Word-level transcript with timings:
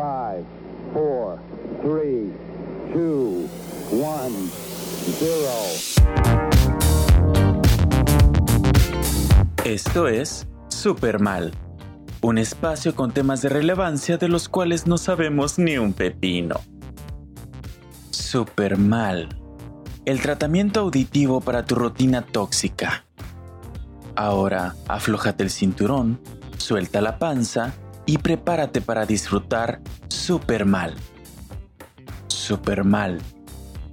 5, 0.00 0.46
4, 0.94 1.38
3, 1.82 2.32
2, 2.94 3.04
1, 3.92 4.08
0. 5.18 5.28
Esto 9.66 10.08
es 10.08 10.48
Super 10.68 11.20
Mal, 11.20 11.52
un 12.22 12.38
espacio 12.38 12.94
con 12.94 13.12
temas 13.12 13.42
de 13.42 13.50
relevancia 13.50 14.16
de 14.16 14.28
los 14.28 14.48
cuales 14.48 14.86
no 14.86 14.96
sabemos 14.96 15.58
ni 15.58 15.76
un 15.76 15.92
pepino. 15.92 16.56
Super 18.10 18.78
Mal, 18.78 19.38
el 20.06 20.22
tratamiento 20.22 20.80
auditivo 20.80 21.42
para 21.42 21.66
tu 21.66 21.74
rutina 21.74 22.22
tóxica. 22.22 23.04
Ahora, 24.16 24.76
aflójate 24.88 25.42
el 25.42 25.50
cinturón, 25.50 26.18
suelta 26.56 27.02
la 27.02 27.18
panza 27.18 27.74
y 28.10 28.18
prepárate 28.18 28.80
para 28.80 29.06
disfrutar 29.06 29.80
Super 30.08 30.64
Mal. 30.64 30.96
Super 32.26 32.82
Mal, 32.82 33.20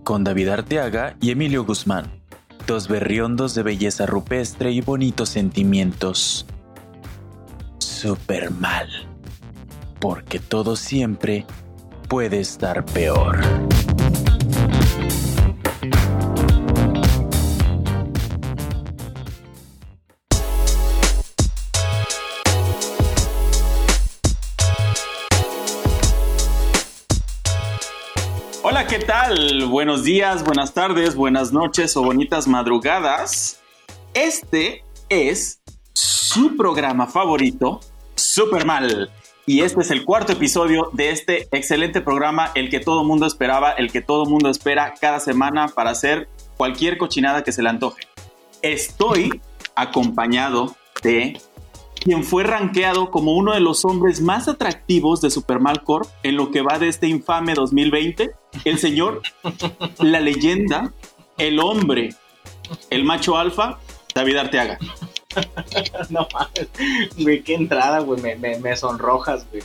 con 0.03 0.23
David 0.23 0.47
Arteaga 0.47 1.15
y 1.21 1.29
Emilio 1.29 1.63
Guzmán, 1.63 2.09
dos 2.65 2.87
berriondos 2.87 3.53
de 3.53 3.61
belleza 3.61 4.07
rupestre 4.07 4.71
y 4.71 4.81
bonitos 4.81 5.29
sentimientos. 5.29 6.47
Super 7.77 8.49
Mal, 8.49 8.89
porque 9.99 10.39
todo 10.39 10.75
siempre 10.75 11.45
puede 12.09 12.39
estar 12.39 12.83
peor. 12.85 13.37
Buenos 29.67 30.05
días, 30.05 30.45
buenas 30.45 30.73
tardes, 30.73 31.15
buenas 31.15 31.51
noches 31.51 31.97
o 31.97 32.01
bonitas 32.01 32.47
madrugadas. 32.47 33.59
Este 34.13 34.85
es 35.09 35.59
su 35.91 36.55
programa 36.55 37.07
favorito, 37.07 37.81
Super 38.15 38.65
Mal. 38.65 39.11
Y 39.45 39.63
este 39.63 39.81
es 39.81 39.91
el 39.91 40.05
cuarto 40.05 40.31
episodio 40.31 40.91
de 40.93 41.09
este 41.09 41.49
excelente 41.51 41.99
programa, 41.99 42.51
el 42.55 42.69
que 42.69 42.79
todo 42.79 43.03
mundo 43.03 43.25
esperaba, 43.25 43.71
el 43.71 43.91
que 43.91 44.01
todo 44.01 44.25
mundo 44.25 44.49
espera 44.49 44.93
cada 45.01 45.19
semana 45.19 45.67
para 45.67 45.89
hacer 45.89 46.29
cualquier 46.55 46.97
cochinada 46.97 47.43
que 47.43 47.51
se 47.51 47.61
le 47.61 47.67
antoje. 47.67 48.03
Estoy 48.61 49.41
acompañado 49.75 50.73
de 51.03 51.41
quien 51.99 52.23
fue 52.23 52.43
rankeado 52.43 53.11
como 53.11 53.33
uno 53.33 53.53
de 53.53 53.59
los 53.59 53.85
hombres 53.85 54.21
más 54.21 54.47
atractivos 54.47 55.21
de 55.21 55.29
Supermal 55.29 55.83
Corp 55.83 56.09
en 56.23 56.37
lo 56.37 56.51
que 56.51 56.61
va 56.61 56.79
de 56.79 56.87
este 56.87 57.07
infame 57.07 57.53
2020, 57.53 58.31
el 58.65 58.79
señor, 58.79 59.21
la 59.99 60.19
leyenda, 60.19 60.93
el 61.37 61.59
hombre, 61.59 62.09
el 62.89 63.03
macho 63.03 63.37
alfa, 63.37 63.79
David 64.13 64.37
Arteaga. 64.37 64.79
no 66.09 66.27
mames, 66.33 66.69
güey, 67.17 67.43
qué 67.43 67.55
entrada, 67.55 67.99
güey, 67.99 68.21
me, 68.21 68.35
me, 68.35 68.59
me 68.59 68.75
sonrojas, 68.75 69.45
güey. 69.51 69.63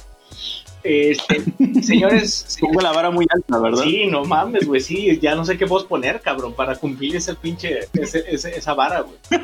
Este, 0.82 1.42
señores. 1.82 2.58
Pongo 2.60 2.80
la 2.80 2.92
vara 2.92 3.10
muy 3.10 3.26
alta, 3.30 3.58
¿verdad? 3.58 3.84
Sí, 3.84 4.06
no 4.06 4.24
mames, 4.24 4.66
güey, 4.66 4.80
sí, 4.80 5.18
ya 5.20 5.34
no 5.34 5.44
sé 5.44 5.56
qué 5.56 5.64
voz 5.64 5.84
poner, 5.84 6.20
cabrón, 6.20 6.54
para 6.54 6.76
cumplir 6.76 7.16
ese 7.16 7.34
pinche, 7.34 7.80
ese, 7.92 8.24
ese, 8.28 8.56
esa 8.56 8.74
vara, 8.74 9.00
güey. 9.00 9.16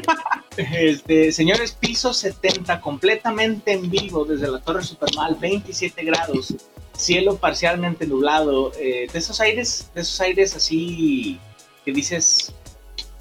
Este, 0.58 1.30
señores, 1.30 1.70
piso 1.70 2.12
70, 2.12 2.80
completamente 2.80 3.70
en 3.70 3.88
vivo 3.88 4.24
desde 4.24 4.48
la 4.48 4.58
Torre 4.58 4.82
Supermal, 4.82 5.36
27 5.40 6.02
grados, 6.02 6.52
cielo 6.96 7.36
parcialmente 7.36 8.08
nublado, 8.08 8.72
eh, 8.76 9.06
de 9.12 9.18
esos 9.20 9.40
aires, 9.40 9.88
de 9.94 10.00
esos 10.00 10.20
aires 10.20 10.56
así 10.56 11.38
que 11.84 11.92
dices, 11.92 12.52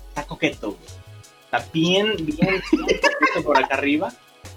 está 0.09 0.25
coqueto, 0.25 0.71
güey. 0.71 0.97
Está 1.45 1.63
bien, 1.71 2.15
bien, 2.17 2.61
bien 2.71 2.99
coqueto 3.01 3.43
por 3.43 3.63
acá 3.63 3.75
arriba. 3.75 4.11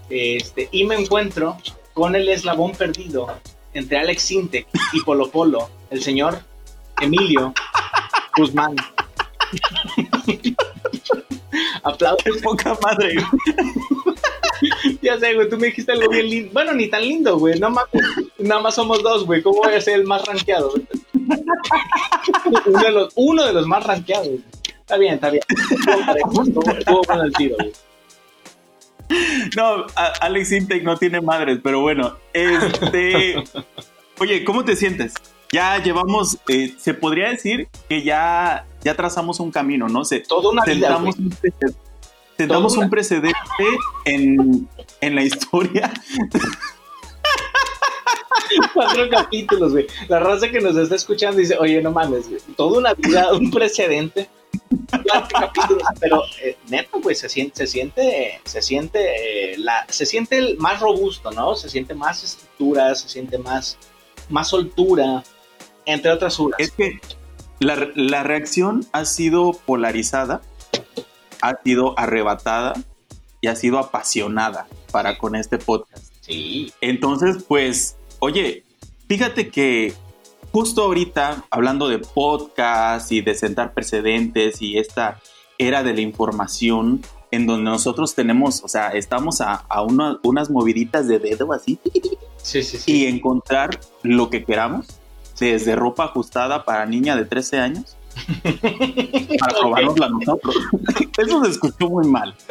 Este, 0.09 0.71
y 0.73 0.85
me 0.85 0.97
encuentro 0.97 1.59
con 2.01 2.17
el 2.17 2.27
eslabón 2.31 2.73
perdido 2.73 3.27
entre 3.75 3.99
Alex 3.99 4.23
Sintek 4.23 4.67
y 4.95 5.03
Polo 5.03 5.31
Polo, 5.31 5.69
el 5.91 6.03
señor 6.03 6.41
Emilio 6.99 7.53
Guzmán. 8.35 8.75
Aplausos. 11.83 12.39
poca 12.43 12.75
madre. 12.81 13.17
ya 15.03 15.19
sé, 15.19 15.35
güey, 15.35 15.51
tú 15.51 15.59
me 15.59 15.67
dijiste 15.67 15.93
algo 15.93 16.09
bien 16.09 16.31
lindo. 16.31 16.51
Bueno, 16.55 16.73
ni 16.73 16.89
tan 16.89 17.03
lindo, 17.03 17.39
güey. 17.39 17.61
Nada 17.61 17.75
más, 17.75 17.85
nada 18.39 18.63
más 18.63 18.75
somos 18.75 19.03
dos, 19.03 19.27
güey. 19.27 19.43
¿Cómo 19.43 19.59
voy 19.59 19.75
a 19.75 19.81
ser 19.83 19.97
el 20.01 20.07
más 20.07 20.25
rankeado? 20.25 20.73
uno, 22.65 22.81
de 22.81 22.93
los, 22.93 23.13
uno 23.15 23.45
de 23.45 23.53
los 23.53 23.67
más 23.67 23.85
rankeados. 23.85 24.39
Está 24.81 24.97
bien, 24.97 25.17
está 25.17 25.29
bien. 25.29 25.43
Estuvo 26.79 27.03
bueno 27.07 27.25
el 27.25 27.33
tiro, 27.35 27.57
güey. 27.59 27.73
No, 29.57 29.87
Alex 30.21 30.53
Intec 30.53 30.83
no 30.85 30.97
tiene 30.97 31.21
madres, 31.21 31.59
pero 31.63 31.81
bueno, 31.81 32.17
este... 32.33 33.43
Oye, 34.19 34.45
¿cómo 34.45 34.65
te 34.65 34.77
sientes? 34.77 35.15
Ya 35.53 35.83
llevamos, 35.83 36.39
eh, 36.49 36.75
se 36.79 36.95
podría 36.95 37.31
decir 37.31 37.69
que 37.89 38.03
ya, 38.03 38.67
ya 38.83 38.95
trazamos 38.95 39.41
un 39.41 39.51
camino, 39.51 39.89
¿no? 39.89 40.05
Se, 40.05 40.21
Toda 40.21 40.51
una 40.51 40.65
vida, 40.65 40.89
sentamos 40.89 41.17
un, 41.19 41.31
precedente, 41.31 41.79
sentamos 42.37 42.77
un 42.77 42.91
precedente 42.91 43.65
en, 44.05 44.69
en 45.01 45.15
la 45.15 45.23
historia. 45.23 45.93
Cuatro 48.75 49.09
capítulos, 49.09 49.73
güey. 49.73 49.87
La 50.09 50.21
raza 50.21 50.51
que 50.51 50.61
nos 50.61 50.77
está 50.77 50.95
escuchando 50.95 51.39
dice, 51.39 51.57
oye, 51.59 51.83
no 51.83 51.91
mames, 51.91 52.29
güey. 52.29 52.41
Toda 52.57 52.79
una 52.79 52.95
vida, 52.95 53.33
un 53.33 53.51
precedente. 53.51 54.29
Pero 56.01 56.23
eh, 56.43 56.57
neta, 56.69 56.99
güey, 57.03 57.15
se 57.15 57.29
siente, 57.29 57.67
se 57.67 57.67
siente, 57.67 58.41
se 58.45 58.63
siente, 58.63 59.53
eh, 59.53 59.59
la, 59.59 59.87
se 59.89 60.07
siente 60.07 60.39
el 60.39 60.59
más 60.59 60.81
robusto, 60.81 61.31
¿no? 61.31 61.55
Se 61.55 61.69
siente 61.69 61.95
más 61.95 62.25
estructura, 62.25 62.95
se 62.95 63.09
siente 63.09 63.39
más, 63.39 63.79
más 64.29 64.49
soltura, 64.49 65.23
entre 65.87 66.11
otras 66.11 66.39
uras. 66.39 66.59
Es 66.61 66.71
que 66.71 67.01
la, 67.59 67.91
la 67.95 68.23
reacción 68.23 68.87
ha 68.93 69.05
sido 69.05 69.53
polarizada, 69.53 70.43
ha 71.43 71.55
sido 71.63 71.99
arrebatada 71.99 72.75
y 73.41 73.49
ha 73.49 73.57
sido 73.57 73.79
apasionada 73.79 74.67
para 74.93 75.19
con 75.19 75.35
este 75.35 75.59
podcast. 75.59 76.13
Sí. 76.21 76.73
Entonces, 76.81 77.43
pues, 77.47 77.97
oye, 78.19 78.65
fíjate 79.09 79.49
que 79.49 79.95
justo 80.53 80.83
ahorita, 80.83 81.45
hablando 81.51 81.89
de 81.89 81.99
podcast 81.99 83.11
y 83.13 83.21
de 83.21 83.35
sentar 83.35 83.73
precedentes 83.73 84.61
y 84.63 84.79
esta 84.79 85.21
era 85.59 85.83
de 85.83 85.95
la 85.95 86.01
información, 86.01 87.03
en 87.31 87.47
donde 87.47 87.71
nosotros 87.71 88.15
tenemos, 88.15 88.63
o 88.65 88.69
sea, 88.69 88.89
estamos 88.89 89.41
a, 89.41 89.55
a 89.69 89.83
una- 89.83 90.19
unas 90.25 90.51
moviditas 90.51 91.07
de 91.07 91.19
dedo 91.19 91.53
así 91.53 91.79
Sí, 92.43 92.63
sí, 92.63 92.79
sí. 92.79 92.93
y 92.93 93.07
encontrar 93.07 93.79
lo 94.03 94.31
que 94.31 94.45
queramos, 94.45 94.87
desde 95.39 95.77
ropa 95.77 96.05
ajustada 96.05 96.65
para 96.65 96.87
niña 96.87 97.15
de 97.17 97.25
13 97.25 97.61
años, 97.61 97.97
para 99.39 99.55
probárnosla 99.61 100.09
nosotros. 100.09 100.57
Eso 101.19 101.45
se 101.45 101.51
escuchó 101.51 101.89
muy 101.89 102.07
mal. 102.07 102.35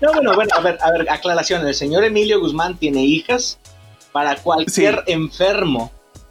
No, 0.00 0.12
bueno, 0.14 0.32
bueno, 0.34 0.50
a 0.56 0.60
ver, 0.62 0.78
a 0.80 0.90
ver, 0.92 1.10
aclaración. 1.10 1.66
El 1.66 1.74
señor 1.74 2.04
Emilio 2.04 2.40
Guzmán 2.40 2.78
tiene 2.78 3.04
hijas. 3.04 3.58
Para 4.12 4.36
cualquier 4.36 5.04
enfermo 5.06 5.90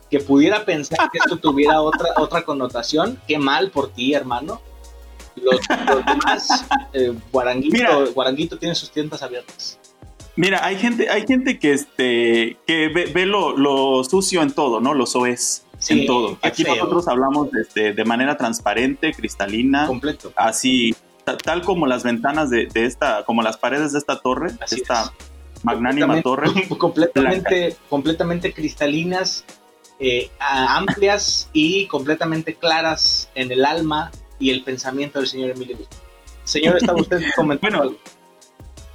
que 0.10 0.20
pudiera 0.20 0.66
pensar 0.66 1.10
que 1.12 1.20
esto 1.20 1.38
tuviera 1.38 1.82
otra, 1.82 2.10
otra 2.18 2.44
connotación, 2.44 3.20
qué 3.28 3.38
mal 3.38 3.70
por 3.72 3.92
ti, 3.94 4.14
hermano. 4.14 4.62
Los, 5.36 5.60
los 5.88 6.06
demás, 6.06 6.66
eh, 6.94 7.14
Guaranguito, 7.32 7.74
Mira. 7.74 7.96
Guaranguito 8.14 8.58
tiene 8.58 8.76
sus 8.76 8.92
tiendas 8.92 9.22
abiertas. 9.24 9.80
Mira, 10.36 10.66
hay 10.66 10.78
gente, 10.78 11.10
hay 11.10 11.26
gente 11.28 11.60
que 11.60 11.74
este 11.74 12.58
que 12.66 12.90
ve, 12.90 13.12
ve 13.14 13.26
lo, 13.26 13.56
lo 13.58 14.04
sucio 14.04 14.42
en 14.42 14.52
todo, 14.52 14.80
¿no? 14.82 14.94
Lo 14.94 15.06
soez 15.06 15.66
Sí, 15.78 16.02
en 16.02 16.08
todo. 16.08 16.38
Aquí 16.42 16.64
feo. 16.64 16.76
nosotros 16.76 17.08
hablamos 17.08 17.48
este, 17.56 17.94
de 17.94 18.04
manera 18.06 18.36
transparente, 18.36 19.14
cristalina, 19.14 19.88
Completo. 19.88 20.34
así 20.36 20.94
ta- 21.24 21.38
tal 21.38 21.62
como 21.62 21.88
las 21.88 22.04
ventanas 22.04 22.50
de, 22.50 22.66
de 22.66 22.86
esta, 22.86 23.24
como 23.24 23.42
las 23.42 23.56
paredes 23.58 23.94
de 23.94 24.00
esta 24.00 24.20
torre, 24.20 24.52
Así 24.60 24.76
esta 24.76 25.04
es. 25.04 25.64
magnánima 25.64 26.22
torre. 26.22 26.50
completamente, 26.78 27.78
completamente 27.90 28.54
cristalinas, 28.54 29.46
eh, 30.00 30.30
amplias 30.40 31.50
y 31.54 31.86
completamente 31.88 32.56
claras 32.56 33.30
en 33.36 33.52
el 33.52 33.66
alma 33.66 34.12
y 34.40 34.50
el 34.52 34.64
pensamiento 34.64 35.20
del 35.20 35.28
señor 35.28 35.52
Emilio. 35.52 35.78
Señor, 36.44 36.78
¿está 36.78 36.96
usted 36.96 37.22
comentando 37.36 37.78
Bueno, 37.78 37.92
algo? 37.92 38.00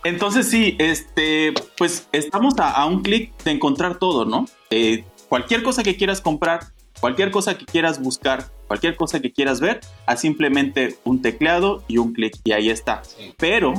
Entonces 0.02 0.48
sí, 0.50 0.76
este, 0.78 1.54
pues 1.78 2.08
estamos 2.12 2.58
a, 2.58 2.70
a 2.70 2.84
un 2.86 3.02
clic 3.02 3.32
de 3.42 3.52
encontrar 3.52 3.98
todo, 3.98 4.24
¿no? 4.24 4.46
Eh, 4.70 5.04
cualquier 5.28 5.62
cosa 5.62 5.82
que 5.82 5.96
quieras 5.96 6.20
comprar, 6.20 6.60
cualquier 7.00 7.30
cosa 7.30 7.56
que 7.56 7.64
quieras 7.64 8.00
buscar, 8.02 8.50
cualquier 8.66 8.96
cosa 8.96 9.20
que 9.20 9.32
quieras 9.32 9.60
ver, 9.60 9.80
a 10.06 10.16
simplemente 10.16 10.98
un 11.04 11.22
tecleado 11.22 11.82
y 11.88 11.98
un 11.98 12.12
clic 12.12 12.36
y 12.44 12.52
ahí 12.52 12.70
está. 12.70 13.02
Sí. 13.04 13.34
Pero 13.38 13.74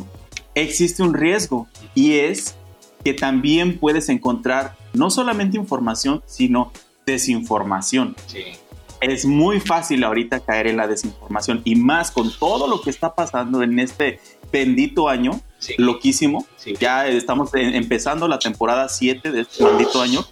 existe 0.56 1.04
un 1.04 1.14
riesgo 1.14 1.68
y 1.94 2.14
es 2.14 2.56
que 3.04 3.14
también 3.14 3.78
puedes 3.78 4.10
encontrar 4.10 4.76
no 4.94 5.12
solamente 5.12 5.58
información, 5.58 6.24
sino 6.26 6.72
desinformación. 7.06 8.16
Sí. 8.28 8.44
Es 9.02 9.26
muy 9.26 9.60
fácil 9.60 10.04
ahorita 10.04 10.40
caer 10.40 10.68
en 10.68 10.78
la 10.78 10.88
desinformación 10.88 11.62
y 11.66 11.76
más 11.76 12.12
con 12.12 12.32
todo 12.40 12.68
lo 12.68 12.82
que 12.82 12.90
está 12.90 13.14
pasando 13.14 13.62
en 13.62 13.78
este 13.80 14.20
bendito 14.52 15.10
año, 15.10 15.42
Sí. 15.60 15.74
loquísimo. 15.78 16.46
Sí. 16.58 16.74
Ya 16.80 17.08
estamos 17.08 17.50
empezando 17.54 18.28
la 18.28 18.40
temporada 18.40 18.88
7 18.90 19.32
de 19.32 19.42
este 19.42 19.64
bendito 19.64 20.02
año 20.02 20.26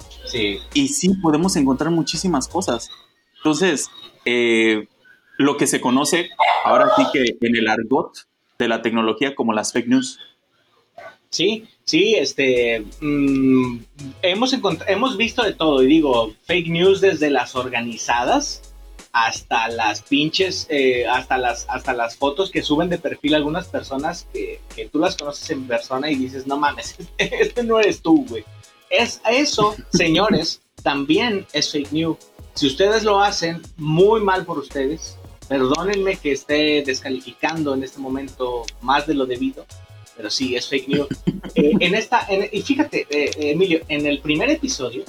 y 0.73 0.87
sí 0.87 1.09
podemos 1.21 1.55
encontrar 1.55 1.91
muchísimas 1.91 2.47
cosas. 2.47 2.89
Entonces, 3.37 3.89
eh, 4.25 4.87
lo 5.37 5.57
que 5.57 5.67
se 5.67 5.81
conoce 5.81 6.29
ahora 6.63 6.89
sí 6.95 7.03
que 7.11 7.37
en 7.45 7.55
el 7.55 7.67
argot 7.67 8.11
de 8.57 8.67
la 8.67 8.81
tecnología 8.81 9.35
como 9.35 9.53
las 9.53 9.73
fake 9.73 9.87
news. 9.87 10.19
Sí, 11.29 11.67
sí, 11.85 12.15
este, 12.15 12.85
mm, 13.01 13.79
hemos, 14.21 14.55
hemos 14.87 15.17
visto 15.17 15.43
de 15.43 15.53
todo, 15.53 15.83
y 15.83 15.87
digo, 15.87 16.33
fake 16.45 16.67
news 16.67 17.01
desde 17.01 17.29
las 17.29 17.55
organizadas 17.55 18.73
hasta 19.13 19.67
las 19.67 20.01
pinches, 20.01 20.65
eh, 20.69 21.05
hasta, 21.07 21.37
las, 21.37 21.67
hasta 21.69 21.93
las 21.93 22.17
fotos 22.17 22.49
que 22.49 22.63
suben 22.63 22.89
de 22.89 22.97
perfil 22.97 23.35
algunas 23.35 23.67
personas 23.67 24.27
que, 24.33 24.59
que 24.75 24.89
tú 24.89 24.97
las 24.97 25.15
conoces 25.15 25.49
en 25.51 25.67
persona 25.67 26.09
y 26.09 26.15
dices, 26.15 26.47
no 26.47 26.57
mames, 26.57 26.97
este 27.17 27.63
no 27.63 27.79
eres 27.79 28.01
tú, 28.01 28.25
güey. 28.27 28.43
Es, 28.89 29.21
eso, 29.29 29.75
señores, 29.93 30.61
también 30.81 31.45
es 31.53 31.71
fake 31.71 31.91
news. 31.91 32.17
Si 32.55 32.67
ustedes 32.67 33.03
lo 33.03 33.21
hacen, 33.21 33.61
muy 33.77 34.21
mal 34.21 34.45
por 34.45 34.59
ustedes. 34.59 35.17
Perdónenme 35.47 36.15
que 36.15 36.31
esté 36.31 36.83
descalificando 36.85 37.73
en 37.73 37.83
este 37.83 37.99
momento 37.99 38.63
más 38.81 39.05
de 39.05 39.13
lo 39.13 39.25
debido, 39.25 39.65
pero 40.15 40.29
sí, 40.29 40.55
es 40.55 40.67
fake 40.69 40.87
news. 40.87 41.07
Eh, 41.55 41.71
en 41.79 41.95
esta, 41.95 42.25
en- 42.29 42.49
y 42.51 42.61
fíjate, 42.61 43.01
eh, 43.09 43.31
eh, 43.37 43.51
Emilio, 43.51 43.81
en 43.87 44.05
el 44.05 44.19
primer 44.19 44.49
episodio, 44.49 45.03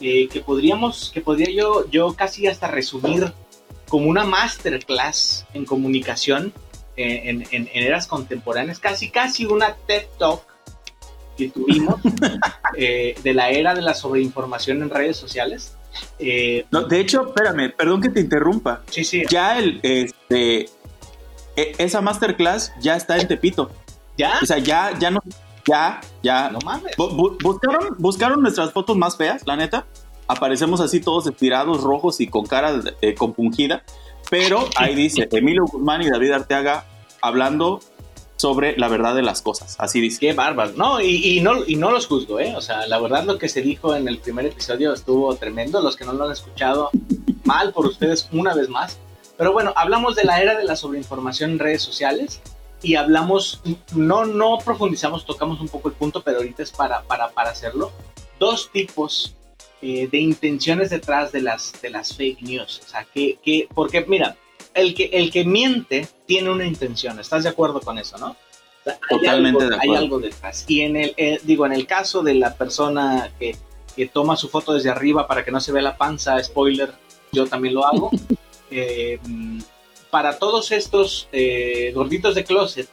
eh, 0.00 0.28
que 0.28 0.40
podríamos, 0.40 1.10
que 1.12 1.20
podría 1.20 1.50
yo, 1.50 1.88
yo 1.90 2.14
casi 2.14 2.46
hasta 2.46 2.68
resumir 2.68 3.32
como 3.88 4.08
una 4.08 4.24
masterclass 4.24 5.46
en 5.52 5.64
comunicación 5.64 6.52
eh, 6.96 7.22
en, 7.24 7.42
en- 7.50 7.68
en 7.72 7.82
eras 7.82 8.06
contemporáneas, 8.06 8.78
casi, 8.78 9.10
casi 9.10 9.46
una 9.46 9.74
TED 9.86 10.04
Talk 10.18 10.42
que 11.36 11.48
tuvimos 11.48 12.00
de 12.76 13.32
la 13.34 13.50
era 13.50 13.74
de 13.74 13.80
la 13.82 13.94
sobreinformación 13.94 14.82
en 14.82 14.90
redes 14.90 15.16
sociales. 15.16 15.74
No, 16.70 16.82
de 16.82 17.00
hecho, 17.00 17.26
espérame, 17.28 17.72
perdón 17.76 18.00
que 18.00 18.10
te 18.10 18.20
interrumpa. 18.20 18.82
sí, 18.90 19.04
sí, 19.04 19.22
Ya 19.30 19.58
el, 19.58 19.80
este, 19.82 20.68
e- 21.56 21.72
esa 21.78 22.00
masterclass 22.00 22.72
ya 22.80 22.96
está 22.96 23.18
en 23.18 23.26
Tepito. 23.28 23.70
Ya, 24.20 24.38
O 24.42 24.46
sea, 24.46 24.58
ya, 24.58 24.96
ya 24.98 25.10
no, 25.10 25.20
ya, 25.66 26.00
ya. 26.22 26.50
no 26.50 26.58
mames. 26.64 26.96
Bu- 26.96 27.10
bu- 27.16 27.36
buscaron, 27.42 27.96
buscaron 27.98 28.42
nuestras 28.42 28.72
fotos 28.72 28.96
más 28.96 29.16
feas, 29.16 29.42
la 29.46 29.56
neta. 29.56 29.86
Aparecemos 30.28 30.80
así 30.80 31.00
todos 31.00 31.26
estirados, 31.26 31.82
rojos 31.82 32.20
y 32.20 32.28
con 32.28 32.46
cara 32.46 32.80
eh, 33.00 33.14
compungida. 33.14 33.82
Pero 34.30 34.68
ahí 34.76 34.94
dice 34.94 35.28
Emilio 35.32 35.64
Guzmán 35.64 36.02
y 36.02 36.08
David 36.10 36.30
Arteaga 36.32 36.84
hablando 37.20 37.80
sobre 38.36 38.76
la 38.78 38.88
verdad 38.88 39.14
de 39.14 39.22
las 39.22 39.42
cosas. 39.42 39.74
Así 39.78 40.00
dice. 40.00 40.18
Qué 40.20 40.32
bárbaro. 40.32 40.72
No, 40.76 41.00
y, 41.00 41.36
y 41.36 41.40
no, 41.40 41.64
y 41.66 41.74
no 41.76 41.90
los 41.90 42.06
juzgo, 42.06 42.38
¿eh? 42.40 42.54
O 42.56 42.60
sea, 42.60 42.86
la 42.86 42.98
verdad 43.00 43.24
lo 43.24 43.38
que 43.38 43.48
se 43.48 43.60
dijo 43.60 43.94
en 43.96 44.06
el 44.08 44.18
primer 44.18 44.46
episodio 44.46 44.94
estuvo 44.94 45.34
tremendo. 45.34 45.80
Los 45.82 45.96
que 45.96 46.04
no 46.04 46.12
lo 46.12 46.24
han 46.26 46.32
escuchado, 46.32 46.90
mal 47.44 47.72
por 47.72 47.86
ustedes 47.86 48.28
una 48.32 48.54
vez 48.54 48.68
más. 48.68 48.98
Pero 49.36 49.52
bueno, 49.52 49.72
hablamos 49.76 50.14
de 50.16 50.24
la 50.24 50.40
era 50.40 50.56
de 50.56 50.64
la 50.64 50.76
sobreinformación 50.76 51.50
en 51.52 51.58
redes 51.58 51.82
sociales 51.82 52.40
y 52.82 52.94
hablamos, 52.94 53.60
no, 53.94 54.24
no 54.24 54.58
profundizamos, 54.64 55.24
tocamos 55.26 55.60
un 55.60 55.68
poco 55.68 55.88
el 55.88 55.94
punto, 55.94 56.22
pero 56.22 56.38
ahorita 56.38 56.62
es 56.62 56.70
para, 56.70 57.02
para, 57.02 57.28
para 57.30 57.50
hacerlo. 57.50 57.92
Dos 58.38 58.70
tipos 58.72 59.34
eh, 59.82 60.08
de 60.10 60.18
intenciones 60.18 60.90
detrás 60.90 61.32
de 61.32 61.42
las, 61.42 61.80
de 61.82 61.90
las 61.90 62.14
fake 62.16 62.42
news. 62.42 62.80
O 62.84 62.88
sea, 62.88 63.04
que, 63.12 63.38
que, 63.42 63.68
porque 63.74 64.04
mira, 64.06 64.36
el 64.74 64.94
que, 64.94 65.06
el 65.12 65.30
que 65.30 65.44
miente 65.44 66.08
tiene 66.26 66.50
una 66.50 66.66
intención. 66.66 67.18
¿Estás 67.20 67.42
de 67.44 67.50
acuerdo 67.50 67.80
con 67.80 67.98
eso, 67.98 68.16
no? 68.18 68.28
O 68.30 68.36
sea, 68.84 68.94
hay 68.94 69.18
Totalmente 69.18 69.64
algo- 69.64 69.68
de 69.70 69.74
Hay 69.74 69.88
acuerdo. 69.88 69.98
algo 70.04 70.18
detrás. 70.20 70.64
Y 70.68 70.80
en 70.82 70.96
el, 70.96 71.14
eh, 71.18 71.38
digo, 71.42 71.66
en 71.66 71.72
el 71.72 71.86
caso 71.86 72.22
de 72.22 72.34
la 72.34 72.54
persona 72.54 73.30
que, 73.38 73.56
que 73.94 74.06
toma 74.06 74.36
su 74.36 74.48
foto 74.48 74.72
desde 74.72 74.88
arriba 74.90 75.26
para 75.26 75.44
que 75.44 75.50
no 75.50 75.60
se 75.60 75.72
vea 75.72 75.82
la 75.82 75.96
panza, 75.98 76.42
spoiler, 76.42 76.92
yo 77.32 77.46
también 77.46 77.74
lo 77.74 77.84
hago. 77.86 78.10
Eh, 78.72 79.18
para 80.10 80.38
todos 80.38 80.72
estos 80.72 81.28
eh, 81.32 81.92
gorditos 81.94 82.34
de 82.34 82.44
closet, 82.44 82.88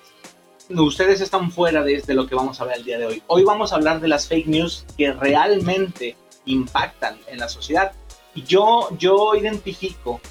ustedes 0.69 1.21
están 1.21 1.51
fuera 1.51 1.83
de, 1.83 2.01
de 2.01 2.13
lo 2.13 2.27
que 2.27 2.35
vamos 2.35 2.61
a 2.61 2.65
ver 2.65 2.77
el 2.77 2.83
día 2.83 2.99
de 2.99 3.05
hoy. 3.05 3.23
Hoy 3.27 3.43
vamos 3.43 3.71
a 3.71 3.75
hablar 3.75 3.99
de 3.99 4.07
las 4.07 4.27
fake 4.27 4.47
news 4.47 4.85
que 4.97 5.11
realmente 5.11 6.15
impactan 6.45 7.17
en 7.27 7.39
la 7.39 7.49
sociedad. 7.49 7.91
Yo, 8.35 8.89
yo 8.97 9.35
identifico 9.35 10.21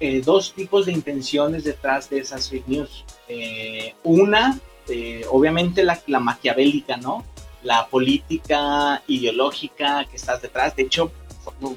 eh, 0.00 0.20
dos 0.20 0.52
tipos 0.52 0.86
de 0.86 0.92
intenciones 0.92 1.64
detrás 1.64 2.10
de 2.10 2.18
esas 2.18 2.50
fake 2.50 2.68
news. 2.68 3.04
Eh, 3.28 3.94
una, 4.02 4.58
eh, 4.88 5.24
obviamente 5.30 5.82
la, 5.82 6.00
la 6.06 6.20
maquiavélica, 6.20 6.96
¿no? 6.96 7.24
La 7.62 7.86
política 7.86 9.02
ideológica 9.06 10.04
que 10.10 10.16
estás 10.16 10.42
detrás. 10.42 10.76
De 10.76 10.82
hecho, 10.82 11.10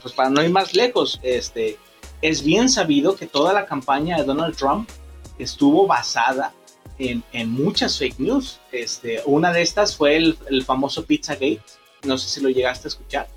pues 0.01 0.13
para 0.13 0.29
no 0.29 0.43
ir 0.43 0.49
más 0.49 0.73
lejos, 0.73 1.19
este, 1.23 1.77
es 2.21 2.43
bien 2.43 2.69
sabido 2.69 3.15
que 3.15 3.27
toda 3.27 3.53
la 3.53 3.65
campaña 3.65 4.17
de 4.17 4.23
Donald 4.23 4.55
Trump 4.55 4.89
estuvo 5.37 5.87
basada 5.87 6.53
en, 6.99 7.23
en 7.31 7.51
muchas 7.51 7.97
fake 7.97 8.19
news. 8.19 8.59
Este, 8.71 9.21
una 9.25 9.51
de 9.53 9.61
estas 9.61 9.95
fue 9.95 10.17
el, 10.17 10.37
el 10.49 10.63
famoso 10.63 11.05
Pizzagate. 11.05 11.61
No 12.03 12.17
sé 12.17 12.29
si 12.29 12.41
lo 12.41 12.49
llegaste 12.49 12.87
a 12.87 12.89
escuchar. 12.89 13.27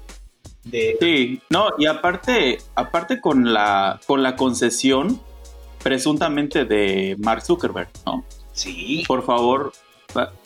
De, 0.64 0.96
Sí, 1.00 1.40
no, 1.48 1.68
y 1.78 1.86
aparte, 1.86 2.58
aparte 2.74 3.20
con 3.20 3.52
la, 3.52 4.00
con 4.06 4.22
la 4.22 4.36
concesión 4.36 5.20
presuntamente 5.82 6.64
de 6.64 7.16
Mark 7.18 7.42
Zuckerberg, 7.42 7.88
¿no? 8.04 8.24
sí, 8.52 9.04
Por 9.06 9.24
favor, 9.24 9.72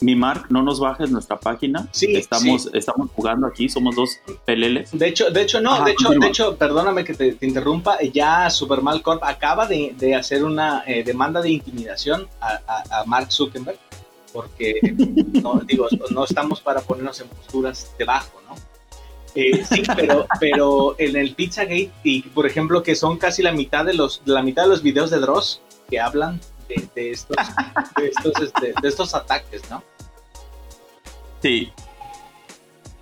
mi 0.00 0.14
Mark, 0.16 0.46
no 0.50 0.62
nos 0.62 0.80
bajes 0.80 1.10
nuestra 1.10 1.38
página. 1.38 1.88
Sí, 1.92 2.14
estamos, 2.16 2.68
estamos 2.72 3.10
jugando 3.14 3.46
aquí, 3.46 3.68
somos 3.68 3.94
dos 3.96 4.18
peleles. 4.44 4.90
De 4.92 5.08
hecho, 5.08 5.30
de 5.30 5.42
hecho, 5.42 5.60
no, 5.60 5.72
Ajá, 5.74 5.84
de 5.84 5.92
hecho, 5.92 6.04
continúa. 6.06 6.24
de 6.26 6.30
hecho, 6.30 6.56
perdóname 6.56 7.04
que 7.04 7.14
te, 7.14 7.32
te 7.32 7.46
interrumpa, 7.46 7.98
ya 8.02 8.48
Supermal 8.50 9.02
Corp 9.02 9.22
acaba 9.24 9.66
de, 9.66 9.94
de 9.98 10.14
hacer 10.14 10.44
una 10.44 10.84
eh, 10.86 11.02
demanda 11.04 11.40
de 11.40 11.50
intimidación 11.50 12.28
a, 12.40 12.60
a- 12.66 13.00
a 13.00 13.04
Mark 13.04 13.30
Zuckerberg, 13.32 13.78
porque 14.32 14.80
no, 15.42 15.60
digo, 15.66 15.86
no 16.10 16.24
estamos 16.24 16.60
para 16.60 16.80
ponernos 16.80 17.20
en 17.20 17.28
posturas 17.28 17.92
debajo, 17.98 18.40
¿no? 18.48 18.54
Eh, 19.36 19.64
sí, 19.64 19.82
pero, 19.96 20.26
pero 20.40 20.94
en 20.98 21.16
el 21.16 21.34
Pizzagate, 21.34 21.90
y 22.04 22.22
por 22.22 22.46
ejemplo, 22.46 22.82
que 22.82 22.94
son 22.94 23.18
casi 23.18 23.42
la 23.42 23.52
mitad 23.52 23.84
de 23.84 23.94
los, 23.94 24.22
la 24.24 24.42
mitad 24.42 24.62
de 24.62 24.68
los 24.68 24.82
videos 24.82 25.10
de 25.10 25.18
Dross 25.18 25.60
que 25.90 25.98
hablan 26.00 26.40
de, 26.68 26.88
de 26.94 27.10
estos, 27.10 27.36
de 27.96 28.08
estos, 28.08 28.32
este, 28.42 28.74
de 28.80 28.88
estos 28.88 29.14
ataques, 29.14 29.62
¿no? 29.70 29.82
Sí. 31.42 31.72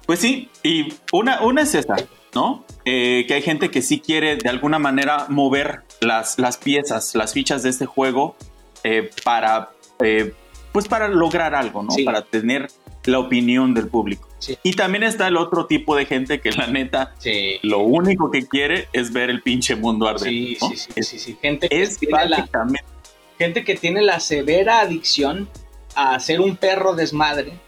Pues 0.07 0.19
sí, 0.19 0.51
y 0.63 0.93
una, 1.13 1.43
una 1.43 1.63
es 1.63 1.75
esta, 1.75 1.97
¿no? 2.35 2.65
Eh, 2.85 3.25
que 3.29 3.35
hay 3.35 3.43
gente 3.43 3.71
que 3.71 3.83
sí 3.83 4.01
quiere 4.01 4.37
de 4.37 4.49
alguna 4.49 4.79
manera 4.79 5.27
mover 5.29 5.83
las, 6.01 6.39
las 6.39 6.57
piezas, 6.57 7.15
las 7.15 7.33
fichas 7.33 7.63
de 7.63 7.71
este 7.71 7.87
juego 7.87 8.37
eh, 8.83 9.11
para, 9.25 9.71
eh, 10.03 10.35
pues 10.73 10.89
para 10.89 11.07
lograr 11.09 11.55
algo, 11.55 11.85
¿no? 11.85 11.93
Sí. 11.93 12.03
Para 12.03 12.23
tener 12.23 12.69
la 13.05 13.21
opinión 13.21 13.75
del 13.75 13.89
público. 13.89 14.29
Sí. 14.39 14.59
Y 14.65 14.73
también 14.75 15.05
está 15.05 15.29
el 15.29 15.37
otro 15.37 15.67
tipo 15.67 15.95
de 15.95 16.05
gente 16.07 16.41
que 16.41 16.51
la 16.51 16.67
neta 16.67 17.15
Sí. 17.19 17.61
lo 17.63 17.79
único 17.79 18.31
que 18.33 18.47
quiere 18.47 18.89
es 18.93 19.13
ver 19.13 19.31
el 19.31 19.41
pinche 19.43 19.77
mundo 19.77 20.09
arder. 20.09 20.29
Sí, 20.29 20.59
¿no? 20.61 20.69
sí, 20.69 20.77
sí, 20.77 20.91
Es, 20.97 21.09
sí. 21.09 21.39
Gente 21.41 21.69
que 21.69 21.83
es 21.83 21.99
prácticamente 21.99 22.85
gente 23.43 23.65
que 23.65 23.75
tiene 23.75 24.03
la 24.03 24.21
severa 24.21 24.81
adicción 24.81 25.49
a 25.97 26.19
ser 26.21 26.41
un 26.41 26.57
perro 26.57 26.95
desmadre 26.95 27.59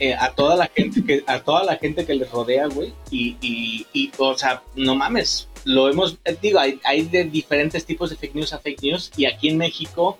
eh, 0.00 0.14
a 0.14 0.32
toda 0.32 0.56
la 0.56 0.66
gente 0.66 1.04
que 1.04 1.22
a 1.28 1.40
toda 1.44 1.62
la 1.62 1.76
gente 1.76 2.04
que 2.04 2.14
les 2.14 2.28
rodea, 2.28 2.66
güey. 2.66 2.92
Y, 3.10 3.36
y, 3.40 3.86
y, 3.92 4.10
o 4.18 4.36
sea, 4.36 4.64
no 4.74 4.96
mames. 4.96 5.48
Lo 5.64 5.88
hemos, 5.88 6.18
eh, 6.24 6.36
digo, 6.42 6.58
hay, 6.58 6.80
hay 6.82 7.02
de 7.02 7.22
diferentes 7.22 7.84
tipos 7.84 8.10
de 8.10 8.16
fake 8.16 8.34
news 8.34 8.52
a 8.52 8.58
fake 8.58 8.82
news. 8.82 9.12
Y 9.16 9.26
aquí 9.26 9.48
en 9.48 9.58
México, 9.58 10.18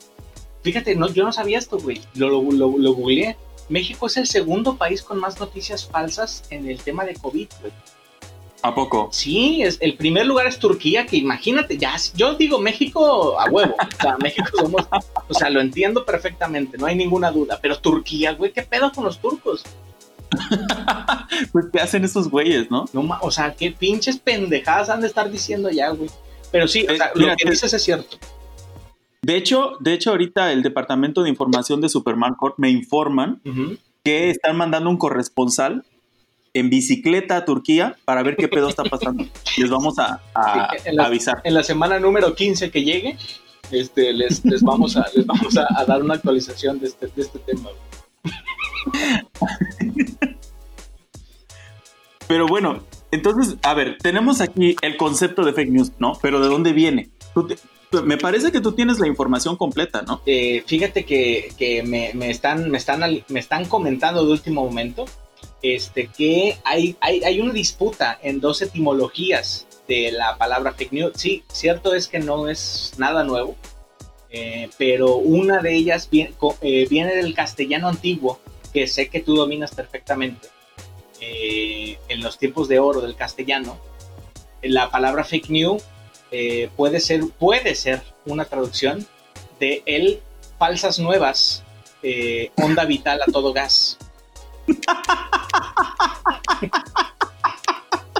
fíjate, 0.63 0.95
no, 0.95 1.13
yo 1.13 1.25
no 1.25 1.33
sabía 1.33 1.59
esto, 1.59 1.79
güey. 1.79 2.01
Lo, 2.15 2.29
lo, 2.29 2.43
lo, 2.53 2.79
lo 2.79 2.95
googleé. 2.95 3.37
México 3.69 4.07
es 4.07 4.17
el 4.19 4.29
segundo 4.29 4.77
país 4.77 5.03
con 5.03 5.19
más 5.19 5.41
noticias 5.41 5.85
falsas 5.85 6.45
en 6.51 6.71
el 6.71 6.79
tema 6.79 7.05
de 7.05 7.15
COVID, 7.15 7.49
güey. 7.61 7.73
¿A 8.65 8.75
poco? 8.75 9.09
Sí, 9.13 9.63
es, 9.63 9.79
el 9.81 9.95
primer 9.97 10.25
lugar 10.27 10.47
es 10.47 10.59
Turquía, 10.59 11.05
que 11.07 11.17
imagínate, 11.17 11.77
ya, 11.79 11.97
yo 12.15 12.35
digo 12.35 12.61
México 12.61 13.39
a 13.41 13.51
huevo, 13.51 13.75
o 13.77 14.01
sea, 14.03 14.17
México 14.19 14.49
somos, 14.57 14.87
o 15.29 15.35
sea, 15.35 15.51
lo 15.51 15.61
entiendo 15.61 16.05
perfectamente, 16.05 16.79
no 16.79 16.87
hay 16.87 16.95
ninguna 16.95 17.33
duda, 17.33 17.59
pero 17.61 17.79
Turquía, 17.79 18.35
güey, 18.35 18.53
¿qué 18.53 18.63
pedo 18.63 18.93
con 18.93 19.05
los 19.05 19.19
turcos? 19.21 19.65
Pues, 21.53 21.67
¿qué 21.73 21.81
hacen 21.81 22.05
esos 22.05 22.29
güeyes, 22.31 22.71
no? 22.71 22.85
O 23.21 23.31
sea, 23.31 23.55
qué 23.55 23.71
pinches 23.73 24.19
pendejadas 24.19 24.89
han 24.91 25.01
de 25.01 25.07
estar 25.07 25.31
diciendo 25.31 25.71
ya, 25.71 25.91
güey. 25.91 26.11
Pero 26.51 26.69
sí, 26.69 26.87
o 26.89 26.93
Eh, 26.93 26.97
sea, 26.97 27.11
mira, 27.15 27.31
lo 27.33 27.37
que 27.37 27.45
te- 27.45 27.51
dices 27.51 27.73
es 27.73 27.83
cierto. 27.83 28.17
De 29.23 29.37
hecho, 29.37 29.73
de 29.81 29.95
hecho, 29.95 30.11
ahorita 30.11 30.53
el 30.53 30.63
Departamento 30.63 31.23
de 31.23 31.29
Información 31.31 31.81
de 31.81 31.89
Superman 31.89 32.35
Corp 32.39 32.59
me 32.59 32.71
informan 32.71 33.41
que 34.05 34.31
están 34.31 34.57
mandando 34.57 34.91
un 34.91 34.97
corresponsal 34.99 35.85
en 36.55 36.69
bicicleta 36.71 37.37
a 37.39 37.45
Turquía 37.45 37.97
para 38.05 38.23
ver 38.23 38.37
qué 38.37 38.47
pedo 38.49 38.69
está 38.69 38.85
pasando. 38.85 39.25
Les 39.57 39.71
vamos 39.71 39.99
a, 39.99 40.21
a- 40.35 40.71
En 40.85 40.97
la- 40.97 41.05
a 41.05 41.07
avisar. 41.07 41.41
En 41.45 41.55
la 41.55 41.63
semana 41.63 41.99
número 41.99 42.35
15 42.35 42.71
que 42.71 42.85
llegue, 42.85 43.17
este, 43.71 44.13
les, 44.13 44.45
les 44.45 44.63
vamos, 44.63 44.97
a, 44.97 45.07
les 45.15 45.25
vamos 45.27 45.57
a, 45.57 45.67
a 45.75 45.85
dar 45.87 46.03
una 46.03 46.15
actualización 46.15 46.79
de 46.79 46.89
este, 46.89 47.07
de 47.07 47.23
este 47.23 47.39
tema. 47.39 47.71
Pero 52.29 52.47
bueno, 52.47 52.83
entonces, 53.11 53.57
a 53.63 53.75
ver, 53.75 53.99
tenemos 53.99 54.41
aquí 54.41 54.77
el 54.81 54.97
concepto 54.97 55.45
de 55.45 55.53
fake 55.53 55.71
news, 55.71 55.93
¿no? 55.99 56.13
Pero 56.23 56.41
¿de 56.41 56.49
dónde 56.49 56.73
viene? 56.73 57.11
Tú 57.35 57.47
te- 57.47 57.57
me 58.05 58.17
parece 58.17 58.51
que 58.53 58.61
tú 58.63 58.73
tienes 58.73 58.99
la 58.99 59.07
información 59.07 59.57
completa, 59.57 60.01
¿no? 60.03 60.23
Eh, 60.25 60.63
fíjate 60.67 61.05
que, 61.05 61.53
que 61.59 61.83
me, 61.83 62.13
me 62.15 62.31
están, 62.31 62.71
me, 62.71 62.79
están, 62.79 63.03
me 63.29 63.41
están 63.41 63.67
comentando 63.67 64.25
de 64.25 64.33
último 64.33 64.65
momento 64.65 65.05
este, 65.63 66.09
que 66.09 66.59
hay, 66.65 66.97
hay, 67.01 67.23
hay 67.23 67.41
una 67.41 67.53
disputa 67.53 68.19
en 68.23 68.41
dos 68.41 68.61
etimologías 68.63 69.67
de 69.89 70.13
la 70.13 70.37
palabra 70.37 70.73
fake 70.73 70.93
news. 70.93 71.13
Sí, 71.17 71.45
cierto 71.51 71.95
es 71.95 72.09
que 72.09 72.19
no 72.19 72.49
es 72.49 72.95
nada 72.99 73.25
nuevo, 73.25 73.57
eh, 74.31 74.71
pero 74.79 75.17
una 75.17 75.61
de 75.61 75.75
ellas 75.75 76.09
eh, 76.11 76.87
viene 76.89 77.15
del 77.15 77.35
castellano 77.35 77.89
antiguo, 77.89 78.41
que 78.73 78.87
sé 78.87 79.09
que 79.09 79.21
tú 79.21 79.37
dominas 79.37 79.75
perfectamente. 79.75 80.49
Eh, 81.21 81.99
en 82.09 82.21
los 82.21 82.39
tiempos 82.39 82.67
de 82.67 82.81
oro 82.81 83.01
del 83.01 83.15
castellano, 83.15 83.79
la 84.63 84.91
palabra 84.91 85.23
fake 85.23 85.51
news 85.51 85.83
puede, 86.77 86.99
ser, 86.99 87.25
puede 87.39 87.75
ser 87.75 88.03
una 88.25 88.47
traducción 88.47 89.07
de 89.61 89.83
el 89.85 90.21
falsas 90.59 90.99
nuevas, 90.99 91.63
onda 92.57 92.85
vital 92.85 93.21
a 93.23 93.31
todo 93.31 93.53
gas. 93.53 93.99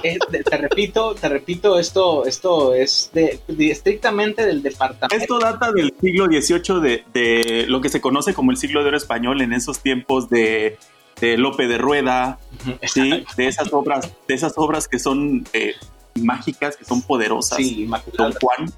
Eh, 0.05 0.17
te, 0.29 0.43
te 0.43 0.57
repito, 0.57 1.15
te 1.15 1.29
repito, 1.29 1.79
esto, 1.79 2.25
esto 2.25 2.73
es 2.73 3.09
de, 3.13 3.39
de- 3.47 3.71
estrictamente 3.71 4.45
del 4.45 4.61
departamento. 4.61 5.15
Esto 5.15 5.39
data 5.39 5.71
del 5.71 5.93
siglo 6.01 6.25
XVIII, 6.25 6.81
de, 6.81 7.03
de 7.13 7.65
lo 7.69 7.79
que 7.79 7.87
se 7.87 8.01
conoce 8.01 8.33
como 8.33 8.51
el 8.51 8.57
siglo 8.57 8.81
de 8.81 8.89
oro 8.89 8.97
español 8.97 9.39
en 9.39 9.53
esos 9.53 9.79
tiempos 9.79 10.29
de, 10.29 10.77
Lope 11.21 11.69
de 11.69 11.77
Rueda, 11.77 12.37
¿sí? 12.81 13.23
de 13.37 13.47
esas 13.47 13.71
obras, 13.71 14.11
de 14.27 14.33
esas 14.33 14.51
obras 14.57 14.89
que 14.89 14.99
son 14.99 15.47
eh, 15.53 15.73
mágicas, 16.15 16.75
que 16.75 16.83
son 16.83 17.01
poderosas. 17.01 17.55
Sí, 17.59 17.89
Don. 18.17 18.33
Juan. 18.33 18.73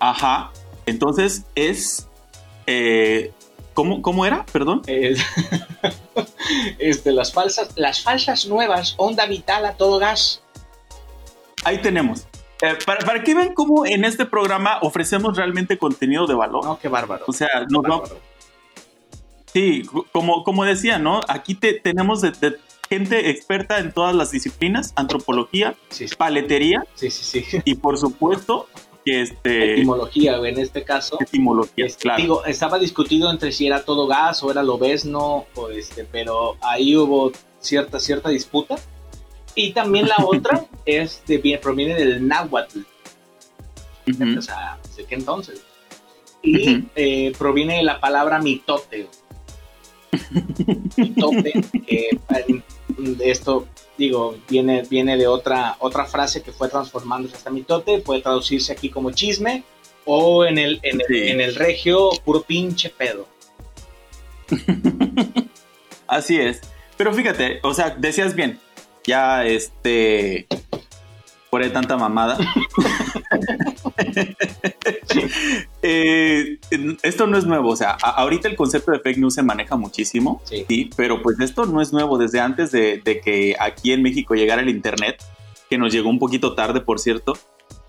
Ajá. 0.00 0.50
Entonces 0.86 1.44
es. 1.56 2.08
eh, 2.66 3.32
¿cómo, 3.78 4.02
¿Cómo 4.02 4.26
era? 4.26 4.44
Perdón. 4.52 4.82
Este, 6.78 7.12
las 7.12 7.32
falsas, 7.32 7.70
las 7.76 8.02
falsas 8.02 8.46
nuevas, 8.46 8.94
onda 8.96 9.26
vital 9.26 9.64
a 9.66 9.74
todo 9.74 9.98
gas. 9.98 10.42
Ahí 11.64 11.78
tenemos. 11.78 12.26
Eh, 12.62 12.76
para, 12.84 13.04
para 13.06 13.22
que 13.22 13.34
vean 13.34 13.54
cómo 13.54 13.86
en 13.86 14.04
este 14.04 14.24
programa 14.26 14.78
ofrecemos 14.82 15.36
realmente 15.36 15.78
contenido 15.78 16.26
de 16.26 16.34
valor. 16.34 16.64
No, 16.64 16.78
qué 16.80 16.88
bárbaro. 16.88 17.24
O 17.28 17.32
sea, 17.32 17.48
nos 17.70 17.84
va- 17.84 17.98
Bárbaro. 18.00 18.20
sí, 19.52 19.82
como, 20.12 20.42
como 20.42 20.64
decía, 20.64 20.98
¿no? 20.98 21.20
Aquí 21.28 21.54
te, 21.54 21.74
tenemos 21.74 22.20
de- 22.20 22.32
de 22.32 22.56
gente 22.88 23.30
experta 23.30 23.78
en 23.78 23.92
todas 23.92 24.14
las 24.16 24.30
disciplinas, 24.32 24.92
antropología, 24.96 25.76
Sí, 25.90 26.08
sí, 26.08 26.16
paletería 26.16 26.82
sí, 26.94 27.10
sí, 27.10 27.42
sí. 27.42 27.60
y 27.64 27.74
por 27.76 27.98
supuesto 27.98 28.66
que 29.04 29.22
este 29.22 29.72
Etimología, 29.74 30.36
en 30.36 30.58
este 30.58 30.84
caso. 30.84 31.16
etimología, 31.20 31.86
Este, 31.86 32.02
claro. 32.02 32.20
Digo, 32.22 32.44
estaba 32.44 32.78
discutido 32.78 33.30
entre 33.30 33.52
si 33.52 33.66
era 33.66 33.84
todo 33.84 34.06
gas 34.06 34.42
o 34.42 34.50
era 34.50 34.62
lobesno, 34.62 35.46
o 35.54 35.68
este, 35.70 36.04
pero 36.04 36.56
ahí 36.60 36.96
hubo 36.96 37.32
cierta, 37.60 37.98
cierta 38.00 38.28
disputa. 38.28 38.76
Y 39.54 39.72
también 39.72 40.08
la 40.08 40.16
otra 40.24 40.66
es 40.84 41.22
de, 41.26 41.38
bien- 41.38 41.60
proviene 41.60 41.94
del 41.94 42.26
náhuatl, 42.26 42.80
o 44.38 44.42
sea, 44.42 44.78
¿de 44.96 45.04
qué 45.04 45.14
entonces? 45.14 45.62
Y 46.42 46.84
eh, 46.94 47.32
proviene 47.38 47.78
de 47.78 47.82
la 47.82 47.98
palabra 48.00 48.38
mitote. 48.40 49.08
mitote, 50.96 51.52
que 51.86 52.08
eh, 52.28 52.62
esto, 53.20 53.66
digo, 53.98 54.36
viene, 54.48 54.82
viene 54.88 55.16
de 55.18 55.26
otra, 55.26 55.76
otra 55.80 56.06
frase 56.06 56.42
que 56.42 56.52
fue 56.52 56.68
transformándose 56.68 57.36
hasta 57.36 57.50
mitote, 57.50 57.98
puede 57.98 58.22
traducirse 58.22 58.72
aquí 58.72 58.88
como 58.88 59.10
chisme, 59.10 59.64
o 60.06 60.44
en 60.46 60.56
el, 60.56 60.80
en 60.82 61.00
el, 61.00 61.06
Sí. 61.06 61.28
en 61.28 61.40
el 61.40 61.54
regio, 61.54 62.10
puro 62.24 62.42
pinche 62.42 62.88
pedo. 62.88 63.26
Así 66.06 66.38
es. 66.40 66.60
Pero 66.96 67.12
fíjate, 67.12 67.60
o 67.62 67.74
sea, 67.74 67.90
decías 67.90 68.34
bien, 68.34 68.58
ya 69.04 69.44
este 69.44 70.46
por 71.50 71.62
ahí 71.62 71.70
tanta 71.70 71.96
mamada. 71.96 72.36
Eh, 75.82 76.58
esto 77.02 77.26
no 77.26 77.38
es 77.38 77.44
nuevo, 77.44 77.70
o 77.70 77.76
sea, 77.76 77.92
ahorita 77.92 78.48
el 78.48 78.56
concepto 78.56 78.92
de 78.92 79.00
fake 79.00 79.18
news 79.18 79.34
se 79.34 79.42
maneja 79.42 79.76
muchísimo, 79.76 80.40
Sí. 80.44 80.64
sí, 80.68 80.90
pero 80.96 81.22
pues 81.22 81.38
esto 81.40 81.66
no 81.66 81.80
es 81.80 81.92
nuevo 81.92 82.18
desde 82.18 82.40
antes 82.40 82.70
de, 82.72 83.00
de 83.04 83.20
que 83.20 83.56
aquí 83.58 83.92
en 83.92 84.02
México 84.02 84.34
llegara 84.34 84.60
el 84.62 84.68
internet, 84.68 85.22
que 85.70 85.78
nos 85.78 85.92
llegó 85.92 86.08
un 86.10 86.18
poquito 86.18 86.54
tarde, 86.54 86.80
por 86.80 86.98
cierto. 86.98 87.34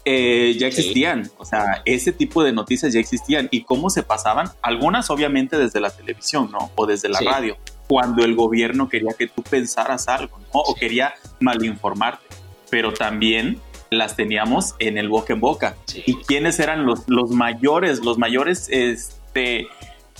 eh, 0.06 0.54
ya 0.58 0.72
Sí. 0.72 0.80
existían, 0.80 1.30
o 1.38 1.46
sea, 1.46 1.82
ese 1.86 2.12
tipo 2.14 2.42
de 2.44 2.54
noticias 2.54 2.94
ya 2.94 3.00
existían 3.02 3.48
y 3.52 3.64
cómo 3.64 3.90
se 3.90 4.02
pasaban, 4.02 4.50
algunas 4.62 5.10
obviamente 5.10 5.58
desde 5.58 5.82
la 5.82 5.90
televisión, 5.92 6.50
¿no? 6.52 6.72
O 6.76 6.86
desde 6.88 7.10
la 7.10 7.20
Sí. 7.20 7.26
radio, 7.26 7.58
cuando 7.88 8.24
el 8.24 8.34
gobierno 8.34 8.88
quería 8.88 9.12
que 9.18 9.28
tú 9.28 9.44
pensaras 9.44 10.08
algo, 10.08 10.40
¿no? 10.40 10.48
O 10.62 10.74
Sí. 10.74 10.80
quería 10.80 11.14
malinformarte, 11.42 12.26
pero 12.70 12.94
también 12.94 13.60
las 13.90 14.16
teníamos 14.16 14.76
en 14.80 14.98
el 14.98 15.10
boca 15.10 15.34
en 15.34 15.40
boca. 15.40 15.76
Sí. 15.86 16.04
¿Y 16.06 16.16
quiénes 16.16 16.60
eran 16.60 16.86
los, 16.86 17.08
los 17.08 17.32
mayores, 17.32 18.04
los 18.04 18.18
mayores 18.18 18.68
este, 18.70 19.68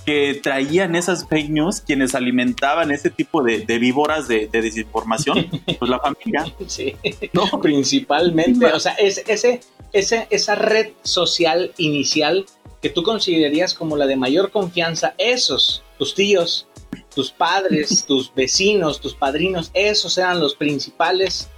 que 0.06 0.40
traían 0.42 0.96
esas 0.96 1.28
fake 1.28 1.50
news, 1.50 1.82
quienes 1.82 2.16
alimentaban 2.16 2.92
ese 2.92 3.10
tipo 3.10 3.44
de, 3.44 3.60
de 3.60 3.80
víboras 3.80 4.28
de, 4.28 4.48
de 4.48 4.62
desinformación? 4.62 5.48
Pues 5.80 5.90
la 5.90 6.00
familia. 6.00 6.46
Sí. 6.68 6.96
No, 7.34 7.46
Principalmente, 7.62 8.66
o 8.66 8.80
sea, 8.80 8.94
es, 8.94 9.24
ese, 9.28 9.62
ese, 9.94 10.28
esa 10.30 10.56
red 10.56 10.90
social 11.04 11.72
inicial 11.78 12.46
que 12.82 12.90
tú 12.90 13.04
considerarías 13.04 13.74
como 13.74 13.98
la 13.98 14.08
de 14.08 14.16
mayor 14.16 14.52
confianza, 14.52 15.14
esos, 15.18 15.84
tus 15.98 16.16
tíos, 16.16 16.68
tus 17.14 17.32
padres, 17.32 18.06
tus 18.08 18.34
vecinos, 18.34 19.00
tus 19.00 19.14
padrinos, 19.14 19.72
esos 19.74 20.18
eran 20.18 20.40
los 20.40 20.56
principales 20.56 21.50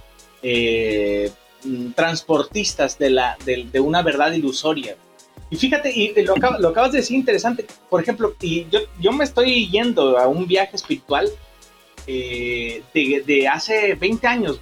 eh, 0.42 1.30
mm, 1.64 1.92
transportistas 1.92 2.98
de, 2.98 3.10
la, 3.10 3.36
de, 3.44 3.64
de 3.70 3.80
una 3.80 4.02
verdad 4.02 4.32
ilusoria. 4.32 4.96
Y 5.50 5.56
fíjate, 5.56 5.90
y 5.94 6.14
lo, 6.22 6.34
acab- 6.34 6.58
lo 6.58 6.68
acabas 6.68 6.92
de 6.92 6.98
decir 6.98 7.16
interesante, 7.16 7.66
por 7.90 8.00
ejemplo, 8.00 8.34
y 8.40 8.66
yo, 8.70 8.80
yo 9.00 9.12
me 9.12 9.24
estoy 9.24 9.68
yendo 9.70 10.16
a 10.18 10.26
un 10.26 10.46
viaje 10.46 10.76
espiritual 10.76 11.28
eh, 12.06 12.82
de, 12.94 13.22
de 13.26 13.48
hace 13.48 13.94
20 13.94 14.26
años. 14.26 14.60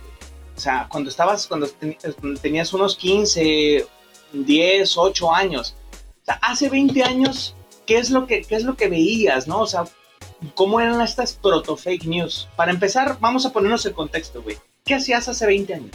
O 0.56 0.60
sea, 0.60 0.88
cuando 0.90 1.08
estabas, 1.10 1.46
cuando 1.46 1.68
ten- 1.68 1.96
tenías 2.42 2.72
unos 2.72 2.96
15, 2.96 3.86
10, 4.32 4.96
8 4.98 5.32
años. 5.34 5.74
O 6.22 6.24
sea, 6.24 6.34
hace 6.42 6.68
20 6.68 7.02
años, 7.04 7.54
¿qué 7.86 7.96
es 7.98 8.10
lo 8.10 8.26
que, 8.26 8.42
qué 8.42 8.56
es 8.56 8.64
lo 8.64 8.76
que 8.76 8.88
veías, 8.88 9.46
no? 9.48 9.60
O 9.60 9.66
sea, 9.66 9.84
¿cómo 10.54 10.80
eran 10.80 11.00
estas 11.00 11.32
proto 11.34 11.76
fake 11.76 12.04
news? 12.04 12.48
Para 12.56 12.72
empezar, 12.72 13.16
vamos 13.20 13.46
a 13.46 13.52
ponernos 13.52 13.86
el 13.86 13.94
contexto, 13.94 14.42
güey. 14.42 14.58
¿Qué 14.90 14.96
hacías 14.96 15.28
hace 15.28 15.46
20 15.46 15.72
años? 15.72 15.90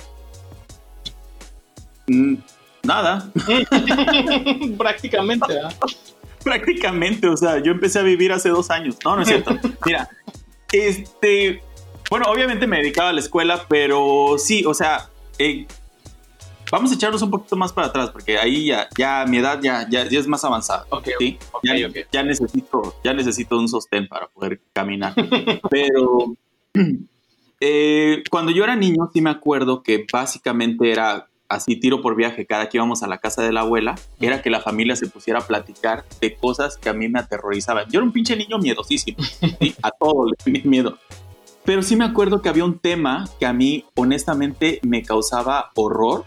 mm, 2.07 2.35
nada, 2.83 3.29
Prácticamente, 4.77 5.59
¿ah? 5.59 5.67
prácticamente. 6.45 7.27
O 7.27 7.35
sea, 7.35 7.61
yo 7.61 7.73
empecé 7.73 7.99
a 7.99 8.03
vivir 8.03 8.31
hace 8.31 8.47
dos 8.47 8.71
años. 8.71 8.95
No, 9.03 9.17
no 9.17 9.23
es 9.23 9.27
cierto. 9.27 9.59
Mira, 9.85 10.07
este, 10.71 11.61
bueno, 12.09 12.27
obviamente 12.29 12.67
me 12.67 12.77
dedicaba 12.77 13.09
a 13.09 13.11
la 13.11 13.19
escuela, 13.19 13.65
pero 13.67 14.37
sí, 14.37 14.63
o 14.65 14.73
sea, 14.73 15.09
eh, 15.39 15.67
vamos 16.71 16.89
a 16.89 16.95
echarnos 16.95 17.21
un 17.21 17.31
poquito 17.31 17.57
más 17.57 17.73
para 17.73 17.87
atrás, 17.87 18.11
porque 18.11 18.37
ahí 18.37 18.67
ya, 18.67 18.87
ya 18.97 19.25
mi 19.27 19.39
edad 19.39 19.59
ya, 19.61 19.89
ya, 19.89 20.07
ya 20.07 20.19
es 20.21 20.27
más 20.27 20.45
avanzada. 20.45 20.85
Ok, 20.89 21.09
¿sí? 21.19 21.37
ok, 21.51 21.63
ya, 21.65 21.87
ok. 21.89 21.95
ya 22.13 22.23
necesito, 22.23 22.95
ya 23.03 23.13
necesito 23.13 23.59
un 23.59 23.67
sostén 23.67 24.07
para 24.07 24.29
poder 24.29 24.61
caminar. 24.71 25.13
Pero 25.69 26.37
eh, 27.59 28.23
cuando 28.29 28.51
yo 28.51 28.63
era 28.63 28.75
niño, 28.75 29.09
sí 29.13 29.21
me 29.21 29.29
acuerdo 29.29 29.83
que 29.83 30.05
básicamente 30.11 30.91
era 30.91 31.27
así 31.47 31.75
tiro 31.75 32.01
por 32.01 32.15
viaje 32.15 32.45
cada 32.45 32.69
que 32.69 32.77
íbamos 32.77 33.03
a 33.03 33.07
la 33.07 33.19
casa 33.19 33.43
de 33.43 33.53
la 33.53 33.61
abuela, 33.61 33.95
era 34.19 34.41
que 34.41 34.49
la 34.49 34.61
familia 34.61 34.95
se 34.95 35.07
pusiera 35.07 35.39
a 35.39 35.47
platicar 35.47 36.03
de 36.19 36.35
cosas 36.35 36.77
que 36.77 36.89
a 36.89 36.93
mí 36.93 37.07
me 37.07 37.19
aterrorizaban. 37.19 37.85
Yo 37.89 37.99
era 37.99 38.05
un 38.05 38.11
pinche 38.11 38.35
niño 38.35 38.57
miedosísimo, 38.57 39.17
¿sí? 39.59 39.75
a 39.81 39.91
todo 39.91 40.25
le 40.25 40.35
tenía 40.43 40.63
miedo. 40.65 40.97
Pero 41.63 41.81
sí 41.81 41.95
me 41.95 42.05
acuerdo 42.05 42.41
que 42.41 42.49
había 42.49 42.63
un 42.63 42.77
tema 42.79 43.27
que 43.39 43.45
a 43.45 43.53
mí 43.53 43.85
honestamente 43.95 44.79
me 44.83 45.01
causaba 45.01 45.71
horror 45.75 46.25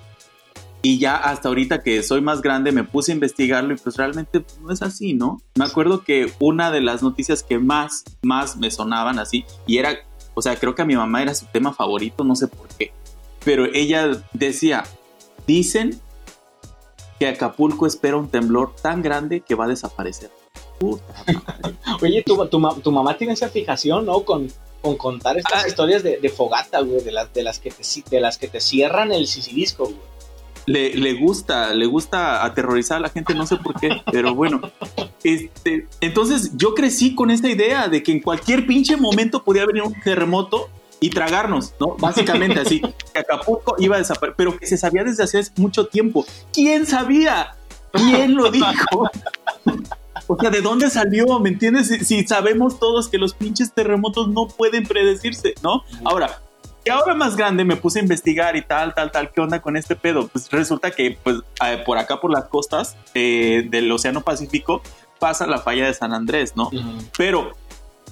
y 0.83 0.99
ya 0.99 1.17
hasta 1.17 1.49
ahorita 1.49 1.83
que 1.83 2.03
soy 2.03 2.21
más 2.21 2.41
grande 2.41 2.73
me 2.73 2.85
puse 2.85 3.13
a 3.13 3.15
investigarlo 3.15 3.75
y 3.75 3.77
pues 3.77 3.97
realmente 3.97 4.45
no 4.61 4.73
es 4.73 4.83
así, 4.83 5.15
¿no? 5.15 5.41
Me 5.57 5.65
acuerdo 5.65 6.03
que 6.03 6.33
una 6.41 6.71
de 6.71 6.81
las 6.81 7.03
noticias 7.03 7.43
que 7.43 7.59
más, 7.59 8.05
más 8.23 8.57
me 8.57 8.71
sonaban 8.71 9.19
así 9.19 9.45
y 9.67 9.79
era 9.79 9.99
O 10.39 10.43
sea, 10.43 10.55
creo 10.57 10.75
que 10.75 10.83
a 10.83 10.85
mi 10.85 10.95
mamá 10.95 11.21
era 11.23 11.35
su 11.35 11.47
tema 11.47 11.73
favorito, 11.75 12.23
no 12.23 12.37
sé 12.37 12.47
por 12.47 12.69
qué. 12.69 12.93
Pero 13.45 13.65
ella 13.75 14.23
decía, 14.33 14.85
dicen 15.47 16.01
que 17.19 17.27
Acapulco 17.27 17.87
espera 17.87 18.17
un 18.17 18.29
temblor 18.29 18.75
tan 18.81 19.03
grande 19.03 19.41
que 19.41 19.55
va 19.57 19.65
a 19.65 19.69
desaparecer. 19.69 20.31
Puta 20.79 21.05
madre. 21.27 21.77
Oye, 22.03 22.23
tu, 22.25 22.47
tu, 22.47 22.61
ma- 22.61 22.75
tu 22.77 22.93
mamá 22.93 23.17
tiene 23.19 23.33
esa 23.33 23.49
fijación, 23.49 24.07
¿no? 24.07 24.23
Con, 24.25 24.49
con 24.81 24.97
contar 24.97 25.37
estas 25.39 25.65
Ah. 25.65 25.69
historias 25.69 26.05
de, 26.05 26.19
de 26.19 26.29
fogata, 26.29 26.81
güey, 26.83 27.03
de 27.03 27.11
las, 27.11 27.33
de, 27.35 27.43
las 27.43 27.59
que 27.59 27.71
te, 27.73 27.83
de 28.09 28.21
las 28.21 28.39
que 28.39 28.47
te 28.47 28.61
cierran 28.61 29.11
el 29.11 29.27
sisirisco, 29.27 29.85
güey. 29.87 29.97
Le, 30.69 30.95
le 30.95 31.15
gusta, 31.15 31.73
le 31.73 31.87
gusta 31.87 32.45
aterrorizar 32.45 32.99
a 32.99 33.01
la 33.01 33.09
gente, 33.09 33.35
no 33.35 33.47
sé 33.47 33.57
por 33.57 33.81
qué, 33.81 34.03
pero 34.13 34.35
bueno. 34.35 34.61
Este, 35.25 35.89
entonces 36.03 36.53
yo 36.57 36.75
crecí 36.75 37.15
con 37.15 37.31
esta 37.31 37.49
idea 37.49 37.89
de 37.89 38.03
que 38.03 38.13
en 38.13 38.21
cualquier 38.21 38.67
pinche 38.67 38.97
momento 38.99 39.43
podía 39.43 39.65
venir 39.65 39.83
un 39.83 39.99
terremoto 40.01 40.69
y 41.01 41.09
tragarnos, 41.09 41.73
¿no? 41.81 41.97
Básicamente 41.99 42.61
así, 42.61 42.81
que 43.15 43.19
Acapulco 43.19 43.77
iba 43.79 43.97
a 43.97 43.99
desaparecer, 43.99 44.35
pero 44.37 44.59
que 44.59 44.67
se 44.67 44.77
sabía 44.77 45.05
desde 45.05 45.25
hace 45.25 45.43
mucho 45.57 45.87
tiempo. 45.87 46.27
¿Quién 46.53 46.85
sabía? 46.85 47.57
¿Quién 47.93 48.35
lo 48.37 48.51
dijo? 48.51 49.11
O 50.27 50.39
sea, 50.39 50.51
¿de 50.51 50.61
dónde 50.61 50.91
salió? 50.91 51.41
¿Me 51.41 51.49
entiendes? 51.49 51.89
Si, 51.89 52.05
si 52.05 52.27
sabemos 52.27 52.79
todos 52.79 53.09
que 53.09 53.17
los 53.17 53.33
pinches 53.33 53.73
terremotos 53.73 54.29
no 54.29 54.49
pueden 54.49 54.85
predecirse, 54.85 55.55
¿no? 55.63 55.85
Ahora, 56.05 56.43
y 56.89 56.91
ahora 56.91 57.15
más 57.15 57.37
grande 57.37 57.67
me 57.67 57.77
puse 57.77 57.99
a 57.99 58.03
investigar 58.03 58.57
y 58.57 58.63
tal, 58.63 58.95
tal, 58.95 59.11
tal, 59.11 59.31
¿qué 59.31 59.43
onda 59.43 59.61
con 59.61 59.77
este 59.77 59.95
pedo? 59.95 60.29
Pues 60.29 60.51
resulta 60.51 60.91
que 60.91 61.19
pues 61.23 61.43
por 61.85 61.99
acá, 61.99 62.19
por 62.19 62.33
las 62.33 62.45
costas 62.45 62.97
eh, 63.13 63.67
del 63.69 63.93
Océano 63.93 64.23
Pacífico, 64.23 64.81
pasa 65.19 65.47
la 65.47 65.59
falla 65.59 65.87
de 65.87 65.93
San 65.93 66.15
Andrés, 66.15 66.57
¿no? 66.57 66.71
Pero 67.19 67.53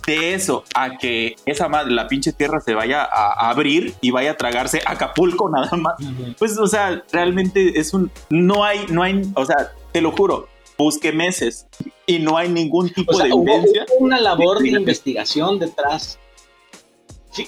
de 0.06 0.34
eso 0.34 0.62
a 0.74 0.98
que 0.98 1.36
esa 1.46 1.68
madre, 1.68 1.92
la 1.92 2.06
pinche 2.06 2.34
tierra 2.34 2.60
se 2.60 2.74
vaya 2.74 3.02
a, 3.02 3.48
abrir 3.48 3.94
y 4.02 4.10
vaya 4.10 4.32
a 4.32 4.36
tragarse 4.36 4.82
Acapulco 4.84 5.48
nada 5.54 5.74
más, 5.78 5.94
pues, 6.38 6.58
o 6.58 6.66
sea, 6.66 7.02
realmente 7.10 7.80
es 7.80 7.94
un, 7.94 8.10
no 8.28 8.62
hay, 8.62 8.84
no 8.90 9.02
hay, 9.02 9.22
o 9.34 9.46
sea, 9.46 9.72
te 9.92 10.02
lo 10.02 10.12
juro, 10.12 10.48
busqué 10.76 11.12
meses 11.12 11.66
y 12.06 12.18
no 12.18 12.36
hay 12.36 12.50
ningún 12.50 12.90
tipo 12.90 13.14
O 13.14 13.16
sea, 13.16 13.24
de 13.24 13.32
evidencia. 13.32 13.86
hubo 13.96 14.04
una 14.04 14.20
labor 14.20 14.58
de 14.58 14.68
investigación 14.68 15.58
detrás. 15.58 16.18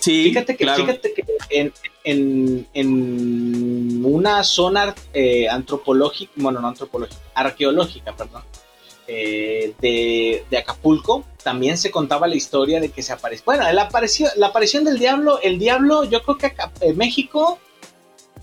Sí, 0.01 0.25
fíjate 0.25 0.57
que, 0.57 0.65
claro. 0.65 0.85
fíjate 0.85 1.15
que 1.15 1.25
en, 1.51 1.73
en, 2.05 2.67
en 2.75 4.05
una 4.05 4.45
zona 4.45 4.95
eh, 5.15 5.49
antropológica, 5.49 6.33
bueno, 6.37 6.61
no 6.61 6.69
antropológica, 6.69 7.21
arqueológica, 7.35 8.15
perdón, 8.15 8.43
eh, 9.07 9.75
de, 9.81 10.45
de 10.51 10.59
Acapulco, 10.59 11.25
también 11.43 11.79
se 11.79 11.91
contaba 11.91 12.27
la 12.27 12.35
historia 12.37 12.81
de 12.81 12.91
que 12.91 13.03
se 13.03 13.13
apareció. 13.13 13.45
Bueno, 13.47 13.71
la, 13.73 13.83
aparición, 13.83 14.31
la 14.37 14.49
aparición 14.49 14.85
del 14.85 14.99
diablo, 14.99 15.41
el 15.43 15.59
diablo, 15.59 16.05
yo 16.05 16.23
creo 16.23 16.37
que 16.37 16.47
Aca- 16.47 16.73
eh, 16.83 16.93
México 16.93 17.59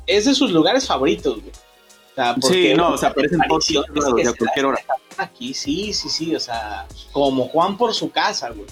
es 0.08 0.25
de 0.25 0.34
sus 0.34 0.52
lugares 0.52 0.88
favoritos, 0.88 1.36
güey. 1.42 1.52
O 1.52 2.16
sea, 2.16 2.36
Sí, 2.42 2.74
no, 2.75 2.94
o 2.94 2.98
sea, 2.98 3.10
aparece 3.10 3.36
en 3.36 3.42
todos 3.48 3.70
lados 3.94 4.28
a 4.28 4.34
cualquier 4.38 4.66
hora. 4.66 4.80
Aquí, 5.18 5.54
sí, 5.54 5.94
sí, 5.94 6.10
sí, 6.10 6.36
o 6.36 6.40
sea, 6.40 6.88
como 7.12 7.48
Juan 7.50 7.78
por 7.78 7.94
su 7.94 8.10
casa, 8.10 8.50
güey. 8.50 8.66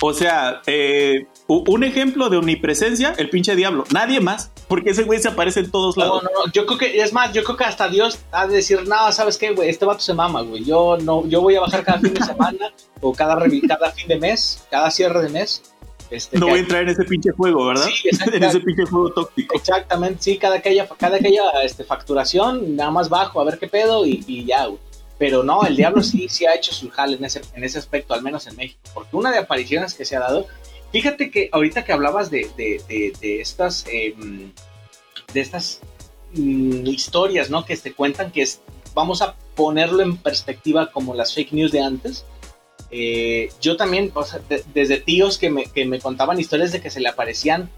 O 0.00 0.12
sea, 0.12 0.62
eh, 0.66 1.26
un 1.46 1.84
ejemplo 1.84 2.28
de 2.28 2.36
omnipresencia, 2.38 3.14
el 3.18 3.30
pinche 3.30 3.54
diablo. 3.54 3.84
Nadie 3.92 4.20
más, 4.20 4.50
porque 4.68 4.90
ese 4.90 5.04
güey 5.04 5.20
se 5.20 5.28
aparece 5.28 5.60
en 5.60 5.70
todos 5.70 5.96
No, 5.96 6.04
lados. 6.04 6.22
no, 6.24 6.30
no, 6.46 6.52
yo 6.52 6.66
creo 6.66 6.78
que, 6.78 7.00
es 7.02 7.12
más, 7.12 7.32
yo 7.32 7.44
creo 7.44 7.56
que 7.56 7.64
hasta 7.64 7.88
Dios 7.88 8.18
ha 8.32 8.46
de 8.46 8.56
decir, 8.56 8.86
no, 8.88 9.12
¿sabes 9.12 9.38
qué, 9.38 9.52
güey? 9.52 9.68
Este 9.68 9.84
vato 9.84 10.00
se 10.00 10.14
mama, 10.14 10.42
güey. 10.42 10.64
Yo 10.64 10.96
no, 11.02 11.26
yo 11.28 11.40
voy 11.40 11.54
a 11.56 11.60
bajar 11.60 11.84
cada 11.84 12.00
fin 12.00 12.14
de 12.14 12.24
semana, 12.24 12.72
o 13.00 13.12
cada, 13.12 13.36
cada 13.68 13.92
fin 13.92 14.08
de 14.08 14.18
mes, 14.18 14.64
cada 14.70 14.90
cierre 14.90 15.22
de 15.22 15.28
mes. 15.28 15.62
Este, 16.10 16.38
No 16.38 16.46
voy 16.46 16.58
a 16.58 16.62
entrar 16.62 16.82
en 16.82 16.90
ese 16.90 17.04
pinche 17.04 17.30
juego, 17.30 17.66
¿verdad? 17.66 17.86
Sí, 17.86 18.08
en 18.32 18.42
ese 18.44 18.60
pinche 18.60 18.84
juego 18.84 19.12
tóxico. 19.12 19.54
Exactamente, 19.54 20.22
sí, 20.22 20.36
cada 20.36 20.60
que 20.60 20.70
haya, 20.70 20.86
cada 20.98 21.18
que 21.18 21.28
haya 21.28 21.42
este, 21.64 21.84
facturación, 21.84 22.76
nada 22.76 22.90
más 22.90 23.08
bajo, 23.08 23.40
a 23.40 23.44
ver 23.44 23.58
qué 23.58 23.68
pedo 23.68 24.04
y, 24.04 24.22
y 24.26 24.44
ya, 24.44 24.66
güey. 24.66 24.78
Pero 25.22 25.44
no, 25.44 25.62
el 25.64 25.76
diablo 25.76 26.02
sí, 26.02 26.26
sí 26.28 26.46
ha 26.46 26.54
hecho 26.56 26.72
su 26.72 26.90
jale 26.90 27.16
en 27.16 27.24
ese, 27.24 27.42
en 27.54 27.62
ese 27.62 27.78
aspecto, 27.78 28.12
al 28.12 28.22
menos 28.22 28.48
en 28.48 28.56
México. 28.56 28.80
Porque 28.92 29.14
una 29.14 29.30
de 29.30 29.38
apariciones 29.38 29.94
que 29.94 30.04
se 30.04 30.16
ha 30.16 30.18
dado, 30.18 30.48
fíjate 30.90 31.30
que 31.30 31.48
ahorita 31.52 31.84
que 31.84 31.92
hablabas 31.92 32.28
de, 32.28 32.50
de, 32.56 32.82
de, 32.88 33.12
de 33.20 33.40
estas, 33.40 33.84
em, 33.88 34.50
de 35.32 35.40
estas 35.40 35.78
mm, 36.32 36.88
historias, 36.88 37.50
¿no? 37.50 37.64
Que 37.64 37.76
te 37.76 37.92
cuentan 37.92 38.32
que 38.32 38.42
es, 38.42 38.62
vamos 38.94 39.22
a 39.22 39.36
ponerlo 39.54 40.02
en 40.02 40.16
perspectiva 40.16 40.90
como 40.90 41.14
las 41.14 41.32
fake 41.34 41.52
news 41.52 41.70
de 41.70 41.82
antes. 41.82 42.24
Eh, 42.90 43.48
yo 43.60 43.76
también, 43.76 44.10
o 44.14 44.24
sea, 44.24 44.40
de- 44.48 44.64
desde 44.74 44.96
tíos 44.98 45.38
que 45.38 45.50
me, 45.50 45.66
que 45.66 45.84
me 45.84 46.00
contaban 46.00 46.40
historias 46.40 46.72
de 46.72 46.80
que 46.80 46.90
se 46.90 46.98
le 46.98 47.08
aparecían 47.08 47.70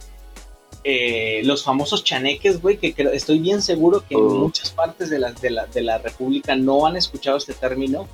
eh, 0.84 1.40
los 1.44 1.64
famosos 1.64 2.04
chaneques, 2.04 2.60
güey, 2.60 2.76
que 2.78 2.94
estoy 3.14 3.38
bien 3.38 3.62
seguro 3.62 4.04
que 4.06 4.14
en 4.14 4.20
Oh. 4.20 4.34
muchas 4.34 4.70
partes 4.70 5.08
de 5.10 5.18
la, 5.18 5.32
de, 5.32 5.50
la, 5.50 5.66
de 5.66 5.82
la 5.82 5.98
República 5.98 6.54
no 6.56 6.86
han 6.86 6.96
escuchado 6.96 7.36
este 7.38 7.54
término. 7.54 8.06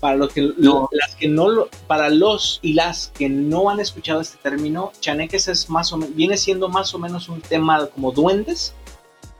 Para, 0.00 0.16
lo 0.16 0.28
que, 0.28 0.52
No. 0.56 0.88
las 0.92 1.14
que 1.16 1.28
no 1.28 1.48
lo- 1.50 1.68
para 1.86 2.08
los 2.08 2.58
y 2.62 2.72
las 2.72 3.08
que 3.08 3.28
no 3.28 3.68
han 3.68 3.80
escuchado 3.80 4.20
este 4.22 4.38
término, 4.38 4.92
chaneques 5.00 5.46
es 5.48 5.68
más 5.68 5.92
o 5.92 5.98
menos, 5.98 6.14
viene 6.16 6.38
siendo 6.38 6.70
más 6.70 6.94
o 6.94 6.98
menos 6.98 7.28
un 7.28 7.42
tema 7.42 7.86
como 7.86 8.10
duendes 8.10 8.72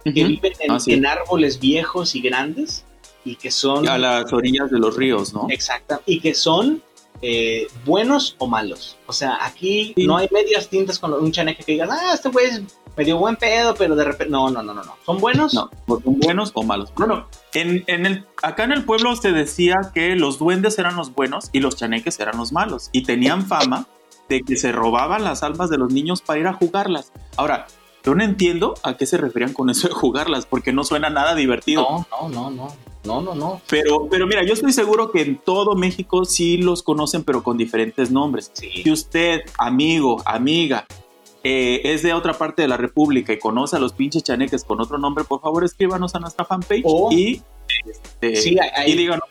que 0.04 0.10
Ujú. 0.22 0.28
viven 0.28 0.52
en, 0.60 0.70
Ah, 0.72 0.80
sí. 0.80 0.92
en 0.92 1.06
árboles 1.06 1.60
viejos 1.60 2.14
y 2.14 2.20
grandes 2.20 2.84
y 3.24 3.36
que 3.36 3.50
son 3.50 3.88
A 3.88 3.96
las 3.96 4.30
orillas 4.34 4.70
de 4.70 4.78
los 4.78 4.96
ríos, 4.96 5.32
¿no? 5.32 5.46
Exacto. 5.50 6.02
Y 6.04 6.20
que 6.20 6.34
son 6.34 6.82
eh, 7.22 7.66
buenos 7.85 8.37
o 8.38 8.46
malos. 8.46 8.96
O 9.06 9.12
sea, 9.12 9.44
aquí 9.44 9.94
no 9.96 10.16
hay 10.16 10.28
medias 10.33 10.68
tintas 10.68 10.98
con 10.98 11.12
un 11.12 11.33
chaneque 11.33 11.64
que 11.64 11.72
digas, 11.72 11.90
ah, 11.92 12.12
este 12.14 12.28
güey 12.30 12.46
es 12.46 12.62
medio 12.96 13.18
buen 13.18 13.37
pedo, 13.37 13.74
pero 13.74 13.94
de 13.96 14.04
repente. 14.04 14.30
No, 14.30 14.50
no, 14.50 14.62
no, 14.62 14.74
no, 14.74 14.83
no. 14.83 14.96
Son 15.04 15.18
buenos. 15.18 15.54
No, 15.54 15.70
son 15.87 16.02
buenos 16.04 16.50
o 16.54 16.62
malos. 16.62 16.92
Bueno, 16.96 17.26
en, 17.54 17.85
en 17.87 18.06
el, 18.06 18.26
acá 18.42 18.64
en 18.64 18.72
el 18.72 18.85
pueblo 18.85 19.14
se 19.16 19.33
decía 19.33 19.76
que 19.94 20.16
los 20.16 20.38
duendes 20.38 20.78
eran 20.78 20.96
los 20.96 21.14
buenos 21.14 21.50
y 21.52 21.61
los 21.61 21.76
chaneques 21.76 22.18
eran 22.20 22.37
los 22.37 22.52
malos. 22.52 22.90
Y 22.92 23.02
tenían 23.02 23.46
fama 23.46 23.87
de 24.28 24.42
que 24.42 24.56
se 24.56 24.72
robaban 24.72 25.24
las 25.24 25.42
almas 25.42 25.70
de 25.70 25.78
los 25.78 25.92
niños 25.92 26.22
para 26.22 26.40
ir 26.40 26.46
a 26.46 26.52
jugarlas. 26.52 27.12
Ahora, 27.37 27.66
yo 28.04 28.14
no 28.14 28.24
entiendo 28.24 28.74
a 28.83 28.96
qué 28.96 29.04
se 29.04 29.18
referían 29.18 29.52
con 29.52 29.68
eso 29.68 29.88
de 29.88 29.94
jugarlas, 29.94 30.46
porque 30.46 30.72
no 30.72 30.85
suena 30.85 31.11
nada 31.11 31.35
divertido. 31.35 31.83
No, 31.83 32.06
no, 32.11 32.28
no, 32.28 32.50
no. 32.50 32.89
No, 33.04 33.20
no, 33.20 33.34
no. 33.34 33.60
Pero, 33.68 34.08
pero 34.10 34.26
mira, 34.26 34.44
yo 34.44 34.52
estoy 34.52 34.72
seguro 34.72 35.10
que 35.10 35.22
en 35.22 35.38
todo 35.38 35.74
México 35.74 36.24
sí 36.24 36.58
los 36.58 36.82
conocen, 36.82 37.24
pero 37.24 37.42
con 37.42 37.56
diferentes 37.56 38.10
nombres. 38.10 38.50
Sí. 38.52 38.82
Si 38.84 38.90
usted, 38.90 39.40
amigo, 39.58 40.22
amiga, 40.26 40.86
eh, 41.42 41.80
es 41.84 42.02
de 42.02 42.12
otra 42.12 42.34
parte 42.34 42.62
de 42.62 42.68
la 42.68 42.76
República 42.76 43.32
y 43.32 43.38
conoce 43.38 43.76
a 43.76 43.78
los 43.78 43.94
pinches 43.94 44.22
chaneques 44.22 44.64
con 44.64 44.80
otro 44.80 44.98
nombre, 44.98 45.24
por 45.24 45.40
favor 45.40 45.64
escríbanos 45.64 46.14
a 46.14 46.20
nuestra 46.20 46.44
fanpage 46.44 46.84
y, 47.10 47.40
este, 47.88 48.36
Sí, 48.36 48.56
y 48.86 48.92
díganos. 48.92 49.24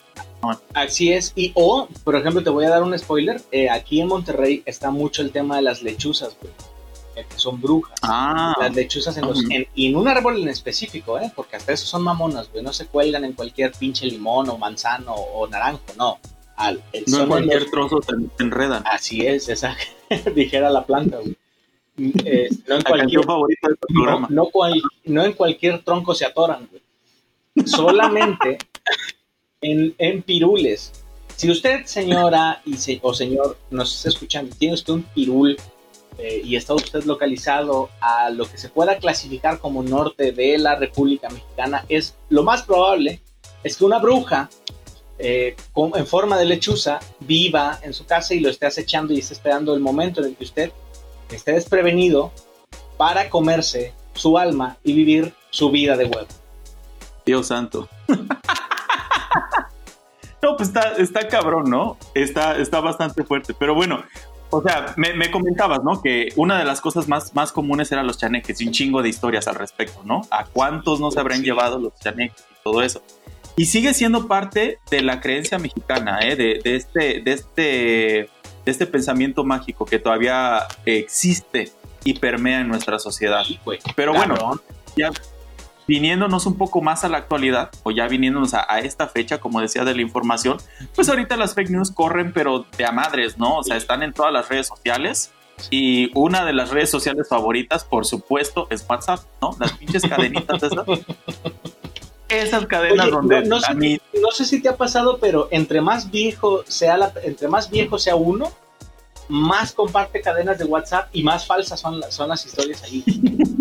Así 0.73 1.12
es. 1.12 1.34
Y 1.36 1.51
o, 1.53 1.88
por 2.03 2.15
ejemplo, 2.15 2.41
te 2.41 2.49
voy 2.49 2.65
a 2.65 2.69
dar 2.69 2.82
un 2.82 2.97
spoiler. 2.97 3.41
eh, 3.51 3.69
aquí 3.69 3.99
en 4.01 4.08
Monterrey 4.08 4.63
está 4.65 4.89
mucho 4.89 5.21
el 5.21 5.32
tema 5.32 5.58
de 5.58 5.62
las 5.63 5.84
lechuzas, 5.84 6.38
güey. 6.41 6.53
Que 7.15 7.26
son 7.38 7.60
brujas. 7.62 7.98
Ah, 8.02 8.56
Las 8.60 8.74
lechuzas 8.76 9.15
en 9.17 9.26
los, 9.26 9.43
en- 9.50 9.67
y 9.76 9.88
en 9.88 9.95
un 9.95 10.08
árbol 10.08 10.41
en 10.41 10.48
específico, 10.50 11.19
¿eh? 11.19 11.32
Porque 11.36 11.56
hasta 11.58 11.74
eso 11.74 11.86
son 11.86 12.02
mamonas, 12.04 12.50
güey. 12.52 12.63
No 12.63 12.72
se 12.74 12.86
cuelgan 12.88 13.26
en 13.26 13.34
cualquier 13.34 13.72
pinche 13.74 14.06
limón 14.06 14.50
o 14.50 14.58
manzano 14.58 15.13
o 15.13 15.48
naranjo, 15.48 15.84
no. 15.98 16.19
Al, 16.56 16.84
no 17.08 17.22
en 17.22 17.28
cualquier 17.28 17.62
los- 17.63 17.72
trozo 17.72 18.02
se 18.02 18.15
se 18.38 18.43
enredan. 18.43 18.84
Así 18.86 19.26
es, 19.26 19.48
esa 19.50 19.76
dijera 20.36 20.69
la 20.69 20.86
planta, 20.86 21.17
güey. 21.17 21.36
Eh, 22.26 22.50
no 22.67 22.76
en 22.76 22.82
La 22.84 22.89
cualquier 22.89 23.24
favorita 23.26 23.67
de 23.67 23.74
este 23.74 23.88
no, 23.93 24.02
programa. 24.04 24.28
no, 24.32 24.45
cual- 24.45 24.82
no 25.06 25.24
en 25.26 25.34
cualquier 25.34 25.84
tronco 25.84 26.13
se 26.15 26.26
atoran, 26.26 26.67
güey. 26.69 27.67
Solamente 27.67 28.58
en, 29.62 29.93
en 29.98 30.22
pirules. 30.24 30.91
Si 31.36 31.50
usted, 31.50 31.86
señora 31.86 32.62
y 32.65 32.76
se- 32.76 33.00
o 33.02 33.13
señor, 33.13 33.58
nos 33.72 33.95
está 33.95 34.10
escuchando, 34.10 34.56
tiene 34.58 34.74
usted 34.76 34.93
un 34.93 35.04
pirul 35.04 35.58
eh, 36.19 36.41
y 36.43 36.55
está 36.55 36.73
usted 36.73 37.03
localizado 37.05 37.89
a 38.01 38.29
lo 38.29 38.45
que 38.49 38.58
se 38.58 38.69
pueda 38.69 38.97
clasificar 38.97 39.60
como 39.60 39.82
norte 39.84 40.32
de 40.32 40.58
la 40.58 40.75
República 40.75 41.29
Mexicana, 41.29 41.86
es 41.89 42.15
lo 42.29 42.43
más 42.43 42.63
probable 42.63 43.21
es 43.63 43.75
que 43.77 43.84
una 43.86 43.99
bruja 43.99 44.49
eh, 45.17 45.55
con- 45.73 45.91
en 45.97 46.08
forma 46.08 46.38
de 46.38 46.45
lechuza 46.45 46.99
viva 47.19 47.77
en 47.84 47.93
su 47.93 48.05
casa 48.05 48.34
y 48.34 48.39
lo 48.39 48.49
esté 48.49 48.65
acechando 48.67 49.12
y 49.13 49.19
esté 49.19 49.34
esperando 49.34 49.73
el 49.73 49.82
momento 49.82 50.21
en 50.21 50.27
el 50.27 50.36
que 50.36 50.45
usted 50.45 50.71
esté 51.29 51.51
desprevenido 51.53 52.32
para 52.97 53.29
comerse 53.29 53.93
su 54.13 54.38
alma 54.38 54.77
y 54.84 54.93
vivir 54.93 55.34
su 55.49 55.71
vida 55.71 55.97
de 55.97 56.05
huevo. 56.05 56.27
Dios 57.25 57.47
santo. 57.47 57.89
no, 60.41 60.55
pues 60.55 60.69
está, 60.69 60.93
está 60.93 61.27
cabrón, 61.27 61.69
¿no? 61.69 61.97
Está, 62.13 62.58
está 62.58 62.79
bastante 62.79 63.23
fuerte. 63.23 63.53
Pero 63.53 63.75
bueno, 63.75 64.03
o 64.51 64.62
sea, 64.62 64.93
me, 64.97 65.13
me 65.13 65.29
comentabas, 65.31 65.83
¿no? 65.83 66.01
Que 66.01 66.29
una 66.35 66.57
de 66.57 66.65
las 66.65 66.81
cosas 66.81 67.07
más, 67.07 67.33
más 67.35 67.51
comunes 67.51 67.91
eran 67.91 68.07
los 68.07 68.17
chaneques 68.17 68.59
y 68.62 68.67
un 68.67 68.73
chingo 68.73 69.01
de 69.01 69.09
historias 69.09 69.47
al 69.47 69.55
respecto, 69.55 70.01
¿no? 70.03 70.21
A 70.31 70.45
cuántos 70.45 70.99
no 70.99 71.12
se 71.12 71.19
habrán 71.19 71.39
Sí. 71.39 71.45
llevado 71.45 71.79
los 71.79 71.93
chaneques 71.95 72.45
y 72.51 72.63
todo 72.63 72.81
eso. 72.81 73.01
Y 73.55 73.65
sigue 73.65 73.93
siendo 73.93 74.27
parte 74.27 74.79
de 74.89 75.01
la 75.01 75.19
creencia 75.19 75.59
mexicana, 75.59 76.19
¿eh? 76.21 76.35
De, 76.35 76.62
de 76.63 76.75
este, 76.75 77.21
de 77.21 77.31
este 77.31 78.29
de 78.65 78.71
este 78.71 78.85
pensamiento 78.85 79.43
mágico 79.43 79.85
que 79.85 79.99
todavía 79.99 80.67
existe 80.85 81.71
y 82.03 82.13
permea 82.19 82.62
en 82.62 82.67
nuestra 82.67 82.99
sociedad. 82.99 83.43
Sí. 83.45 83.59
Pero 83.95 84.13
bueno, 84.13 84.62
ya 84.95 85.12
viniéndonos 85.89 86.45
un 86.45 86.56
poco 86.58 86.82
más 86.82 87.04
a 87.04 87.10
la 87.10 87.17
actualidad, 87.17 87.71
o 87.84 87.89
ya 87.91 88.08
viniéndonos 88.08 88.54
a, 88.54 88.65
a 88.71 88.80
esta 88.80 89.08
fecha, 89.08 89.39
como 89.39 89.60
decía, 89.60 89.84
de 89.84 89.95
la 89.95 90.02
información, 90.02 90.58
pues 90.95 91.10
ahorita 91.10 91.36
las 91.36 91.56
fake 91.56 91.71
news 91.71 91.91
corren, 91.91 92.32
pero 92.32 92.65
de 92.78 92.86
a 92.86 92.91
madres, 92.91 93.38
¿no? 93.38 93.58
O 93.58 93.63
sea, 93.63 93.75
están 93.75 94.04
en 94.04 94.13
todas 94.13 94.32
las 94.32 94.47
redes 94.47 94.67
sociales. 94.67 95.32
Y 95.71 96.10
una 96.17 96.45
de 96.45 96.54
las 96.54 96.69
redes 96.69 96.89
sociales 96.89 97.28
favoritas, 97.28 97.84
por 97.84 98.06
supuesto, 98.06 98.67
es 98.69 98.86
WhatsApp, 98.88 99.19
¿no? 99.41 99.58
Las 99.60 99.73
pinches 99.73 100.04
cadenitas 100.08 100.63
esas. 100.63 100.86
Esas 102.30 102.67
cadenas 102.67 103.08
Oye, 103.08 103.12
donde 103.15 103.41
no, 103.41 103.56
no 103.56 103.60
sé, 103.60 103.73
mí 103.73 103.99
no 104.21 104.30
sé 104.30 104.45
si 104.45 104.62
te 104.62 104.69
ha 104.69 104.78
pasado, 104.78 105.17
pero 105.19 105.47
entre 105.49 105.82
más 105.82 106.12
viejo 106.12 106.63
sea 106.67 106.95
la, 106.95 107.12
entre 107.23 107.47
más 107.47 107.71
viejo 107.71 107.97
sea 107.97 108.15
uno, 108.15 108.52
más 109.30 109.71
comparte 109.71 110.21
cadenas 110.21 110.60
de 110.60 110.65
WhatsApp 110.65 111.10
y 111.12 111.23
más 111.23 111.47
falsas 111.47 111.80
son, 111.80 111.99
las- 111.99 112.13
son 112.13 112.30
las 112.30 112.45
historias 112.45 112.84
ahí. 112.84 113.04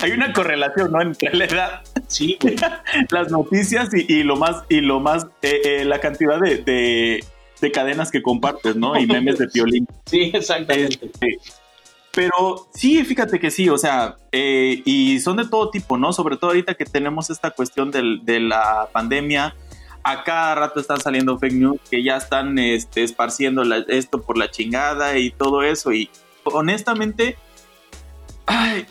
hay 0.00 0.12
una 0.12 0.32
correlación, 0.32 0.92
¿no? 0.92 1.00
Entre 1.00 1.34
la 1.34 1.44
edad, 1.44 1.82
Sí, 2.06 2.38
güey. 2.40 2.56
las 3.10 3.30
noticias 3.30 3.88
y, 3.94 4.12
y 4.12 4.22
lo 4.22 4.36
más, 4.36 4.64
y 4.68 4.80
lo 4.80 5.00
más, 5.00 5.26
eh, 5.42 5.60
eh, 5.64 5.84
la 5.84 6.00
cantidad 6.00 6.40
de, 6.40 6.58
de, 6.58 7.24
de 7.60 7.72
cadenas 7.72 8.10
que 8.10 8.22
compartes, 8.22 8.76
¿no? 8.76 8.98
Y 8.98 9.06
memes 9.06 9.38
de 9.38 9.48
piolín. 9.48 9.86
Sí, 10.06 10.30
exactamente. 10.34 10.98
Este, 11.06 11.38
pero 12.12 12.66
sí, 12.74 13.04
fíjate 13.04 13.38
que 13.38 13.50
sí, 13.50 13.68
o 13.68 13.78
sea, 13.78 14.16
eh, 14.32 14.82
y 14.84 15.20
son 15.20 15.36
de 15.36 15.46
todo 15.46 15.70
tipo, 15.70 15.96
¿no? 15.98 16.12
Sobre 16.12 16.36
todo 16.36 16.50
ahorita 16.50 16.74
que 16.74 16.84
tenemos 16.84 17.30
esta 17.30 17.50
cuestión 17.50 17.90
del- 17.90 18.24
de 18.24 18.40
la 18.40 18.88
pandemia, 18.92 19.54
a 20.02 20.24
cada 20.24 20.54
rato 20.54 20.80
están 20.80 21.00
saliendo 21.00 21.38
fake 21.38 21.52
news 21.52 21.80
que 21.90 22.02
ya 22.02 22.16
están 22.16 22.58
este, 22.58 23.04
esparciendo 23.04 23.62
la- 23.64 23.84
esto 23.88 24.22
por 24.22 24.38
la 24.38 24.50
chingada 24.50 25.18
y 25.18 25.30
todo 25.30 25.62
eso. 25.62 25.92
Y 25.92 26.08
honestamente, 26.44 27.36
ay, 28.46 28.86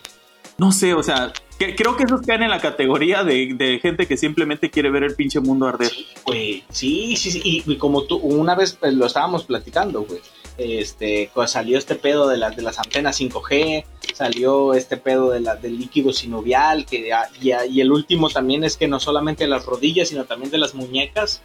no 0.57 0.71
sé, 0.71 0.93
o 0.93 1.03
sea, 1.03 1.31
que- 1.59 1.75
creo 1.75 1.95
que 1.95 2.03
esos 2.03 2.21
caen 2.21 2.43
en 2.43 2.49
la 2.49 2.59
categoría 2.59 3.23
de, 3.23 3.79
gente 3.81 4.07
que 4.07 4.17
simplemente 4.17 4.69
quiere 4.69 4.89
ver 4.89 5.03
el 5.03 5.15
pinche 5.15 5.39
mundo 5.39 5.67
arder. 5.67 5.89
Sí, 5.89 6.07
güey. 6.25 6.63
Sí, 6.69 7.15
sí, 7.15 7.31
sí. 7.31 7.41
Y, 7.43 7.71
y 7.71 7.77
como 7.77 8.03
tú, 8.03 8.17
una 8.17 8.55
vez 8.55 8.73
pues, 8.79 8.93
lo 8.93 9.05
estábamos 9.05 9.45
platicando, 9.45 10.03
güey. 10.03 10.19
Este, 10.57 11.29
salió 11.45 11.77
este 11.77 11.93
pedo 11.95 12.27
de 12.27 12.37
las 12.37 12.55
de 12.55 12.63
las 12.63 12.79
antenas 12.79 13.19
5G, 13.19 13.85
salió 14.15 14.73
este 14.73 14.97
pedo 14.97 15.29
de 15.29 15.39
la, 15.39 15.55
del 15.55 15.77
líquido 15.77 16.11
sinovial, 16.11 16.87
que 16.87 17.11
y 17.39 17.81
el 17.81 17.91
último 17.91 18.29
también 18.29 18.63
es 18.63 18.75
que 18.75 18.87
no 18.87 18.99
solamente 18.99 19.43
de 19.43 19.51
las 19.51 19.65
rodillas, 19.65 20.09
sino 20.09 20.25
también 20.25 20.49
de 20.49 20.57
las 20.57 20.73
muñecas, 20.73 21.43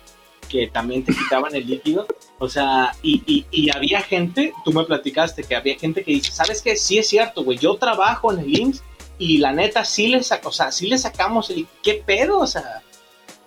que 0.49 0.67
también 0.67 1.05
te 1.05 1.13
quitaban 1.13 1.55
el 1.55 1.67
líquido. 1.67 2.07
O 2.39 2.49
sea, 2.49 2.93
y, 3.03 3.23
y, 3.27 3.47
y 3.51 3.71
había 3.71 4.01
gente, 4.01 4.55
tú 4.65 4.73
me 4.73 4.85
platicaste 4.85 5.45
que 5.45 5.57
había 5.57 5.79
gente 5.79 6.03
que 6.03 6.13
dice, 6.13 6.33
¿sabes 6.33 6.63
qué? 6.63 6.77
Sí 6.77 6.97
es 6.99 7.07
cierto, 7.07 7.45
güey, 7.45 7.59
yo 7.59 7.75
trabajo 7.77 8.33
en 8.33 8.41
el 8.41 8.59
IMSS 8.59 8.83
y 9.23 9.39
la 9.39 9.53
neta 9.53 9.85
sí 9.85 10.09
le 10.09 10.23
saco, 10.23 10.49
o 10.49 10.53
sea, 10.53 10.73
sí 10.73 10.87
le 10.89 10.99
sacamos 10.99 11.51
el, 11.51 11.67
¿qué 11.83 12.03
pedo? 12.05 12.39
O 12.41 12.47
sea, 12.47 12.83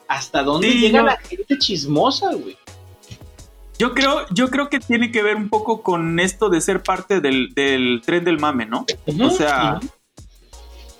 ¿hasta 0.07 0.43
dónde 0.43 0.71
Sí, 0.71 0.79
llega 0.79 0.99
no. 0.99 1.07
la 1.07 1.17
gente 1.17 1.57
chismosa, 1.57 2.33
güey? 2.33 2.57
Yo 3.77 3.93
creo, 3.93 4.25
yo 4.31 4.49
creo 4.49 4.69
que 4.69 4.79
tiene 4.79 5.11
que 5.11 5.21
ver 5.21 5.35
un 5.35 5.49
poco 5.49 5.81
con 5.81 6.19
esto 6.19 6.49
de 6.49 6.61
ser 6.61 6.81
parte 6.81 7.19
del, 7.19 7.53
del 7.53 8.01
tren 8.05 8.23
del 8.23 8.39
mame, 8.39 8.65
¿no? 8.65 8.85
O 9.21 9.29
sea, 9.31 9.79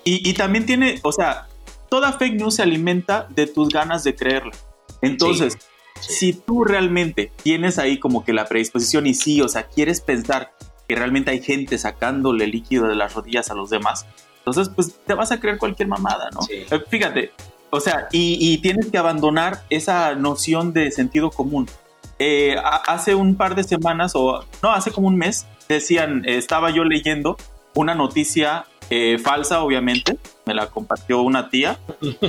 y, 0.04 0.30
y 0.30 0.34
también 0.34 0.66
tiene, 0.66 1.00
o 1.04 1.12
sea, 1.14 1.48
toda 1.90 2.12
fake 2.14 2.36
news 2.36 2.56
se 2.56 2.64
alimenta 2.64 3.28
de 3.30 3.48
tus 3.48 3.70
ganas 3.70 4.04
de 4.04 4.16
creerla. 4.16 4.52
Entonces, 5.02 5.58
Sí. 6.02 6.14
si 6.20 6.34
tú 6.34 6.66
realmente 6.66 7.32
tienes 7.42 7.80
ahí 7.80 7.98
como 8.00 8.26
que 8.26 8.34
la 8.34 8.46
predisposición 8.48 9.08
y 9.08 9.14
sí, 9.14 9.42
o 9.42 9.48
sea, 9.48 9.68
quieres 9.68 10.02
pensar 10.02 10.52
que 10.90 10.96
realmente 10.96 11.32
hay 11.32 11.42
gente 11.42 11.78
sacándole 11.78 12.46
líquido 12.48 12.88
de 12.90 12.96
las 12.96 13.14
rodillas 13.14 13.50
a 13.50 13.54
los 13.56 13.70
demás, 13.70 14.06
entonces 14.46 14.70
pues 14.76 14.96
te 15.06 15.14
vas 15.14 15.32
a 15.32 15.40
creer 15.40 15.58
cualquier 15.58 15.88
mamada, 15.88 16.30
¿no? 16.32 16.42
Sí. 16.44 16.66
Eh, 16.70 16.82
Fíjate, 16.90 17.32
o 17.72 17.80
sea, 17.80 18.08
y, 18.12 18.38
y 18.40 18.60
tienes 18.60 18.88
que 18.92 18.98
abandonar 18.98 19.64
esa 19.70 20.14
noción 20.16 20.72
de 20.72 20.92
sentido 20.92 21.32
común. 21.32 21.68
Eh, 22.20 22.56
a- 22.58 22.78
hace 22.94 23.16
un 23.16 23.36
par 23.36 23.56
de 23.56 23.64
semanas, 23.64 24.14
o 24.16 24.46
no, 24.64 24.72
hace 24.72 24.92
como 24.92 25.08
un 25.08 25.18
mes, 25.18 25.46
decían, 25.68 26.24
eh, 26.26 26.38
estaba 26.38 26.70
yo 26.70 26.84
leyendo 26.86 27.36
una 27.74 27.96
noticia 27.96 28.66
eh, 28.92 29.18
falsa, 29.18 29.62
obviamente, 29.64 30.18
me 30.46 30.54
la 30.54 30.68
compartió 30.68 31.22
una 31.24 31.50
tía, 31.50 31.80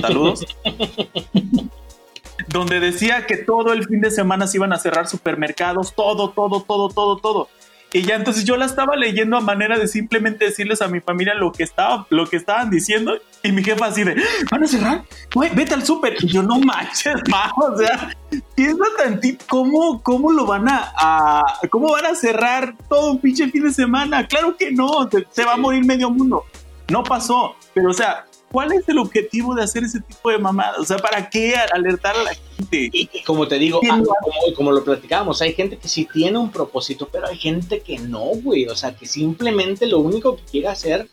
saludos, 0.01 0.43
donde 2.49 2.79
decía 2.79 3.25
que 3.25 3.37
todo 3.37 3.73
el 3.73 3.85
fin 3.85 4.01
de 4.01 4.11
semana 4.11 4.47
se 4.47 4.57
iban 4.57 4.73
a 4.73 4.77
cerrar 4.79 5.07
supermercados, 5.07 5.93
todo, 5.95 6.31
todo, 6.31 6.61
todo, 6.63 6.89
todo, 6.89 7.17
todo. 7.17 7.49
Y 7.93 8.01
ya 8.01 8.15
entonces 8.15 8.43
yo 8.43 8.57
la 8.57 8.65
estaba 8.65 8.95
leyendo 8.97 9.37
a 9.37 9.41
manera 9.41 9.79
de 9.79 9.87
simplemente 9.87 10.45
decirles 10.45 10.81
a 10.81 10.89
mi 10.89 10.99
familia 10.99 11.33
lo 11.33 11.51
que 11.53 11.63
estaba, 11.63 12.05
lo 12.09 12.25
que 12.27 12.35
estaban 12.35 12.69
diciendo 12.69 13.17
y 13.43 13.51
mi 13.53 13.63
jefa 13.63 13.85
así 13.85 14.03
de, 14.03 14.21
¿van 14.51 14.63
a 14.63 14.67
cerrar? 14.67 15.03
Güey, 15.33 15.51
vete 15.55 15.73
al 15.73 15.85
súper. 15.85 16.15
Y 16.21 16.27
yo, 16.27 16.43
no 16.43 16.59
manches, 16.59 17.15
ma, 17.29 17.51
o 17.55 17.77
sea, 17.77 18.13
piensa 18.55 18.83
tantito, 18.97 19.45
¿cómo, 19.47 20.03
cómo 20.03 20.31
lo 20.33 20.45
van 20.45 20.67
a, 20.67 20.91
a- 20.97 21.59
cómo 21.71 21.91
van 21.93 22.05
a 22.07 22.15
cerrar 22.15 22.75
todo 22.89 23.11
un 23.11 23.19
pinche 23.21 23.47
fin 23.49 23.63
de 23.63 23.71
semana? 23.73 24.27
Claro 24.27 24.57
que 24.57 24.69
no, 24.71 25.09
se, 25.09 25.25
se 25.31 25.45
va 25.45 25.53
a 25.53 25.57
morir 25.57 25.85
medio 25.85 26.09
mundo. 26.09 26.43
No 26.89 27.03
pasó, 27.03 27.55
pero 27.73 27.89
o 27.89 27.93
sea, 27.93 28.25
¿cuál 28.51 28.73
es 28.73 28.87
el 28.87 28.97
objetivo 28.97 29.55
de 29.55 29.63
hacer 29.63 29.83
ese 29.83 29.99
tipo 29.99 30.29
de 30.29 30.37
mamadas? 30.37 30.79
O 30.79 30.85
sea, 30.85 30.97
¿para 30.97 31.29
qué 31.29 31.55
alertar 31.55 32.15
a 32.15 32.23
la 32.23 32.33
gente? 32.33 32.89
Y, 32.91 33.09
y 33.13 33.23
como 33.23 33.47
te 33.47 33.57
digo, 33.57 33.79
¿Quién 33.79 33.95
ah, 33.95 34.03
como, 34.21 34.55
como 34.55 34.71
lo 34.71 34.83
platicábamos, 34.83 35.41
hay 35.41 35.53
gente 35.53 35.77
que 35.77 35.87
sí 35.87 36.07
tiene 36.11 36.37
un 36.37 36.51
propósito, 36.51 37.07
pero 37.11 37.27
hay 37.27 37.37
gente 37.37 37.81
que 37.81 37.99
no, 37.99 38.25
güey. 38.41 38.67
O 38.67 38.75
sea, 38.75 38.95
que 38.95 39.05
simplemente 39.05 39.85
lo 39.85 39.99
único 39.99 40.37
que 40.37 40.43
quiere 40.43 40.67
hacer 40.67 41.07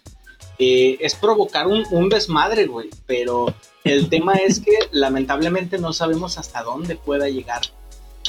eh, 0.58 0.96
es 1.00 1.14
provocar 1.14 1.66
un, 1.66 1.84
un 1.90 2.08
desmadre, 2.08 2.66
güey. 2.66 2.90
Pero 3.06 3.54
el 3.84 4.08
tema 4.08 4.34
es 4.34 4.60
que 4.60 4.72
lamentablemente 4.92 5.78
no 5.78 5.92
sabemos 5.92 6.38
hasta 6.38 6.62
dónde 6.62 6.96
pueda 6.96 7.28
llegar 7.28 7.62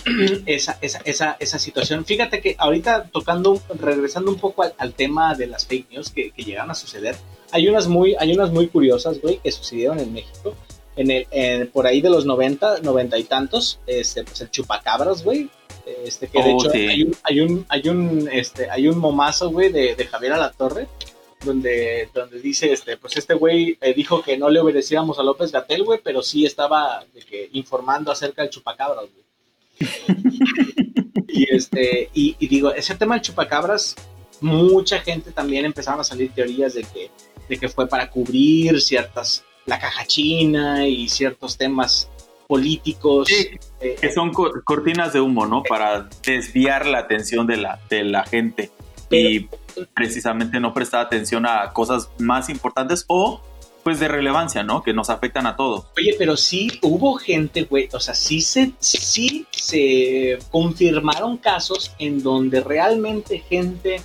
esa, 0.46 0.78
esa, 0.82 1.00
esa, 1.06 1.38
esa 1.40 1.60
situación. 1.60 2.06
Fíjate 2.06 2.42
que 2.42 2.56
ahorita 2.58 3.10
tocando, 3.12 3.62
regresando 3.80 4.32
un 4.32 4.38
poco 4.38 4.64
al, 4.64 4.74
al 4.78 4.94
tema 4.94 5.34
de 5.36 5.48
las 5.48 5.66
fake 5.66 5.92
news 5.92 6.10
que, 6.12 6.32
que 6.32 6.44
llegaron 6.44 6.72
a 6.72 6.76
suceder, 6.76 7.16
hay 7.52 7.68
unas 7.68 7.88
muy, 7.88 8.16
hay 8.20 8.32
unas 8.34 8.52
muy 8.52 8.68
curiosas, 8.68 9.20
güey, 9.22 9.40
que 9.40 9.52
sucedieron 9.52 10.00
en 10.00 10.14
México. 10.14 10.56
En 10.96 11.12
el, 11.12 11.28
en- 11.32 11.68
por 11.68 11.88
ahí 11.88 12.02
de 12.02 12.10
los 12.10 12.26
90, 12.26 12.80
90 12.82 13.18
y 13.18 13.24
tantos, 13.26 13.80
este, 13.88 14.24
pues 14.24 14.40
el 14.42 14.50
chupacabras, 14.52 15.24
güey. 15.24 15.50
Este, 16.04 16.28
que 16.28 16.42
de 16.42 16.52
Oh, 16.54 16.60
hecho 16.60 16.70
sí. 16.72 16.88
hay 16.88 17.04
un, 17.04 17.16
hay 17.24 17.40
un, 17.42 17.66
hay 17.70 17.90
un, 17.90 18.30
este, 18.32 18.70
hay 18.72 18.88
un 18.88 18.98
momazo, 18.98 19.50
güey, 19.52 19.72
de, 19.72 19.96
de 19.96 20.06
Javier 20.08 20.34
Alatorre, 20.34 20.88
donde, 21.44 22.10
donde 22.14 22.40
dice, 22.40 22.72
este, 22.72 22.98
pues 22.98 23.18
este 23.18 23.36
güey 23.36 23.78
eh, 23.82 23.94
dijo 23.94 24.24
que 24.24 24.36
no 24.38 24.50
le 24.50 24.60
obedeciéramos 24.62 25.20
a 25.20 25.24
López 25.24 25.52
Gatel, 25.52 25.84
güey, 25.84 26.00
pero 26.04 26.24
sí 26.24 26.44
estaba 26.46 27.04
de 27.14 27.22
que, 27.22 27.50
informando 27.54 28.12
acerca 28.12 28.42
del 28.42 28.50
chupacabras, 28.50 29.06
güey. 29.14 29.25
Y 31.28 31.54
este, 31.54 32.10
y, 32.14 32.36
y 32.40 32.48
digo, 32.48 32.74
ese 32.74 32.96
tema 32.96 33.16
del 33.16 33.22
chupacabras, 33.22 33.96
mucha 34.42 35.00
gente 35.00 35.32
también 35.32 35.66
empezaron 35.66 36.00
a 36.02 36.04
salir 36.04 36.32
teorías 36.32 36.74
de 36.74 36.84
que, 36.84 37.12
de 37.50 37.58
que 37.58 37.70
fue 37.70 37.88
para 37.88 38.10
cubrir 38.10 38.82
ciertas, 38.82 39.44
la 39.66 39.80
caja 39.80 40.06
china 40.06 40.88
y 40.88 41.10
ciertos 41.10 41.58
temas 41.58 42.10
políticos. 42.48 43.28
Sí, 43.28 43.50
eh, 43.82 43.96
que 44.00 44.12
son 44.12 44.32
co- 44.32 44.52
cortinas 44.64 45.14
de 45.14 45.20
humo, 45.22 45.46
¿no? 45.48 45.64
Para 45.64 46.08
desviar 46.26 46.86
la 46.86 47.00
atención 47.00 47.48
de 47.48 47.58
la, 47.58 47.80
de 47.90 48.04
la 48.04 48.24
gente 48.26 48.72
y 49.10 49.48
precisamente 49.94 50.60
no 50.60 50.74
prestar 50.74 51.06
atención 51.06 51.46
a 51.46 51.72
cosas 51.74 52.10
más 52.20 52.50
importantes 52.50 53.06
o 53.08 53.42
pues 53.86 54.00
de 54.00 54.08
relevancia, 54.08 54.64
¿no? 54.64 54.82
Que 54.82 54.94
nos 54.94 55.12
afectan 55.12 55.46
a 55.46 55.56
todos. 55.56 55.86
Oye, 55.96 56.16
pero 56.18 56.36
sí 56.38 56.72
hubo 56.82 57.14
gente, 57.18 57.66
güey, 57.66 57.88
o 57.94 58.00
sea, 58.00 58.16
sí 58.16 58.42
se, 58.42 58.72
sí 58.80 59.46
se 59.52 60.40
confirmaron 60.50 61.38
casos 61.38 61.92
en 62.00 62.24
donde 62.24 62.62
realmente 62.62 63.38
gente 63.48 64.02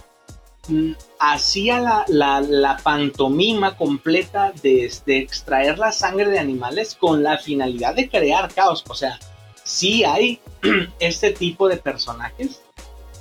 mm, 0.68 0.92
hacía 1.18 1.80
la, 1.80 2.04
la- 2.08 2.42
la 2.42 2.76
pantomima 2.76 3.74
completa 3.78 4.52
de, 4.62 4.92
de 5.06 5.16
extraer 5.16 5.78
la 5.78 5.92
sangre 5.92 6.28
de 6.28 6.38
animales 6.38 6.94
con 6.94 7.22
la 7.22 7.38
finalidad 7.38 7.94
de 7.94 8.10
crear 8.10 8.52
caos. 8.52 8.84
O 8.86 8.94
sea, 8.94 9.18
sí 9.64 10.04
hay 10.04 10.40
este 11.00 11.30
tipo 11.30 11.68
de 11.68 11.78
personajes 11.78 12.60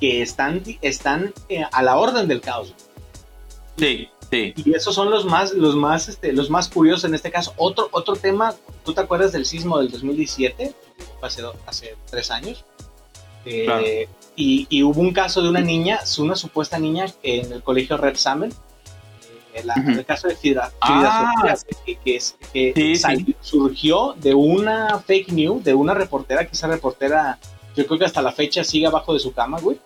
que 0.01 0.21
están, 0.21 0.61
están 0.81 1.33
eh, 1.47 1.63
a 1.71 1.81
la 1.83 1.97
orden 1.97 2.27
del 2.27 2.41
caos. 2.41 2.73
Sí, 3.77 4.09
sí. 4.29 4.53
Y 4.55 4.73
esos 4.73 4.93
son 4.95 5.09
los 5.09 5.25
más, 5.25 5.53
los 5.53 5.75
más, 5.75 6.07
este, 6.09 6.33
los 6.33 6.49
más 6.49 6.67
curiosos 6.69 7.05
en 7.05 7.15
este 7.15 7.31
caso. 7.31 7.53
Otro, 7.57 7.89
otro 7.91 8.15
tema, 8.15 8.53
¿tú 8.85 8.93
te 8.93 9.01
acuerdas 9.01 9.31
del 9.31 9.45
sismo 9.45 9.77
del 9.79 9.89
2017? 9.91 10.73
Fue 11.19 11.27
Hace, 11.27 11.43
hace 11.65 11.95
tres 12.09 12.31
años. 12.31 12.65
Eh, 13.45 13.63
Claro. 13.65 13.85
y, 14.35 14.67
y 14.69 14.83
hubo 14.83 14.99
un 14.99 15.13
caso 15.13 15.41
de 15.41 15.49
una 15.49 15.61
niña, 15.61 15.99
una 16.19 16.35
supuesta 16.35 16.77
niña 16.77 17.05
en 17.23 17.51
el 17.53 17.63
colegio 17.63 17.97
Red 17.97 18.15
Salmon. 18.17 18.53
eh, 19.53 19.63
la-. 19.63 19.73
El 19.75 20.05
caso 20.05 20.27
de 20.27 20.35
Frida, 20.35 20.71
Ah, 20.81 21.55
que, 21.85 21.95
que 21.97 22.15
es- 22.17 22.35
que 22.53 22.71
Sí, 22.75 22.95
salió- 22.95 23.35
surgió 23.41 24.13
de 24.17 24.35
una 24.35 24.99
fake 24.99 25.29
news 25.31 25.63
de 25.63 25.73
una 25.73 25.93
reportera, 25.95 26.45
que 26.45 26.51
esa 26.53 26.67
reportera 26.67 27.39
yo 27.75 27.85
creo 27.87 27.97
que 27.97 28.05
hasta 28.05 28.21
la 28.21 28.31
fecha 28.31 28.63
sigue 28.63 28.85
abajo 28.87 29.13
de 29.13 29.19
su 29.19 29.33
cama, 29.33 29.59
güey. 29.59 29.79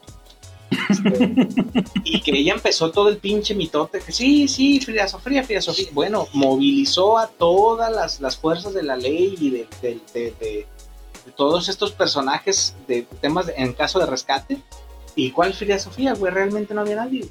Este, 0.89 1.47
y 2.03 2.21
que 2.21 2.31
ella 2.31 2.53
empezó 2.53 2.91
todo 2.91 3.09
el 3.09 3.17
pinche 3.17 3.55
mitote, 3.55 3.99
que 3.99 4.12
sí, 4.12 4.47
sí, 4.47 4.79
Frida 4.79 5.07
Sofía, 5.07 5.43
Frida 5.43 5.62
Sofía. 5.62 5.88
Bueno, 5.91 6.27
movilizó 6.33 7.17
a 7.17 7.27
todas 7.27 7.91
las, 7.91 8.19
las 8.21 8.38
fuerzas 8.38 8.73
de 8.73 8.83
la 8.83 8.95
ley 8.95 9.36
y 9.39 9.49
de, 9.49 9.67
de, 9.81 10.01
de, 10.13 10.33
de 10.39 11.31
todos 11.36 11.69
estos 11.69 11.91
personajes 11.91 12.75
de 12.88 13.03
temas 13.21 13.51
en 13.55 13.73
caso 13.73 13.99
de 13.99 14.05
rescate. 14.05 14.57
¿Y 15.15 15.31
cuál 15.31 15.53
Frida 15.53 15.79
Sofía, 15.79 16.13
güey? 16.13 16.33
Realmente 16.33 16.73
no 16.73 16.81
había 16.81 16.95
nadie. 16.95 17.29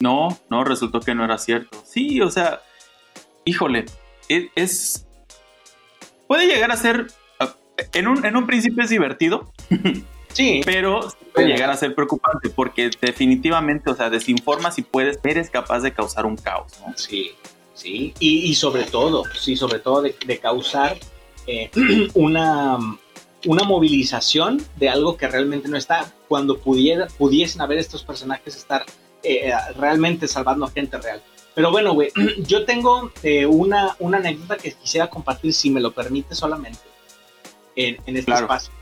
No, 0.00 0.36
no, 0.50 0.64
resultó 0.64 1.00
que 1.00 1.14
no 1.14 1.24
era 1.24 1.38
cierto. 1.38 1.82
Sí, 1.86 2.20
o 2.20 2.30
sea, 2.30 2.60
híjole, 3.44 3.84
e- 4.28 4.50
es... 4.54 5.06
Puede 6.26 6.46
llegar 6.46 6.72
a 6.72 6.76
ser... 6.76 7.06
En 7.92 8.06
un, 8.06 8.24
en 8.24 8.36
un 8.36 8.46
principio 8.46 8.84
es 8.84 8.90
divertido, 8.90 9.52
Sí, 10.34 10.60
pero 10.64 11.00
puede 11.32 11.48
llegar 11.48 11.70
a 11.70 11.76
ser 11.76 11.94
preocupante 11.94 12.50
porque 12.50 12.90
definitivamente, 13.00 13.90
o 13.90 13.94
sea, 13.94 14.10
desinformas 14.10 14.78
y 14.78 14.82
puedes, 14.82 15.18
eres 15.24 15.48
capaz 15.48 15.80
de 15.80 15.92
causar 15.92 16.26
un 16.26 16.36
caos, 16.36 16.72
¿no? 16.86 16.92
Sí, 16.96 17.32
sí, 17.72 18.12
y, 18.18 18.38
y 18.50 18.54
sobre 18.54 18.84
todo, 18.84 19.24
sí, 19.34 19.56
sobre 19.56 19.78
todo 19.78 20.02
de, 20.02 20.14
de 20.26 20.38
causar 20.38 20.96
eh, 21.46 21.70
una, 22.14 22.76
una 23.46 23.62
movilización 23.64 24.62
de 24.76 24.88
algo 24.88 25.16
que 25.16 25.28
realmente 25.28 25.68
no 25.68 25.76
está, 25.76 26.12
cuando 26.28 26.58
pudiera, 26.58 27.06
pudiesen 27.06 27.60
haber 27.62 27.78
estos 27.78 28.02
personajes 28.02 28.56
estar 28.56 28.84
eh, 29.22 29.52
realmente 29.78 30.26
salvando 30.28 30.66
a 30.66 30.70
gente 30.70 30.98
real. 30.98 31.22
Pero 31.54 31.70
bueno, 31.70 31.94
güey, 31.94 32.10
yo 32.38 32.64
tengo 32.64 33.12
eh, 33.22 33.46
una, 33.46 33.94
una 34.00 34.18
anécdota 34.18 34.56
que 34.56 34.72
quisiera 34.72 35.08
compartir, 35.08 35.54
si 35.54 35.70
me 35.70 35.80
lo 35.80 35.92
permite 35.92 36.34
solamente, 36.34 36.80
en, 37.76 37.96
en 38.06 38.16
este 38.16 38.26
Claro. 38.26 38.46
espacio. 38.46 38.72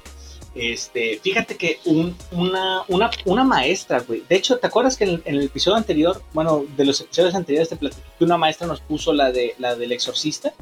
Este, 0.55 1.19
fíjate 1.23 1.57
que 1.57 1.81
un- 1.87 2.15
una, 2.31 2.83
una, 2.89 3.11
una 3.25 3.43
maestra, 3.45 4.01
güey. 4.01 4.23
De 4.29 4.37
hecho, 4.37 4.59
¿te 4.59 4.67
acuerdas 4.67 4.97
que 4.99 5.05
en 5.05 5.11
el, 5.11 5.23
en 5.25 5.35
el 5.37 5.43
episodio 5.45 5.77
anterior, 5.79 6.23
bueno, 6.35 6.65
de 6.77 6.85
los 6.85 7.01
episodios 7.01 7.35
anteriores 7.35 7.71
te 7.71 7.77
platiqué 7.77 8.03
que 8.19 8.25
una 8.25 8.37
maestra 8.37 8.67
nos 8.67 8.81
puso 8.81 9.13
la 9.15 9.33
de 9.33 9.55
la 9.59 9.75
del 9.77 9.93
exorcista? 9.93 10.53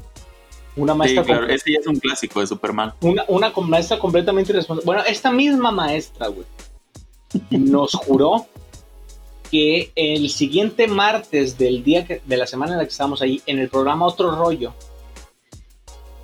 Una 0.77 0.93
Sí, 0.93 0.99
maestra, 0.99 1.23
claro, 1.25 1.45
comple- 1.47 1.53
ese 1.55 1.73
ya 1.73 1.79
es 1.79 1.87
un 1.87 1.99
clásico 1.99 2.39
de 2.39 2.47
Superman. 2.47 2.93
una, 3.01 3.25
una 3.27 3.51
maestra 3.67 3.99
completamente 3.99 4.53
irresponsable. 4.53 4.85
Bueno, 4.85 5.03
esta 5.05 5.29
misma 5.29 5.71
maestra, 5.71 6.27
güey, 6.27 6.45
nos 7.49 7.93
juró 7.95 8.45
que 9.51 9.91
el 9.95 10.29
siguiente 10.29 10.87
martes 10.87 11.57
del 11.57 11.83
día 11.83 12.05
que- 12.05 12.21
de 12.25 12.37
la 12.37 12.47
semana 12.47 12.71
en 12.71 12.77
la 12.77 12.85
que 12.85 12.91
estábamos 12.91 13.21
ahí, 13.21 13.41
en 13.45 13.59
el 13.59 13.67
programa 13.67 14.05
Otro 14.05 14.33
Rollo, 14.33 14.73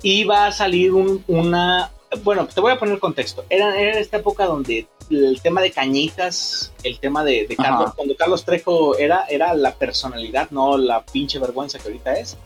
iba 0.02 0.46
a 0.46 0.52
salir 0.52 0.92
un- 0.94 1.22
una... 1.26 1.90
Bueno, 2.22 2.46
te 2.46 2.60
voy 2.60 2.72
a 2.72 2.78
poner 2.78 2.98
contexto. 2.98 3.44
Era, 3.50 3.78
era 3.78 3.98
esta 3.98 4.16
época 4.16 4.46
donde 4.46 4.86
el 5.10 5.40
tema 5.42 5.60
de 5.60 5.70
cañitas, 5.70 6.72
el 6.82 6.98
tema 7.00 7.22
de, 7.22 7.46
de 7.46 7.54
Carlos, 7.56 7.86
Ajá. 7.88 7.92
cuando 7.96 8.16
Carlos 8.16 8.44
Trejo 8.44 8.96
era, 8.96 9.24
era 9.28 9.54
la 9.54 9.74
personalidad, 9.74 10.50
no 10.50 10.78
la 10.78 11.04
pinche 11.04 11.38
vergüenza 11.38 11.78
que 11.78 11.88
ahorita 11.88 12.14
es. 12.18 12.36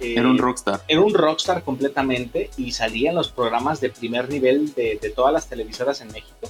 Eh, 0.00 0.14
Era 0.16 0.28
un 0.28 0.38
rockstar. 0.38 0.80
era 0.86 1.00
un 1.00 1.12
rockstar 1.12 1.64
completamente 1.64 2.50
y 2.56 2.70
salía 2.72 3.10
en 3.10 3.16
los 3.16 3.28
programas 3.30 3.80
de 3.80 3.90
primer 3.90 4.30
nivel 4.30 4.72
de, 4.74 4.98
de 5.02 5.10
todas 5.10 5.32
las 5.32 5.48
televisoras 5.48 6.00
en 6.00 6.08
México. 6.12 6.48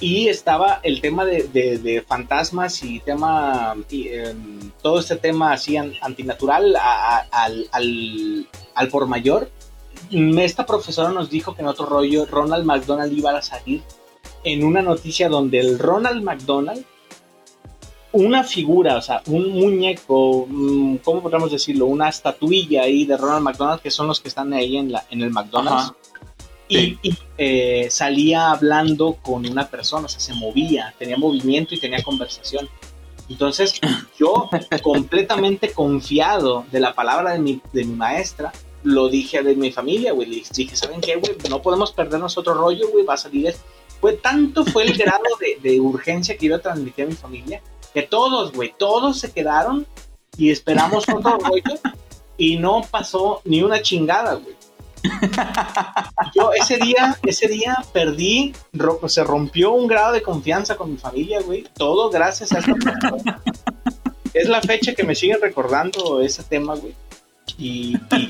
Y 0.00 0.28
estaba 0.28 0.78
el 0.84 1.00
tema 1.00 1.24
de, 1.24 1.42
de- 1.52 1.78
de 1.78 2.02
fantasmas 2.02 2.84
y 2.84 3.00
tema, 3.00 3.74
y, 3.90 4.08
em, 4.10 4.70
todo 4.80 5.00
este 5.00 5.16
tema 5.16 5.52
así 5.52 5.76
an- 5.76 5.94
antinatural 6.00 6.76
a- 6.76 7.16
a- 7.16 7.26
al, 7.44 7.66
al, 7.72 8.46
al 8.76 8.88
por 8.88 9.06
mayor. 9.08 9.50
Mm, 10.10 10.38
Esta 10.38 10.64
profesora 10.66 11.10
nos 11.10 11.30
dijo 11.30 11.54
que 11.54 11.62
en 11.62 11.68
otro 11.68 11.86
rollo 11.86 12.26
Ronald 12.26 12.64
McDonald 12.64 13.12
iba 13.16 13.36
a 13.36 13.42
salir 13.42 13.82
en 14.44 14.64
una 14.64 14.82
noticia 14.82 15.28
donde 15.28 15.58
el 15.60 15.78
Ronald 15.78 16.22
McDonald, 16.22 16.84
una 18.12 18.42
figura, 18.42 18.96
o 18.96 19.02
sea, 19.02 19.22
un 19.26 19.50
muñeco, 19.52 20.46
mm, 20.48 20.96
¿cómo 20.98 21.22
podríamos 21.22 21.50
decirlo? 21.52 21.86
Una 21.86 22.08
estatuilla 22.08 22.82
ahí 22.82 23.04
de 23.04 23.16
Ronald 23.16 23.42
McDonald, 23.42 23.80
que 23.82 23.90
son 23.90 24.06
los 24.06 24.20
que 24.20 24.28
están 24.28 24.52
ahí 24.54 24.76
en, 24.76 24.92
la, 24.92 25.04
en 25.10 25.20
el 25.22 25.30
McDonald's. 25.30 25.90
Ajá. 25.90 25.94
Y, 26.70 26.76
Sí. 26.76 26.98
y, 27.02 27.14
eh, 27.38 27.88
salía 27.90 28.50
hablando 28.50 29.14
con 29.22 29.46
una 29.46 29.68
persona, 29.68 30.06
o 30.06 30.08
sea, 30.08 30.20
se 30.20 30.34
movía, 30.34 30.94
tenía 30.98 31.16
movimiento 31.16 31.74
y 31.74 31.78
tenía 31.80 32.02
conversación. 32.02 32.68
Entonces, 33.28 33.78
yo, 34.18 34.48
completamente 34.82 35.72
confiado 35.72 36.64
de 36.70 36.80
la 36.80 36.94
palabra 36.94 37.32
de 37.32 37.38
mi, 37.38 37.60
de 37.72 37.84
mi 37.84 37.94
maestra, 37.94 38.52
lo 38.84 39.08
dije 39.08 39.38
a 39.38 39.42
de 39.42 39.54
mi 39.56 39.70
familia, 39.72 40.12
güey. 40.12 40.28
Le 40.28 40.42
dije, 40.54 40.76
¿saben 40.76 41.00
qué, 41.00 41.16
güey? 41.16 41.36
No 41.50 41.60
podemos 41.62 41.92
perdernos 41.92 42.36
otro 42.38 42.54
rollo, 42.54 42.88
güey. 42.90 43.04
Va 43.04 43.14
a 43.14 43.18
salir 43.18 43.46
esto. 43.48 43.62
Fue 44.00 44.12
tanto 44.14 44.64
fue 44.64 44.84
el 44.84 44.96
grado 44.96 45.22
de, 45.40 45.58
de 45.68 45.80
urgencia 45.80 46.36
que 46.36 46.46
iba 46.46 46.56
a 46.56 46.60
transmitir 46.62 47.04
a 47.04 47.08
mi 47.08 47.14
familia 47.14 47.60
que 47.94 48.02
todos, 48.02 48.52
güey, 48.52 48.74
todos 48.78 49.18
se 49.18 49.32
quedaron 49.32 49.86
y 50.36 50.50
esperamos 50.50 51.04
otro 51.08 51.38
rollo 51.44 51.80
y 52.36 52.58
no 52.58 52.82
pasó 52.90 53.40
ni 53.44 53.62
una 53.62 53.80
chingada, 53.82 54.34
güey. 54.34 54.54
Yo 56.34 56.52
ese 56.52 56.76
día, 56.76 57.18
ese 57.24 57.48
día 57.48 57.76
perdí, 57.92 58.52
ro- 58.72 59.00
se 59.08 59.24
rompió 59.24 59.72
un 59.72 59.86
grado 59.86 60.12
de 60.12 60.22
confianza 60.22 60.76
con 60.76 60.90
mi 60.92 60.96
familia, 60.98 61.40
güey. 61.40 61.64
Todo 61.76 62.10
gracias 62.10 62.52
a 62.52 62.58
esta 62.58 62.74
persona. 62.74 63.40
Es 64.34 64.48
la 64.48 64.60
fecha 64.60 64.94
que 64.94 65.04
me 65.04 65.14
siguen 65.14 65.38
recordando 65.40 66.20
ese 66.20 66.42
tema, 66.42 66.74
güey. 66.76 66.94
Y, 67.56 67.96
y, 67.96 68.28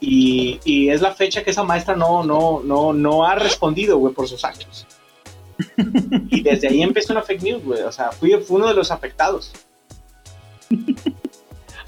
y- 0.00 0.60
y 0.64 0.88
es 0.90 1.00
la 1.00 1.12
fecha 1.14 1.42
que 1.44 1.50
esa 1.50 1.64
maestra 1.64 1.94
no, 1.96 2.22
no, 2.24 2.60
no, 2.64 2.92
no 2.92 3.24
ha 3.26 3.34
respondido, 3.34 3.98
güey, 3.98 4.14
por 4.14 4.28
sus 4.28 4.44
actos. 4.44 4.86
Y 6.30 6.40
desde 6.42 6.68
ahí 6.68 6.82
empezó 6.82 7.12
una 7.12 7.22
fake 7.22 7.42
news, 7.42 7.64
güey. 7.64 7.82
O 7.82 7.90
sea, 7.92 8.12
fui, 8.12 8.30
fui 8.46 8.56
uno 8.56 8.68
de 8.68 8.74
los 8.74 8.90
afectados. 8.90 9.52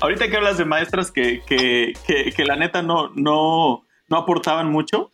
Ahorita 0.01 0.29
que 0.31 0.37
hablas 0.37 0.57
de 0.59 0.65
maestras 0.65 1.11
que, 1.11 1.43
que, 1.47 1.93
que, 2.07 2.33
que 2.33 2.45
la 2.45 2.57
neta 2.57 2.83
no, 2.83 3.11
no, 3.15 3.85
no 4.09 4.17
aportaban 4.17 4.71
mucho, 4.71 5.13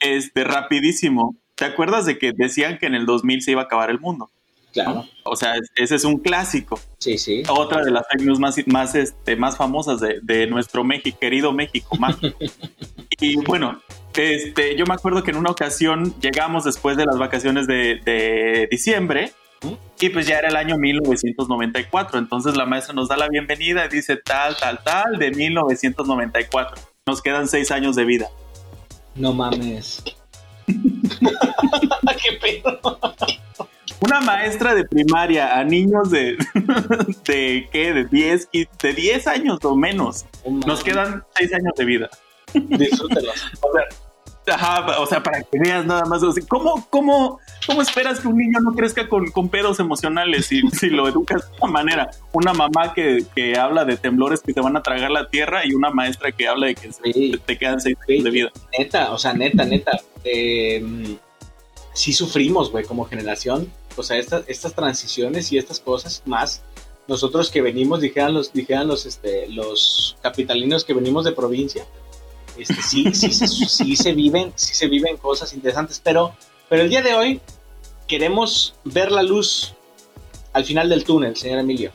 este, 0.00 0.44
rapidísimo. 0.44 1.36
¿Te 1.54 1.64
acuerdas 1.66 2.06
de 2.06 2.18
que 2.18 2.32
decían 2.32 2.78
que 2.78 2.86
en 2.86 2.94
el 2.94 3.04
2000 3.04 3.42
se 3.42 3.50
iba 3.52 3.62
a 3.62 3.64
acabar 3.64 3.90
el 3.90 4.00
mundo? 4.00 4.30
Claro. 4.72 5.06
O 5.24 5.34
sea, 5.36 5.56
es- 5.56 5.70
ese 5.76 5.94
es 5.96 6.04
un 6.04 6.18
clásico. 6.18 6.78
Sí, 6.98 7.18
sí. 7.18 7.42
Otra 7.48 7.82
de 7.84 7.90
las 7.90 8.06
fake 8.10 8.22
news 8.22 8.38
más, 8.38 8.56
más, 8.66 8.94
este, 8.94 9.36
más 9.36 9.56
famosas 9.56 10.00
de, 10.00 10.20
de 10.22 10.46
nuestro 10.46 10.84
México, 10.84 11.18
querido 11.20 11.52
México. 11.52 11.96
Más. 11.98 12.16
y 13.20 13.36
bueno, 13.44 13.80
este, 14.14 14.76
yo 14.76 14.84
me 14.86 14.94
acuerdo 14.94 15.22
que 15.22 15.30
en 15.30 15.36
una 15.36 15.50
ocasión 15.50 16.14
llegamos 16.20 16.64
después 16.64 16.96
de 16.96 17.06
las 17.06 17.18
vacaciones 17.18 17.66
de, 17.66 18.00
de 18.04 18.68
diciembre 18.70 19.32
y 20.00 20.08
pues 20.10 20.26
ya 20.26 20.38
era 20.38 20.48
el 20.48 20.56
año 20.56 20.76
1994. 20.76 22.18
Entonces 22.18 22.56
la 22.56 22.66
maestra 22.66 22.94
nos 22.94 23.08
da 23.08 23.16
la 23.16 23.28
bienvenida 23.28 23.86
y 23.86 23.88
dice 23.88 24.16
tal, 24.16 24.56
tal, 24.56 24.82
tal 24.84 25.18
de 25.18 25.30
1994. 25.30 26.76
Nos 27.06 27.22
quedan 27.22 27.48
seis 27.48 27.70
años 27.70 27.96
de 27.96 28.04
vida. 28.04 28.28
No 29.14 29.32
mames. 29.32 30.02
¿Qué 30.68 32.32
pedo? 32.40 32.80
Una 34.00 34.20
maestra 34.20 34.74
de 34.74 34.84
primaria 34.84 35.58
a 35.58 35.64
niños 35.64 36.10
de, 36.10 36.36
de 37.26 37.68
¿qué? 37.72 37.92
De 37.92 38.04
10, 38.04 38.50
qui- 38.52 38.68
de 38.82 38.92
10 38.92 39.26
años 39.26 39.58
o 39.64 39.74
menos. 39.76 40.24
Nos 40.66 40.82
quedan 40.84 41.24
6 41.36 41.54
años 41.54 41.72
de 41.76 41.84
vida. 41.84 42.08
Disfrútelos. 42.54 43.34
O 43.60 44.54
sea, 44.54 44.54
ajá, 44.54 44.98
o 45.00 45.06
sea, 45.06 45.22
para 45.22 45.42
que 45.42 45.58
veas 45.58 45.84
nada 45.84 46.06
más. 46.06 46.22
o 46.22 46.32
sea, 46.32 46.42
¿cómo, 46.48 46.86
cómo, 46.88 47.38
¿Cómo 47.66 47.82
esperas 47.82 48.18
que 48.20 48.28
un 48.28 48.38
niño 48.38 48.60
no 48.60 48.72
crezca 48.74 49.06
con, 49.06 49.30
con 49.30 49.50
pedos 49.50 49.78
emocionales 49.78 50.46
si, 50.46 50.62
si 50.72 50.88
lo 50.88 51.06
educas 51.06 51.46
de 51.46 51.54
esta 51.54 51.66
manera? 51.66 52.10
Una 52.32 52.54
mamá 52.54 52.94
que, 52.94 53.24
que 53.34 53.58
habla 53.58 53.84
de 53.84 53.98
temblores 53.98 54.40
que 54.40 54.54
te 54.54 54.62
van 54.62 54.74
a 54.78 54.82
tragar 54.82 55.10
la 55.10 55.28
tierra 55.28 55.66
y 55.66 55.74
una 55.74 55.90
maestra 55.90 56.32
que 56.32 56.48
habla 56.48 56.68
de 56.68 56.76
que 56.76 56.88
te 57.44 57.58
quedan 57.58 57.78
6 57.80 57.94
Sí. 58.06 58.12
años 58.14 58.24
de 58.24 58.30
vida. 58.30 58.50
Neta, 58.78 59.12
o 59.12 59.18
sea, 59.18 59.34
neta, 59.34 59.64
neta. 59.66 60.00
eh, 60.24 61.18
sí 61.92 62.14
sufrimos, 62.14 62.70
güey, 62.70 62.84
como 62.86 63.04
generación. 63.04 63.70
O 63.98 64.02
sea, 64.02 64.16
estas, 64.18 64.44
estas 64.46 64.74
transiciones 64.74 65.50
y 65.52 65.58
estas 65.58 65.80
cosas 65.80 66.22
más. 66.26 66.62
Nosotros 67.06 67.50
que 67.50 67.62
venimos, 67.62 68.00
dijeran 68.00 68.34
los, 68.34 68.52
dijeran 68.52 68.86
los, 68.86 69.06
este, 69.06 69.48
los 69.48 70.16
capitalinos 70.22 70.84
que 70.84 70.92
venimos 70.94 71.24
de 71.24 71.32
provincia, 71.32 71.86
este, 72.58 72.82
sí, 72.82 73.14
sí, 73.14 73.32
se- 73.32 73.46
sí 73.48 73.96
se 73.96 74.12
viven, 74.12 74.52
sí 74.56 74.74
se 74.74 74.88
viven 74.88 75.16
cosas 75.16 75.52
interesantes. 75.54 76.00
Pero, 76.04 76.34
pero 76.68 76.82
el 76.82 76.90
día 76.90 77.02
de 77.02 77.14
hoy 77.14 77.40
queremos 78.06 78.74
ver 78.84 79.10
la 79.12 79.22
luz 79.22 79.74
al 80.52 80.64
final 80.64 80.88
del 80.88 81.04
túnel, 81.04 81.36
señor 81.36 81.60
Emilio. 81.60 81.92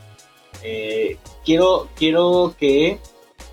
Eh, 0.62 1.18
quiero, 1.44 1.88
quiero 1.94 2.54
que 2.58 2.98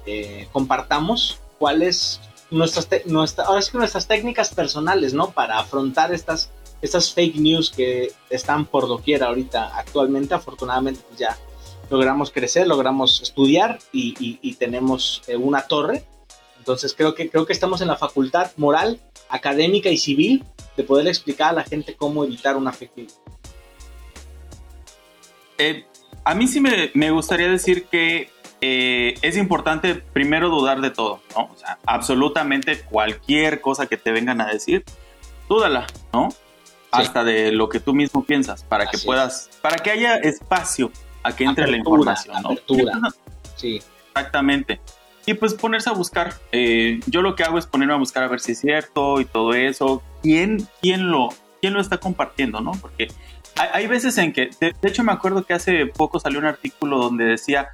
eh, 0.05 0.47
compartamos 0.51 1.39
cuáles 1.59 2.21
nuestras, 2.49 2.87
nuestra- 3.05 3.45
ahora 3.45 3.61
sí 3.61 3.71
que 3.71 3.77
nuestras 3.77 4.07
técnicas 4.07 4.53
personales, 4.53 5.13
¿no? 5.13 5.31
Para 5.31 5.59
afrontar 5.59 6.13
estas, 6.13 6.49
estas 6.81 7.13
fake 7.13 7.35
news 7.37 7.69
que 7.71 8.11
están 8.29 8.65
por 8.65 8.87
doquier 8.87 9.23
ahorita 9.23 9.77
actualmente. 9.77 10.33
Afortunadamente, 10.33 11.01
pues 11.07 11.19
ya 11.19 11.37
logramos 11.89 12.31
crecer, 12.31 12.67
logramos 12.67 13.21
estudiar 13.21 13.79
y, 13.91 14.15
y- 14.19 14.39
y 14.41 14.55
tenemos 14.55 15.21
eh, 15.27 15.35
una 15.35 15.63
torre. 15.63 16.03
Entonces 16.57 16.93
creo 16.95 17.15
que, 17.15 17.29
creo 17.29 17.45
que 17.45 17.53
estamos 17.53 17.81
en 17.81 17.87
la 17.87 17.97
facultad 17.97 18.51
moral, 18.57 18.99
académica 19.29 19.89
y 19.89 19.97
civil 19.97 20.43
de 20.77 20.83
poder 20.83 21.07
explicar 21.07 21.49
a 21.49 21.53
la 21.53 21.63
gente 21.63 21.95
cómo 21.95 22.23
evitar 22.23 22.55
una 22.55 22.71
fake 22.71 22.97
news. 22.97 23.19
Eh, 25.57 25.85
a 26.23 26.33
mí 26.35 26.47
sí 26.47 26.59
me, 26.61 26.91
me 26.93 27.11
gustaría 27.11 27.47
decir 27.47 27.85
que 27.85 28.29
eh, 28.61 29.15
es 29.21 29.37
importante 29.37 29.95
primero 29.95 30.49
dudar 30.49 30.81
de 30.81 30.91
todo, 30.91 31.21
¿no? 31.35 31.49
O 31.51 31.55
sea, 31.57 31.79
absolutamente 31.85 32.81
cualquier 32.81 33.59
cosa 33.61 33.87
que 33.87 33.97
te 33.97 34.11
vengan 34.11 34.39
a 34.39 34.47
decir, 34.47 34.83
dúdala, 35.49 35.87
¿no? 36.13 36.29
Hasta 36.91 37.23
de 37.23 37.51
lo 37.51 37.69
que 37.69 37.79
tú 37.79 37.93
mismo 37.93 38.23
piensas, 38.23 38.63
para 38.63 38.85
que 38.87 38.97
puedas, 38.97 39.49
para 39.61 39.77
que 39.77 39.91
haya 39.91 40.15
espacio 40.17 40.91
a 41.23 41.33
que 41.35 41.45
entre 41.45 41.65
la 41.67 41.77
Apertura, 41.77 41.97
información, 41.99 42.41
¿no? 42.43 42.49
apertura. 42.49 42.91
Sí, 43.55 43.81
Exactamente. 44.07 44.81
Y 45.25 45.35
pues 45.35 45.53
ponerse 45.53 45.89
a 45.89 45.93
buscar. 45.93 46.33
Eh, 46.51 46.99
yo 47.05 47.21
lo 47.21 47.35
que 47.35 47.43
hago 47.43 47.57
es 47.57 47.65
ponerme 47.67 47.93
a 47.93 47.97
buscar 47.97 48.23
a 48.23 48.27
ver 48.27 48.39
si 48.39 48.53
es 48.53 48.59
cierto 48.59 49.21
y 49.21 49.25
todo 49.25 49.53
eso. 49.53 50.01
¿Quién, 50.23 50.67
quién, 50.81 51.11
lo, 51.11 51.29
quién 51.61 51.73
lo 51.73 51.79
está 51.79 51.97
compartiendo, 51.97 52.59
no? 52.59 52.71
Porque 52.73 53.07
hay, 53.55 53.69
hay 53.71 53.87
veces 53.87 54.17
en 54.17 54.33
que, 54.33 54.49
de, 54.59 54.73
de 54.81 54.89
hecho 54.89 55.03
me 55.03 55.11
acuerdo 55.11 55.45
que 55.45 55.53
hace 55.53 55.85
poco 55.85 56.19
salió 56.19 56.39
un 56.39 56.45
artículo 56.45 56.97
donde 56.97 57.23
decía 57.25 57.69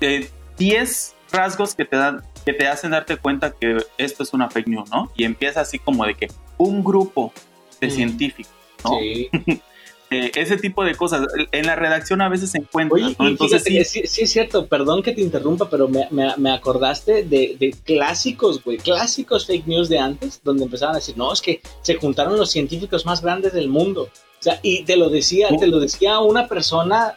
eh, 0.00 0.28
10 0.58 1.14
rasgos 1.32 1.74
que 1.74 1.84
te 1.84 1.96
dan 1.96 2.22
que 2.44 2.52
te 2.52 2.66
hacen 2.66 2.90
darte 2.90 3.16
cuenta 3.16 3.52
que 3.52 3.78
esto 3.98 4.22
es 4.24 4.32
una 4.32 4.50
fake 4.50 4.68
news, 4.68 4.90
¿no? 4.90 5.10
Y 5.14 5.24
empieza 5.24 5.60
así 5.60 5.78
como 5.78 6.04
de 6.04 6.14
que 6.14 6.28
un 6.56 6.82
grupo 6.82 7.32
de 7.80 7.86
Mm. 7.86 7.90
científicos, 7.90 8.52
¿no? 8.84 8.98
sí. 9.00 9.28
Eh, 10.10 10.32
ese 10.36 10.56
tipo 10.56 10.84
de 10.84 10.94
cosas. 10.94 11.26
En 11.52 11.66
la 11.66 11.76
redacción 11.76 12.22
a 12.22 12.30
veces 12.30 12.52
se 12.52 12.56
encuentra, 12.56 12.94
Oye, 12.94 13.14
¿no? 13.18 13.26
y 13.26 13.32
Entonces 13.32 13.62
fíjate 13.62 13.84
sí, 13.84 14.00
sí, 14.00 14.06
sí 14.06 14.22
es 14.22 14.32
cierto, 14.32 14.66
perdón 14.66 15.02
que 15.02 15.12
te 15.12 15.20
interrumpa, 15.20 15.68
pero 15.68 15.86
me, 15.86 16.08
me- 16.10 16.34
me 16.38 16.50
acordaste 16.50 17.24
de, 17.24 17.56
de 17.60 17.76
clásicos, 17.84 18.64
güey, 18.64 18.78
clásicos 18.78 19.44
fake 19.44 19.66
news 19.66 19.90
de 19.90 19.98
antes, 19.98 20.40
donde 20.42 20.64
empezaban 20.64 20.94
a 20.94 21.00
decir, 21.00 21.14
no, 21.18 21.30
es 21.30 21.42
que 21.42 21.60
se 21.82 21.96
juntaron 21.96 22.38
los 22.38 22.50
científicos 22.50 23.04
más 23.04 23.20
grandes 23.20 23.52
del 23.52 23.68
mundo. 23.68 24.04
O 24.04 24.42
sea, 24.42 24.58
y 24.62 24.82
te 24.84 24.96
lo 24.96 25.10
decía, 25.10 25.48
te 25.60 25.66
lo 25.66 25.78
decía 25.78 26.20
una 26.20 26.48
persona 26.48 27.14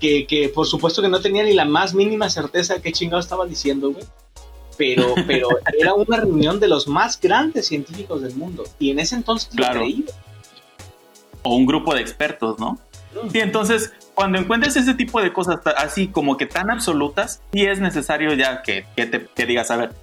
que, 0.00 0.26
que 0.26 0.48
por 0.48 0.66
supuesto 0.66 1.02
que 1.02 1.08
no 1.08 1.20
tenía 1.20 1.42
ni 1.44 1.52
la 1.52 1.66
más 1.66 1.92
mínima 1.92 2.30
certeza 2.30 2.76
de 2.76 2.80
qué 2.80 2.90
chingado 2.92 3.20
estaba 3.20 3.44
diciendo, 3.44 3.90
güey. 3.90 4.04
Pero, 4.78 5.14
pero 5.26 5.48
era 5.78 5.92
una 5.92 6.16
reunión 6.16 6.58
de 6.58 6.68
los 6.68 6.88
más 6.88 7.20
grandes 7.20 7.66
científicos 7.66 8.22
del 8.22 8.34
mundo. 8.34 8.64
Y 8.78 8.92
en 8.92 9.00
ese 9.00 9.14
entonces 9.16 9.50
Claro. 9.54 9.80
lo. 9.80 10.04
O 11.42 11.54
un 11.54 11.66
grupo 11.66 11.94
de 11.94 12.00
expertos, 12.00 12.58
¿no? 12.58 12.78
Sí, 13.32 13.40
entonces, 13.40 13.92
cuando 14.14 14.38
encuentres 14.38 14.76
ese 14.76 14.94
tipo 14.94 15.20
de 15.20 15.32
cosas 15.32 15.60
así 15.76 16.08
como 16.08 16.36
que 16.36 16.46
tan 16.46 16.70
absolutas, 16.70 17.42
sí 17.52 17.64
es 17.64 17.80
necesario 17.80 18.34
ya 18.34 18.62
que, 18.62 18.86
que 18.94 19.06
te 19.06 19.26
que 19.26 19.46
digas, 19.46 19.70
a 19.70 19.76
ver, 19.76 19.94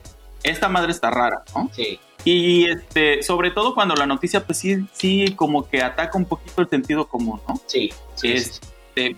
esta 0.43 0.69
madre 0.69 0.91
está 0.91 1.11
rara, 1.11 1.43
¿no? 1.55 1.69
Sí, 1.73 1.99
Y 2.23 2.65
este, 2.65 3.23
sobre 3.23 3.51
todo 3.51 3.73
cuando 3.73 3.95
la 3.95 4.05
noticia, 4.05 4.45
pues 4.45 4.57
sí, 4.57 4.85
sí, 4.93 5.33
como 5.35 5.67
que 5.67 5.81
ataca 5.81 6.17
un 6.17 6.25
poquito 6.25 6.61
el 6.61 6.69
sentido 6.69 7.07
común, 7.07 7.39
¿no? 7.47 7.59
sí, 7.67 7.91
sí. 8.15 8.39
Sí. 8.39 8.59
Eh, 8.95 9.15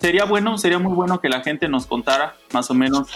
sería 0.00 0.24
bueno, 0.24 0.56
sería 0.58 0.78
muy 0.78 0.94
bueno 0.94 1.20
que 1.20 1.28
la 1.28 1.42
gente 1.42 1.68
nos 1.68 1.86
contara 1.86 2.36
más 2.52 2.70
o 2.70 2.74
menos 2.74 3.08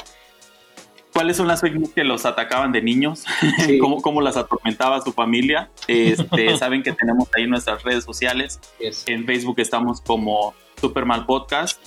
cuáles 1.13 1.37
son 1.37 1.49
las 1.49 1.61
fake 1.61 1.75
news 1.77 1.91
que 1.91 2.05
los 2.05 2.25
atacaban 2.27 2.73
de 2.73 2.83
niños, 2.83 3.25
Sí. 3.67 3.79
cómo, 3.79 4.01
cómo 4.03 4.21
las 4.21 4.37
atormentaba 4.37 5.01
su 5.03 5.13
familia. 5.13 5.71
Este, 5.89 6.57
saben 6.59 6.83
que 6.83 6.93
tenemos 6.93 7.29
ahí 7.37 7.47
nuestras 7.47 7.83
redes 7.83 8.05
sociales. 8.05 8.61
Es- 8.79 9.05
En 9.07 9.27
Facebook 9.27 9.59
estamos 9.59 10.01
como 10.01 10.55
Supermal 10.81 11.27
Podcast 11.27 11.81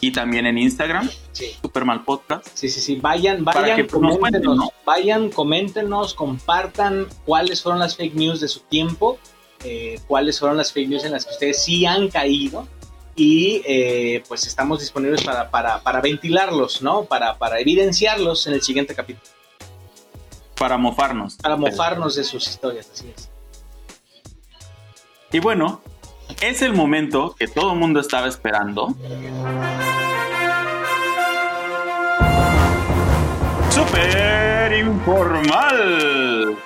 y 0.00 0.10
también 0.10 0.46
en 0.46 0.58
Instagram, 0.58 1.08
sí. 1.32 1.46
Supermal 1.62 2.02
Podcast. 2.04 2.46
Sí, 2.54 2.68
sí, 2.68 2.80
sí. 2.80 2.96
Vayan, 2.96 3.44
Para 3.44 3.60
vayan, 3.60 3.76
que, 3.76 3.82
nos 3.84 3.90
cuenten, 3.92 4.18
coméntenos, 4.42 4.56
¿no? 4.56 4.70
vayan, 4.84 5.30
coméntenos, 5.30 6.14
compartan 6.14 7.06
cuáles 7.24 7.62
fueron 7.62 7.78
las 7.78 7.96
fake 7.96 8.14
news 8.14 8.40
de 8.40 8.48
su 8.48 8.60
tiempo, 8.60 9.18
eh, 9.64 10.00
cuáles 10.08 10.40
fueron 10.40 10.56
las 10.56 10.72
fake 10.72 10.88
news 10.88 11.04
en 11.04 11.12
las 11.12 11.24
que 11.26 11.32
ustedes 11.32 11.62
sí 11.62 11.84
han 11.86 12.08
caído 12.08 12.66
y 13.16 13.62
eh, 13.66 14.22
pues 14.28 14.46
estamos 14.46 14.80
disponibles 14.80 15.22
para, 15.22 15.50
para, 15.50 15.80
para 15.82 16.00
ventilarlos, 16.00 16.80
¿no? 16.82 17.04
Para, 17.04 17.36
para 17.38 17.58
evidenciarlos 17.60 18.46
en 18.46 18.54
el 18.54 18.62
siguiente 18.62 18.94
capítulo, 18.94 19.26
Para 20.56 20.76
mofarnos. 20.78 21.36
para 21.36 21.56
mofarnos 21.56 22.14
de 22.16 22.24
sus 22.24 22.46
historias, 22.48 22.88
así 22.92 23.12
es. 23.14 23.28
Y 25.32 25.38
bueno, 25.38 25.80
es 26.40 26.62
el 26.62 26.72
momento 26.72 27.34
que 27.38 27.46
todo 27.48 27.72
el 27.72 27.78
mundo 27.78 28.00
estaba 28.00 28.26
esperando. 28.28 28.94
Super 33.70 34.72
informal. 34.72 36.56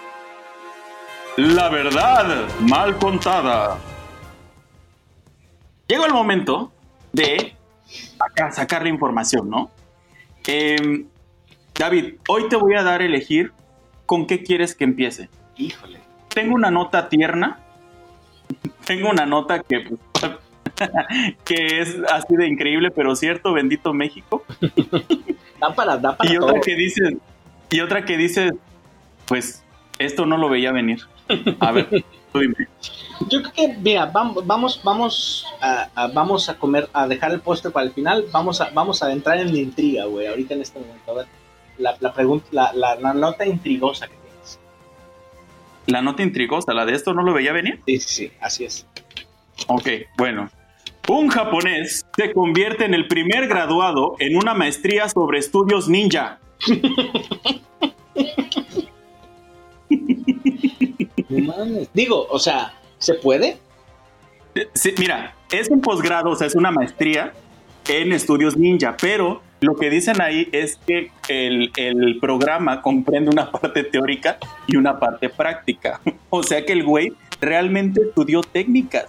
La 1.37 1.69
verdad 1.69 2.47
mal 2.61 2.97
contada. 2.99 3.79
Llegó 5.95 6.07
el 6.07 6.13
momento 6.13 6.73
de 7.13 7.55
acá 8.19 8.51
sacar 8.51 8.83
la 8.83 8.89
información, 8.89 9.49
¿no? 9.49 9.71
Em, 10.45 11.07
David, 11.73 12.15
hoy 12.27 12.49
te 12.49 12.57
voy 12.57 12.75
a 12.75 12.83
dar 12.83 13.01
a 13.01 13.05
elegir 13.05 13.53
con 14.05 14.27
qué 14.27 14.43
quieres 14.43 14.75
que 14.75 14.83
empiece. 14.83 15.29
Híjole. 15.57 16.01
Tengo 16.31 16.57
una 16.57 16.73
nota 16.73 17.09
tierna. 17.09 17.61
Tengo 18.85 19.09
una 19.09 19.25
nota 19.25 19.61
que, 19.61 19.97
pues, 20.11 20.33
que 21.45 21.81
es 21.81 21.97
así 22.11 22.35
de 22.35 22.49
increíble, 22.49 22.91
pero 22.91 23.15
cierto, 23.15 23.53
bendito 23.53 23.95
México. 23.95 24.45
Da 25.61 25.73
para, 25.73 25.97
da 25.97 26.17
para 26.17 26.29
Y 26.29 26.35
todo. 26.35 26.49
otra 26.49 26.61
que 26.61 26.75
dice, 26.75 27.19
y 27.71 27.81
otra 27.81 28.05
que 28.05 28.17
dice, 28.17 28.51
pues 29.27 29.65
esto 30.01 30.27
no 30.27 30.37
lo 30.39 30.49
veía 30.49 30.73
venir. 30.73 31.03
A 31.61 31.71
ver, 31.71 32.05
dime. 32.41 32.55
Yo 33.31 33.41
creo 33.43 33.53
que, 33.53 33.69
mira, 33.81 34.07
vamos, 34.07 34.81
vamos, 34.83 35.47
a- 35.61 36.09
vamos 36.13 36.49
a 36.49 36.57
comer, 36.59 36.89
a 36.93 37.07
dejar 37.07 37.31
el 37.33 37.41
postre 37.41 37.71
para 37.71 37.87
el 37.87 37.93
final. 37.93 38.25
Vamos 38.33 38.61
a, 38.61 38.71
vamos 38.71 39.03
a 39.03 39.13
entrar 39.13 39.39
en 39.39 39.53
la 39.53 39.59
intriga, 39.61 40.05
güey, 40.07 40.27
ahorita 40.27 40.55
en 40.55 40.63
este 40.63 40.79
momento. 40.81 41.11
A 41.11 41.15
ver, 41.15 41.27
la, 41.79 41.97
la 42.01 42.13
pregunta, 42.13 42.47
la, 42.51 42.73
la, 42.75 42.97
la 42.97 43.15
nota 43.15 43.47
intrigosa 43.47 44.07
que 44.09 44.15
tienes. 44.15 44.59
La 45.87 46.03
nota 46.03 46.23
intrigosa, 46.23 46.73
la 46.75 46.85
de 46.87 46.95
esto 46.95 47.15
no 47.15 47.23
lo 47.23 47.33
veía 47.35 47.53
venir. 47.53 47.81
Sí, 47.87 47.99
sí, 48.01 48.09
sí, 48.09 48.33
así 48.41 48.65
es. 48.65 48.87
Ok, 49.69 49.89
bueno. 50.19 50.51
Un 51.07 51.29
japonés 51.29 52.07
se 52.17 52.33
convierte 52.33 52.87
en 52.87 52.95
el 52.95 53.07
primer 53.09 53.47
graduado 53.47 54.17
en 54.19 54.37
una 54.39 54.55
maestría 54.55 55.09
sobre 55.11 55.39
estudios 55.39 55.87
ninja. 55.89 56.39
No 59.91 61.39
mames. 61.47 61.89
Digo, 61.93 62.27
o 62.29 62.39
sea, 62.39 62.75
¿se 62.99 63.15
puede? 63.15 63.59
Sí, 64.75 64.95
mira, 64.99 65.35
es 65.51 65.69
un 65.71 65.81
posgrado, 65.81 66.31
o 66.31 66.37
sea, 66.37 66.47
es 66.47 66.55
una 66.55 66.71
maestría 66.71 67.33
en 67.89 68.13
estudios 68.13 68.57
ninja, 68.57 68.97
pero 69.01 69.43
lo 69.61 69.77
que 69.77 69.91
dicen 69.91 70.21
ahí 70.21 70.49
es 70.53 70.79
que 70.87 71.11
el, 71.29 71.73
el 71.77 72.19
programa 72.21 72.83
comprende 72.83 73.31
una 73.31 73.51
parte 73.51 73.85
teórica 73.85 74.39
y 74.67 74.77
una 74.77 74.99
parte 74.99 75.29
práctica. 75.29 76.01
O 76.31 76.43
sea 76.43 76.65
que 76.65 76.73
el 76.73 76.85
güey 76.85 77.13
realmente 77.41 78.01
estudió 78.01 78.43
técnicas, 78.43 79.07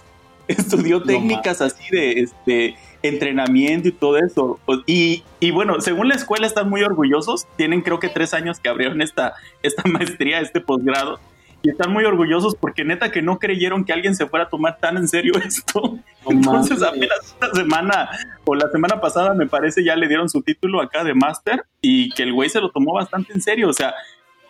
estudió 0.48 1.02
técnicas 1.02 1.60
así 1.60 1.84
de 1.90 2.12
este 2.20 2.76
entrenamiento 3.02 3.88
y 3.88 3.92
todo 3.92 4.18
eso. 4.18 4.60
Pues, 4.66 4.80
Y, 4.86 5.22
y 5.40 5.50
bueno, 5.50 5.80
según 5.80 6.08
la 6.08 6.14
escuela 6.14 6.46
están 6.46 6.68
muy 6.68 6.82
orgullosos, 6.82 7.46
tienen 7.56 7.82
creo 7.82 7.98
que 7.98 8.08
tres 8.08 8.34
años 8.34 8.60
que 8.60 8.68
abrieron 8.68 9.02
esta, 9.02 9.34
esta 9.62 9.82
maestría, 9.88 10.40
este 10.40 10.60
posgrado. 10.60 11.20
Y 11.62 11.70
están 11.70 11.92
muy 11.92 12.04
orgullosos 12.04 12.54
porque 12.54 12.84
neta 12.84 13.10
que 13.10 13.22
no 13.22 13.38
creyeron 13.38 13.84
que 13.84 13.92
alguien 13.92 14.14
se 14.14 14.26
fuera 14.26 14.44
a 14.44 14.48
tomar 14.48 14.78
tan 14.78 14.96
en 14.98 15.08
serio 15.08 15.32
esto. 15.44 15.98
No 16.24 16.30
Entonces 16.30 16.78
mames. 16.78 16.96
apenas 16.96 17.18
esta 17.26 17.50
semana 17.54 18.10
o 18.44 18.54
la 18.54 18.70
semana 18.70 19.00
pasada 19.00 19.34
me 19.34 19.46
parece 19.46 19.82
ya 19.82 19.96
le 19.96 20.06
dieron 20.06 20.28
su 20.28 20.42
título 20.42 20.80
acá 20.80 21.02
de 21.02 21.14
máster 21.14 21.64
y 21.80 22.10
que 22.10 22.22
el 22.22 22.32
güey 22.32 22.50
se 22.50 22.60
lo 22.60 22.70
tomó 22.70 22.92
bastante 22.92 23.32
en 23.32 23.40
serio. 23.42 23.68
O 23.68 23.72
sea, 23.72 23.94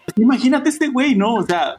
pues, 0.04 0.18
imagínate 0.18 0.68
este 0.68 0.88
güey, 0.88 1.14
¿no? 1.14 1.34
O 1.34 1.42
sea, 1.42 1.76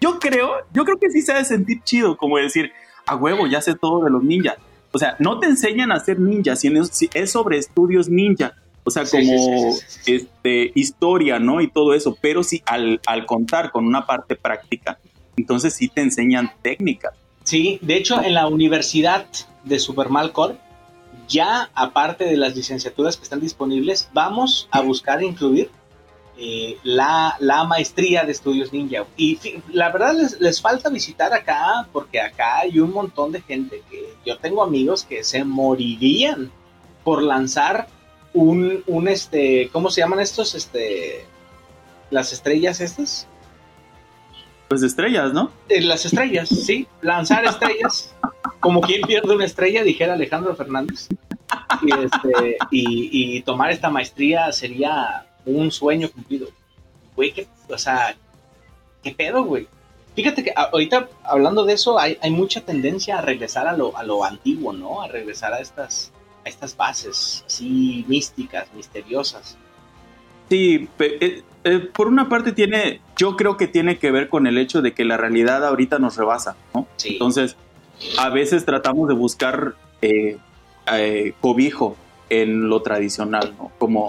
yo 0.00 0.18
creo, 0.18 0.56
yo 0.72 0.84
creo 0.84 0.98
que 0.98 1.10
sí 1.10 1.22
se 1.22 1.32
ha 1.32 1.36
de 1.36 1.44
sentir 1.44 1.80
chido 1.82 2.16
como 2.16 2.36
decir, 2.36 2.70
a 3.06 3.16
huevo, 3.16 3.46
ya 3.46 3.60
sé 3.62 3.74
todo 3.76 4.04
de 4.04 4.10
los 4.10 4.22
ninjas. 4.22 4.56
O 4.92 4.98
sea, 4.98 5.16
no 5.18 5.38
te 5.38 5.46
enseñan 5.46 5.92
a 5.92 6.00
ser 6.00 6.18
ninja, 6.18 6.56
sino 6.56 6.82
es, 6.82 7.30
sobre 7.30 7.58
estudios 7.58 8.08
ninja. 8.08 8.54
O 8.84 8.90
sea, 8.90 9.04
como 9.04 9.22
sí, 9.22 9.38
sí, 9.38 9.72
sí, 9.72 9.84
sí, 9.86 10.00
sí. 10.02 10.14
este 10.14 10.72
historia, 10.74 11.38
¿no? 11.38 11.60
Y 11.60 11.68
todo 11.68 11.92
eso. 11.92 12.16
Pero 12.20 12.42
sí, 12.42 12.62
al, 12.66 13.00
al 13.06 13.26
contar 13.26 13.72
con 13.72 13.86
una 13.86 14.06
parte 14.06 14.36
práctica, 14.36 14.98
entonces 15.36 15.74
sí 15.74 15.88
te 15.88 16.02
enseñan 16.02 16.52
técnicas. 16.62 17.12
Sí, 17.42 17.78
de 17.82 17.96
hecho, 17.96 18.22
en 18.22 18.34
la 18.34 18.46
Universidad 18.48 19.26
de 19.64 19.78
Supermalcor, 19.78 20.56
ya 21.28 21.70
aparte 21.74 22.24
de 22.24 22.36
las 22.36 22.56
licenciaturas 22.56 23.16
que 23.16 23.24
están 23.24 23.40
disponibles, 23.40 24.08
vamos 24.12 24.68
a 24.70 24.80
buscar 24.80 25.22
incluir 25.22 25.70
eh, 26.38 26.76
la, 26.82 27.36
la 27.40 27.64
maestría 27.64 28.24
de 28.24 28.32
estudios 28.32 28.72
ninja. 28.72 29.04
Y 29.16 29.38
la 29.72 29.90
verdad 29.90 30.14
les, 30.14 30.40
les 30.40 30.60
falta 30.60 30.90
visitar 30.90 31.32
acá, 31.32 31.88
porque 31.92 32.20
acá 32.20 32.58
hay 32.58 32.78
un 32.78 32.92
montón 32.92 33.32
de 33.32 33.40
gente 33.40 33.82
que 33.90 34.14
yo 34.24 34.36
tengo 34.38 34.62
amigos 34.62 35.04
que 35.04 35.24
se 35.24 35.44
morirían 35.44 36.50
por 37.04 37.22
lanzar 37.22 37.88
un, 38.34 38.82
un 38.86 39.08
este, 39.08 39.70
¿cómo 39.72 39.90
se 39.90 40.02
llaman 40.02 40.20
estos? 40.20 40.54
Este, 40.54 41.24
las 42.10 42.32
estrellas 42.32 42.80
estas. 42.80 43.26
Pues 44.68 44.82
estrellas, 44.82 45.32
¿no? 45.32 45.50
Eh, 45.68 45.80
las 45.80 46.04
estrellas, 46.04 46.48
sí, 46.48 46.86
lanzar 47.00 47.44
estrellas. 47.44 48.14
Como 48.60 48.80
quien 48.80 49.02
pierde 49.02 49.34
una 49.34 49.44
estrella, 49.44 49.84
dijera 49.84 50.14
Alejandro 50.14 50.54
Fernández. 50.54 51.08
Y, 51.82 51.92
este, 51.92 52.56
y, 52.70 53.36
y 53.36 53.42
tomar 53.42 53.70
esta 53.70 53.88
maestría 53.90 54.50
sería 54.50 55.25
un 55.46 55.70
sueño 55.70 56.10
cumplido. 56.10 56.48
Güey, 57.14 57.32
que, 57.32 57.46
o 57.68 57.78
sea, 57.78 58.14
¿qué 59.02 59.12
pedo, 59.12 59.44
güey? 59.44 59.68
Fíjate 60.14 60.42
que 60.42 60.52
ahorita 60.54 61.08
hablando 61.24 61.64
de 61.64 61.74
eso, 61.74 61.98
hay, 61.98 62.18
hay 62.22 62.30
mucha 62.30 62.62
tendencia 62.62 63.18
a 63.18 63.20
regresar 63.20 63.66
a 63.68 63.76
lo, 63.76 63.96
a 63.96 64.02
lo 64.02 64.24
antiguo, 64.24 64.72
¿no? 64.72 65.02
A 65.02 65.08
regresar 65.08 65.52
a 65.52 65.60
estas, 65.60 66.10
a 66.44 66.48
estas 66.48 66.76
bases 66.76 67.44
así 67.46 68.04
místicas, 68.08 68.72
misteriosas. 68.74 69.56
Sí, 70.48 70.88
eh, 70.98 71.42
eh, 71.64 71.78
por 71.80 72.08
una 72.08 72.28
parte 72.28 72.52
tiene, 72.52 73.00
yo 73.16 73.36
creo 73.36 73.56
que 73.56 73.66
tiene 73.66 73.98
que 73.98 74.10
ver 74.10 74.28
con 74.28 74.46
el 74.46 74.56
hecho 74.56 74.80
de 74.80 74.94
que 74.94 75.04
la 75.04 75.16
realidad 75.16 75.64
ahorita 75.66 75.98
nos 75.98 76.16
rebasa, 76.16 76.56
¿no? 76.72 76.86
Sí. 76.96 77.10
Entonces, 77.12 77.56
a 78.18 78.30
veces 78.30 78.64
tratamos 78.64 79.08
de 79.08 79.14
buscar 79.14 79.74
eh, 80.00 80.38
cobijo 81.40 81.96
en 82.30 82.68
lo 82.68 82.80
tradicional, 82.82 83.54
¿no? 83.58 83.72
Como, 83.78 84.06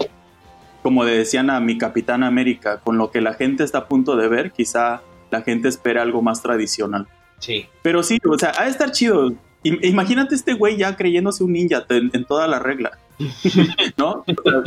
como 0.82 1.04
le 1.04 1.12
decían 1.12 1.50
a 1.50 1.60
mi 1.60 1.78
Capitán 1.78 2.22
América, 2.22 2.80
con 2.80 2.98
lo 2.98 3.10
que 3.10 3.20
la 3.20 3.34
gente 3.34 3.64
está 3.64 3.78
a 3.78 3.88
punto 3.88 4.16
de 4.16 4.28
ver, 4.28 4.52
quizá 4.52 5.02
la 5.30 5.42
gente 5.42 5.68
espera 5.68 6.02
algo 6.02 6.22
más 6.22 6.42
tradicional. 6.42 7.06
Sí. 7.38 7.66
Pero 7.82 8.02
sí, 8.02 8.18
o 8.28 8.38
sea, 8.38 8.52
ha 8.58 8.64
de 8.64 8.70
estar 8.70 8.90
chido. 8.92 9.32
Imagínate 9.62 10.34
este 10.34 10.54
güey 10.54 10.76
ya 10.76 10.96
creyéndose 10.96 11.44
un 11.44 11.52
ninja 11.52 11.84
en, 11.88 12.10
en 12.12 12.24
toda 12.24 12.46
la 12.46 12.58
regla, 12.58 12.98
¿no? 13.96 14.24
O 14.26 14.50
sea, 14.50 14.62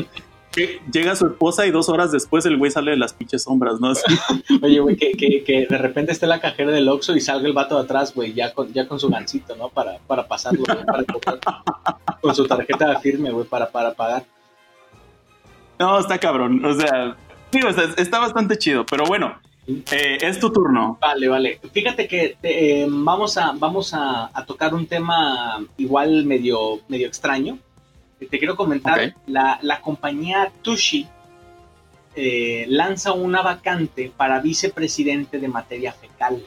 que 0.52 0.82
llega 0.92 1.16
su 1.16 1.28
esposa 1.28 1.66
y 1.66 1.72
dos 1.72 1.88
horas 1.88 2.12
después 2.12 2.46
el 2.46 2.58
güey 2.58 2.72
sale 2.72 2.92
de 2.92 2.98
las 2.98 3.14
pinches 3.14 3.44
sombras, 3.44 3.80
¿no? 3.80 3.88
Así, 3.88 4.04
Oye, 4.62 4.80
güey, 4.80 4.98
que, 4.98 5.12
que, 5.14 5.44
que 5.44 5.66
de 5.70 5.78
repente 5.78 6.12
esté 6.12 6.28
la 6.28 6.42
cajera 6.42 6.72
del 6.72 6.90
Oxxo 6.90 7.16
y 7.16 7.22
salga 7.22 7.48
el 7.48 7.54
vato 7.54 7.78
de 7.78 7.84
atrás, 7.84 8.14
güey, 8.14 8.34
ya 8.34 8.54
con, 8.54 8.72
ya 8.74 8.88
con 8.88 9.00
su 9.00 9.10
gancito, 9.10 9.56
¿no? 9.56 9.70
Para, 9.70 10.00
para 10.00 10.28
pasarlo, 10.28 10.64
para 10.64 11.04
cobrar. 11.06 11.40
Con 12.22 12.36
su 12.36 12.46
tarjeta 12.46 13.00
firme, 13.00 13.32
güey, 13.32 13.48
para, 13.48 13.72
para 13.72 13.94
pagar. 13.94 14.26
No, 15.82 15.98
está 15.98 16.20
cabrón. 16.20 16.64
O 16.64 16.76
sea, 16.76 17.18
digo, 17.52 17.70
está, 17.70 17.86
está 18.00 18.20
bastante 18.20 18.56
chido. 18.56 18.86
Pero 18.86 19.04
bueno, 19.08 19.40
eh, 19.68 20.20
es 20.22 20.40
tu 20.40 20.54
turno. 20.54 21.00
Vale, 21.02 21.28
vale. 21.28 21.60
Fíjate 21.74 22.08
que 22.08 22.38
eh, 22.44 22.86
vamos, 22.88 23.36
a, 23.36 23.54
vamos 23.56 23.96
a, 23.96 24.30
a 24.32 24.46
tocar 24.46 24.76
un 24.76 24.86
tema 24.86 25.66
igual 25.78 26.24
medio, 26.26 26.82
medio 26.88 27.08
extraño. 27.08 27.58
Te 28.20 28.38
quiero 28.38 28.56
comentar, 28.56 29.16
la, 29.26 29.58
la 29.64 29.82
compañía 29.82 30.52
Tushi 30.62 31.08
eh, 32.16 32.68
lanza 32.70 33.14
una 33.14 33.42
vacante 33.42 34.12
para 34.16 34.40
vicepresidente 34.40 35.40
de 35.40 35.48
materia 35.48 35.94
fecal. 35.94 36.44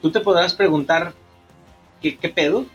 Tú 0.00 0.12
te 0.12 0.20
podrás 0.20 0.54
preguntar, 0.54 1.12
¿qué, 2.00 2.16
qué 2.16 2.28
pedo? 2.28 2.66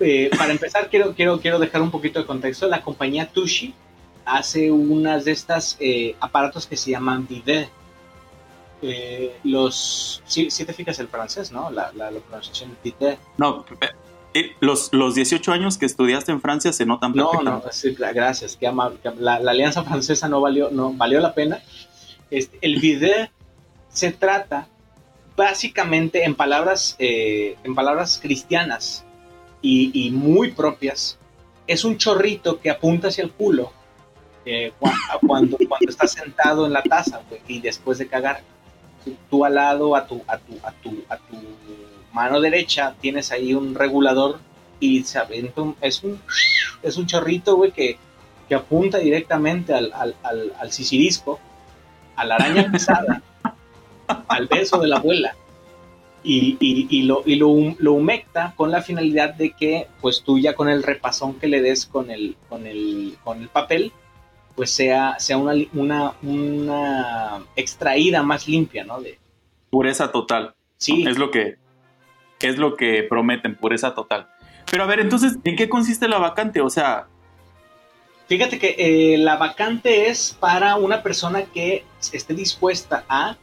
Eh, 0.00 0.30
para 0.36 0.52
empezar, 0.52 0.88
quiero, 0.88 1.14
quiero, 1.14 1.40
quiero 1.40 1.58
dejar 1.58 1.82
un 1.82 1.90
poquito 1.90 2.20
de 2.20 2.26
contexto. 2.26 2.68
La 2.68 2.82
compañía 2.82 3.28
Tushi 3.28 3.74
hace 4.24 4.70
unas 4.70 5.24
de 5.24 5.32
estas 5.32 5.76
eh, 5.80 6.14
aparatos 6.20 6.66
que 6.66 6.76
se 6.76 6.90
llaman 6.92 7.26
bidet. 7.26 7.68
Eh, 8.80 9.36
los, 9.42 10.22
sí 10.26 10.48
te 10.50 10.72
fijas 10.72 10.98
el 11.00 11.08
francés, 11.08 11.50
¿no? 11.50 11.70
La, 11.70 11.90
la, 11.94 12.10
la 12.12 12.20
pronunciación 12.20 12.76
bidet. 12.82 13.18
No, 13.36 13.64
los, 14.60 14.92
los 14.92 15.14
18 15.16 15.52
años 15.52 15.78
que 15.78 15.86
estudiaste 15.86 16.30
en 16.30 16.40
Francia 16.40 16.72
se 16.72 16.86
notan 16.86 17.12
No, 17.12 17.42
no, 17.42 17.62
sí, 17.72 17.96
gracias. 17.98 18.56
qué 18.56 18.68
amable. 18.68 18.98
La, 19.18 19.40
la 19.40 19.50
alianza 19.50 19.82
francesa 19.82 20.28
no 20.28 20.40
valió, 20.40 20.70
no 20.70 20.92
valió 20.92 21.18
la 21.18 21.34
pena. 21.34 21.60
Este, 22.30 22.56
el 22.60 22.78
bidet 22.78 23.32
se 23.88 24.12
trata 24.12 24.68
básicamente 25.36 26.24
en 26.24 26.36
palabras, 26.36 26.94
en 26.98 27.74
palabras 27.74 28.20
cristianas 28.22 29.04
y, 29.62 30.10
muy 30.10 30.52
propias. 30.52 31.18
Es 31.66 31.84
un 31.84 31.96
chorrito 31.98 32.60
que 32.60 32.70
apunta 32.70 33.08
hacia 33.08 33.24
el 33.24 33.30
culo 33.32 33.72
eh, 34.46 34.72
cua- 34.80 34.94
cuando, 35.26 35.56
cuando 35.68 35.90
estás 35.90 36.12
sentado 36.12 36.64
en 36.66 36.72
la 36.72 36.82
taza 36.82 37.20
y 37.46 37.60
después 37.60 37.98
de 37.98 38.06
cagar. 38.08 38.40
Tú, 39.30 39.44
al 39.44 39.54
lado, 39.54 39.94
a 39.96 40.06
tu, 40.06 40.22
a, 40.26 40.38
tu, 40.38 40.54
a, 40.62 40.72
tu, 40.72 41.02
a 41.08 41.16
tu 41.16 41.36
mano 42.12 42.40
derecha, 42.40 42.94
tienes 43.00 43.30
ahí 43.32 43.54
un 43.54 43.74
regulador 43.74 44.38
y 44.80 45.02
se 45.04 45.18
avienta 45.18 45.60
un- 45.62 45.76
es 45.80 46.02
un 46.02 46.20
es 46.82 46.96
un 46.96 47.06
chorrito, 47.06 47.56
güey, 47.56 47.72
que, 47.72 47.98
que 48.48 48.54
apunta 48.54 48.98
directamente 48.98 49.74
al, 49.74 49.92
al, 49.92 50.14
al, 50.22 50.52
al 50.60 50.72
sisirisco, 50.72 51.40
a 52.16 52.24
la 52.24 52.36
araña 52.36 52.70
pesada, 52.70 53.20
al 54.28 54.46
beso 54.46 54.78
de 54.78 54.88
la 54.88 54.96
abuela. 54.98 55.34
Y, 56.24 56.56
y, 56.60 56.86
y, 56.90 57.02
lo, 57.02 57.22
y 57.24 57.36
lo, 57.36 57.48
hum- 57.48 57.76
lo 57.78 57.92
humecta 57.92 58.52
con 58.56 58.70
la 58.70 58.82
finalidad 58.82 59.34
de 59.34 59.52
que, 59.52 59.86
pues 60.00 60.22
tú 60.22 60.38
ya 60.38 60.54
con 60.54 60.68
el 60.68 60.82
repasón 60.82 61.38
que 61.38 61.46
le 61.46 61.60
des 61.62 61.86
con 61.86 62.10
el, 62.10 62.36
con 62.48 62.66
el, 62.66 63.16
con 63.24 63.40
el 63.40 63.48
papel, 63.48 63.92
pues 64.56 64.70
sea, 64.72 65.16
sea 65.18 65.36
una, 65.38 65.54
una, 65.74 66.14
una 66.22 67.42
extraída 67.54 68.22
más 68.22 68.48
limpia, 68.48 68.84
¿no? 68.84 69.00
De, 69.00 69.18
Pureza 69.70 70.10
total. 70.10 70.54
sí, 70.76 71.04
Es 71.06 71.18
lo 71.18 71.30
que 71.30 71.56
es 72.40 72.56
lo 72.56 72.76
que 72.76 73.02
prometen, 73.02 73.56
pureza 73.56 73.94
total. 73.94 74.28
Pero 74.70 74.84
a 74.84 74.86
ver, 74.86 75.00
entonces, 75.00 75.38
¿en 75.44 75.56
qué 75.56 75.68
consiste 75.68 76.08
la 76.08 76.18
vacante? 76.18 76.60
O 76.60 76.70
sea, 76.70 77.06
Fíjate 78.28 78.58
que 78.58 78.74
eh, 78.78 79.18
la 79.18 79.36
vacante 79.36 80.08
es 80.10 80.36
para 80.38 80.76
una 80.76 81.02
persona 81.02 81.44
que 81.44 81.84
esté 82.12 82.34
dispuesta 82.34 83.04
a 83.08 83.36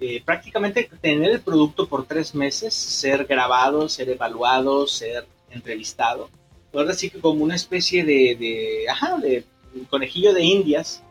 eh, 0.00 0.22
prácticamente 0.24 0.90
tener 1.00 1.30
el 1.30 1.40
producto 1.40 1.88
por 1.88 2.04
tres 2.04 2.34
meses, 2.34 2.74
ser 2.74 3.26
grabado, 3.26 3.88
ser 3.88 4.08
evaluado, 4.10 4.86
ser 4.86 5.26
entrevistado. 5.50 6.28
Ahora 6.72 6.94
sí 6.94 7.10
que 7.10 7.20
como 7.20 7.44
una 7.44 7.54
especie 7.54 8.04
de, 8.04 8.36
de, 8.36 8.86
ajá, 8.90 9.18
de 9.18 9.44
conejillo 9.88 10.34
de 10.34 10.42
indias 10.42 11.02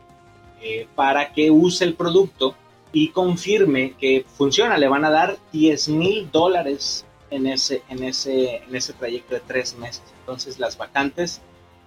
eh, 0.60 0.86
para 0.94 1.32
que 1.32 1.50
use 1.50 1.84
el 1.84 1.94
producto 1.94 2.54
y 2.92 3.08
confirme 3.08 3.94
que 3.98 4.24
funciona. 4.36 4.78
Le 4.78 4.88
van 4.88 5.04
a 5.04 5.10
dar 5.10 5.36
10 5.52 5.88
mil 5.88 6.30
dólares 6.30 7.04
en 7.30 7.46
ese, 7.46 7.82
en, 7.88 8.04
ese, 8.04 8.56
en 8.56 8.74
ese 8.74 8.92
trayecto 8.92 9.34
de 9.34 9.40
tres 9.40 9.76
meses. 9.76 10.02
Entonces 10.20 10.58
las 10.58 10.78
vacantes 10.78 11.40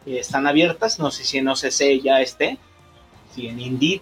eh, 0.06 0.20
están 0.20 0.48
abiertas, 0.48 1.00
no 1.00 1.12
sé 1.12 1.24
si 1.24 1.38
en 1.38 1.48
OCC 1.48 2.02
ya 2.04 2.22
esté, 2.22 2.58
si 3.34 3.48
en 3.48 3.60
Indeed 3.60 4.02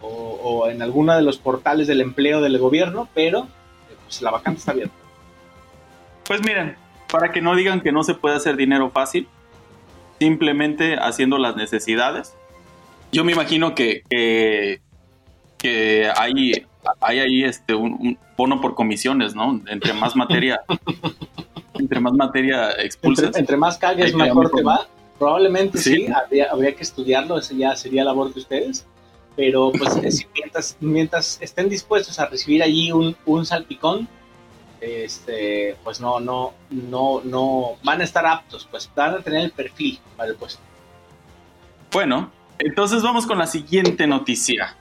o, 0.00 0.08
o 0.08 0.68
en 0.68 0.82
alguno 0.82 1.14
de 1.14 1.22
los 1.22 1.38
portales 1.38 1.86
del 1.86 2.00
empleo 2.00 2.40
del 2.40 2.58
gobierno, 2.58 3.08
pero 3.14 3.48
pues 4.04 4.22
la 4.22 4.30
vacante 4.30 4.58
está 4.60 4.72
abierta. 4.72 4.94
pues 6.24 6.40
miren, 6.44 6.76
para 7.10 7.32
que 7.32 7.40
no 7.40 7.54
digan 7.56 7.80
que 7.80 7.92
no 7.92 8.02
se 8.04 8.14
puede 8.14 8.36
hacer 8.36 8.56
dinero 8.56 8.90
fácil, 8.90 9.28
simplemente 10.18 10.96
haciendo 11.00 11.38
las 11.38 11.56
necesidades. 11.56 12.34
Yo 13.12 13.24
me 13.24 13.32
imagino 13.32 13.74
que, 13.74 14.02
que, 14.10 14.80
que 15.56 16.10
hay, 16.16 16.66
hay 17.00 17.18
ahí 17.20 17.44
este, 17.44 17.74
un, 17.74 17.92
un 17.94 18.18
bono 18.36 18.60
por 18.60 18.74
comisiones, 18.74 19.34
¿no? 19.34 19.60
Entre 19.68 19.92
más 19.94 20.14
materia, 20.16 20.60
entre 21.74 22.00
más 22.00 22.12
materia 22.12 22.70
expulses. 22.72 23.26
Entre, 23.26 23.40
entre 23.40 23.56
más 23.56 23.78
queda 23.78 23.94
mejor 24.16 24.50
te 24.50 24.62
va. 24.62 24.86
Probablemente 25.18 25.78
sí, 25.78 26.06
Sí. 26.06 26.12
habría, 26.12 26.48
habría 26.52 26.74
que 26.76 26.82
estudiarlo, 26.82 27.38
eso 27.38 27.54
ya 27.54 27.74
sería 27.74 28.04
labor 28.04 28.32
de 28.32 28.40
ustedes. 28.40 28.86
Pero 29.38 29.70
pues 29.70 30.26
mientras 30.80 31.38
estén 31.40 31.68
dispuestos 31.68 32.18
a 32.18 32.26
recibir 32.26 32.60
allí 32.60 32.90
un, 32.90 33.16
un 33.24 33.46
salpicón, 33.46 34.08
este, 34.80 35.76
pues 35.84 36.00
no, 36.00 36.18
no, 36.18 36.54
no, 36.70 37.20
no, 37.22 37.76
van 37.84 38.00
a 38.00 38.04
estar 38.04 38.26
aptos, 38.26 38.66
pues 38.68 38.90
van 38.96 39.14
a 39.14 39.18
tener 39.20 39.42
el 39.42 39.52
perfil 39.52 40.00
para 40.16 40.30
el 40.30 40.34
puesto. 40.34 40.60
Bueno, 41.92 42.32
entonces 42.58 43.00
vamos 43.04 43.28
con 43.28 43.38
la 43.38 43.46
siguiente 43.46 44.08
noticia. 44.08 44.76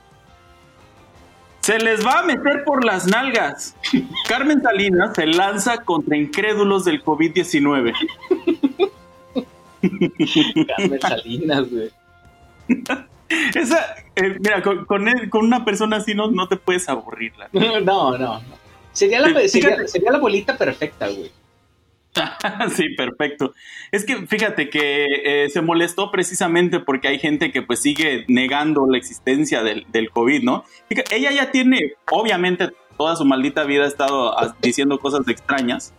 Se 1.61 1.77
les 1.77 2.03
va 2.03 2.21
a 2.21 2.23
meter 2.23 2.63
por 2.63 2.83
las 2.83 3.05
nalgas. 3.05 3.75
Carmen 4.27 4.63
Salinas 4.63 5.11
se 5.13 5.27
lanza 5.27 5.83
contra 5.83 6.17
incrédulos 6.17 6.83
del 6.83 7.03
COVID-19. 7.03 7.93
Carmen 10.75 10.99
Salinas, 10.99 11.69
güey. 11.69 11.91
Esa, 13.53 14.06
eh, 14.17 14.37
mira, 14.39 14.61
con, 14.61 14.85
con 14.85 15.07
él- 15.07 15.29
con 15.29 15.45
una 15.45 15.63
persona 15.63 15.97
así 15.97 16.13
no, 16.13 16.29
no 16.31 16.47
te 16.47 16.57
puedes 16.57 16.87
aburrir. 16.89 17.33
la. 17.37 17.49
No, 17.53 17.79
no, 17.79 18.17
no. 18.17 18.41
Sería 18.91 19.19
la, 19.19 19.47
sería, 19.47 19.87
sería 19.87 20.11
la 20.11 20.17
bolita 20.17 20.57
perfecta, 20.57 21.07
güey. 21.07 21.31
sí, 22.75 22.95
perfecto. 22.95 23.53
Es 23.91 24.05
que 24.05 24.25
fíjate 24.25 24.69
que 24.69 25.05
eh, 25.23 25.49
se 25.49 25.61
molestó 25.61 26.09
precisamente 26.11 26.79
porque 26.79 27.07
hay 27.07 27.19
gente 27.19 27.51
que 27.51 27.61
pues 27.61 27.79
sigue 27.81 28.25
negando 28.27 28.87
la 28.89 28.97
existencia 28.97 29.61
del, 29.63 29.85
del 29.89 30.09
COVID, 30.09 30.43
¿no? 30.43 30.63
Fíjate, 30.89 31.15
ella 31.15 31.31
ya 31.31 31.51
tiene, 31.51 31.93
obviamente, 32.11 32.69
toda 32.97 33.15
su 33.15 33.25
maldita 33.25 33.65
vida 33.65 33.83
ha 33.85 33.87
estado 33.87 34.37
ah, 34.37 34.55
diciendo 34.61 34.97
cosas 34.99 35.27
extrañas. 35.27 35.93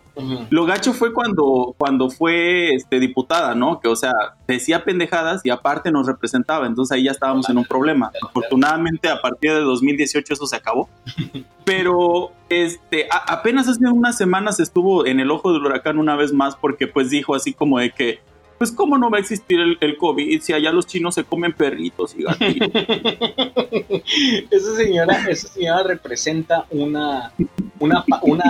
Lo 0.49 0.65
gacho 0.65 0.93
fue 0.93 1.13
cuando, 1.13 1.75
cuando 1.77 2.09
fue 2.09 2.73
este, 2.75 2.99
diputada, 2.99 3.55
¿no? 3.55 3.79
Que, 3.79 3.87
o 3.87 3.95
sea, 3.95 4.11
decía 4.47 4.83
pendejadas 4.83 5.41
y 5.45 5.49
aparte 5.49 5.91
nos 5.91 6.07
representaba. 6.07 6.67
Entonces 6.67 6.95
ahí 6.95 7.03
ya 7.03 7.11
estábamos 7.11 7.49
en 7.49 7.57
un 7.57 7.65
problema. 7.65 8.11
Afortunadamente, 8.21 9.09
a 9.09 9.21
partir 9.21 9.51
de 9.53 9.61
2018 9.61 10.33
eso 10.33 10.45
se 10.45 10.55
acabó. 10.55 10.89
Pero 11.65 12.31
este, 12.49 13.07
a- 13.11 13.33
apenas 13.33 13.67
hace 13.67 13.85
unas 13.85 14.17
semanas 14.17 14.59
estuvo 14.59 15.05
en 15.05 15.19
el 15.19 15.29
ojo 15.31 15.53
del 15.53 15.63
huracán 15.65 15.97
una 15.99 16.15
vez 16.15 16.33
más 16.33 16.55
porque 16.55 16.87
pues 16.87 17.09
dijo 17.09 17.35
así 17.35 17.53
como 17.53 17.79
de 17.79 17.91
que, 17.91 18.19
pues 18.59 18.71
cómo 18.71 18.97
no 18.99 19.09
va 19.09 19.17
a 19.17 19.21
existir 19.21 19.59
el, 19.59 19.77
el 19.81 19.97
COVID 19.97 20.39
si 20.41 20.53
allá 20.53 20.71
los 20.71 20.85
chinos 20.85 21.15
se 21.15 21.23
comen 21.23 21.53
perritos 21.53 22.15
y 22.15 22.23
gatitos. 22.23 22.69
esa 24.51 24.75
señora, 24.75 25.25
esa 25.29 25.47
señora 25.47 25.81
representa 25.83 26.65
una, 26.69 27.31
una, 27.79 28.05
una 28.21 28.43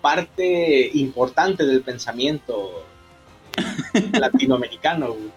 parte 0.00 0.90
importante 0.94 1.66
del 1.66 1.80
pensamiento 1.82 2.84
latinoamericano. 4.12 5.08
güey. 5.08 5.30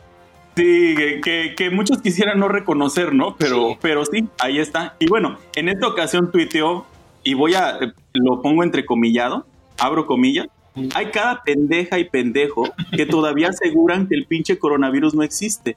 Sí, 0.56 0.96
que, 1.24 1.54
que- 1.56 1.70
muchos 1.70 2.02
quisieran 2.02 2.40
no 2.40 2.50
reconocer, 2.50 3.14
¿no? 3.14 3.36
Pero 3.38 3.70
Sí. 3.70 3.78
pero 3.82 4.06
sí, 4.06 4.28
ahí 4.40 4.60
está. 4.60 4.96
Y 5.00 5.08
bueno, 5.08 5.38
en 5.56 5.70
esta 5.70 5.88
ocasión 5.88 6.32
tuiteó, 6.32 6.86
y 7.24 7.34
voy 7.34 7.54
a, 7.54 7.80
lo 8.14 8.42
pongo 8.42 8.64
entrecomillado, 8.64 9.46
abro 9.78 10.06
comillas. 10.06 10.48
Hay 10.96 11.08
cada 11.08 11.44
pendeja 11.44 12.00
y 12.00 12.06
pendejo 12.06 12.70
que 12.96 13.06
todavía 13.06 13.50
aseguran 13.50 14.08
que 14.08 14.16
el 14.16 14.26
pinche 14.26 14.58
coronavirus 14.60 15.14
no 15.16 15.24
existe, 15.24 15.76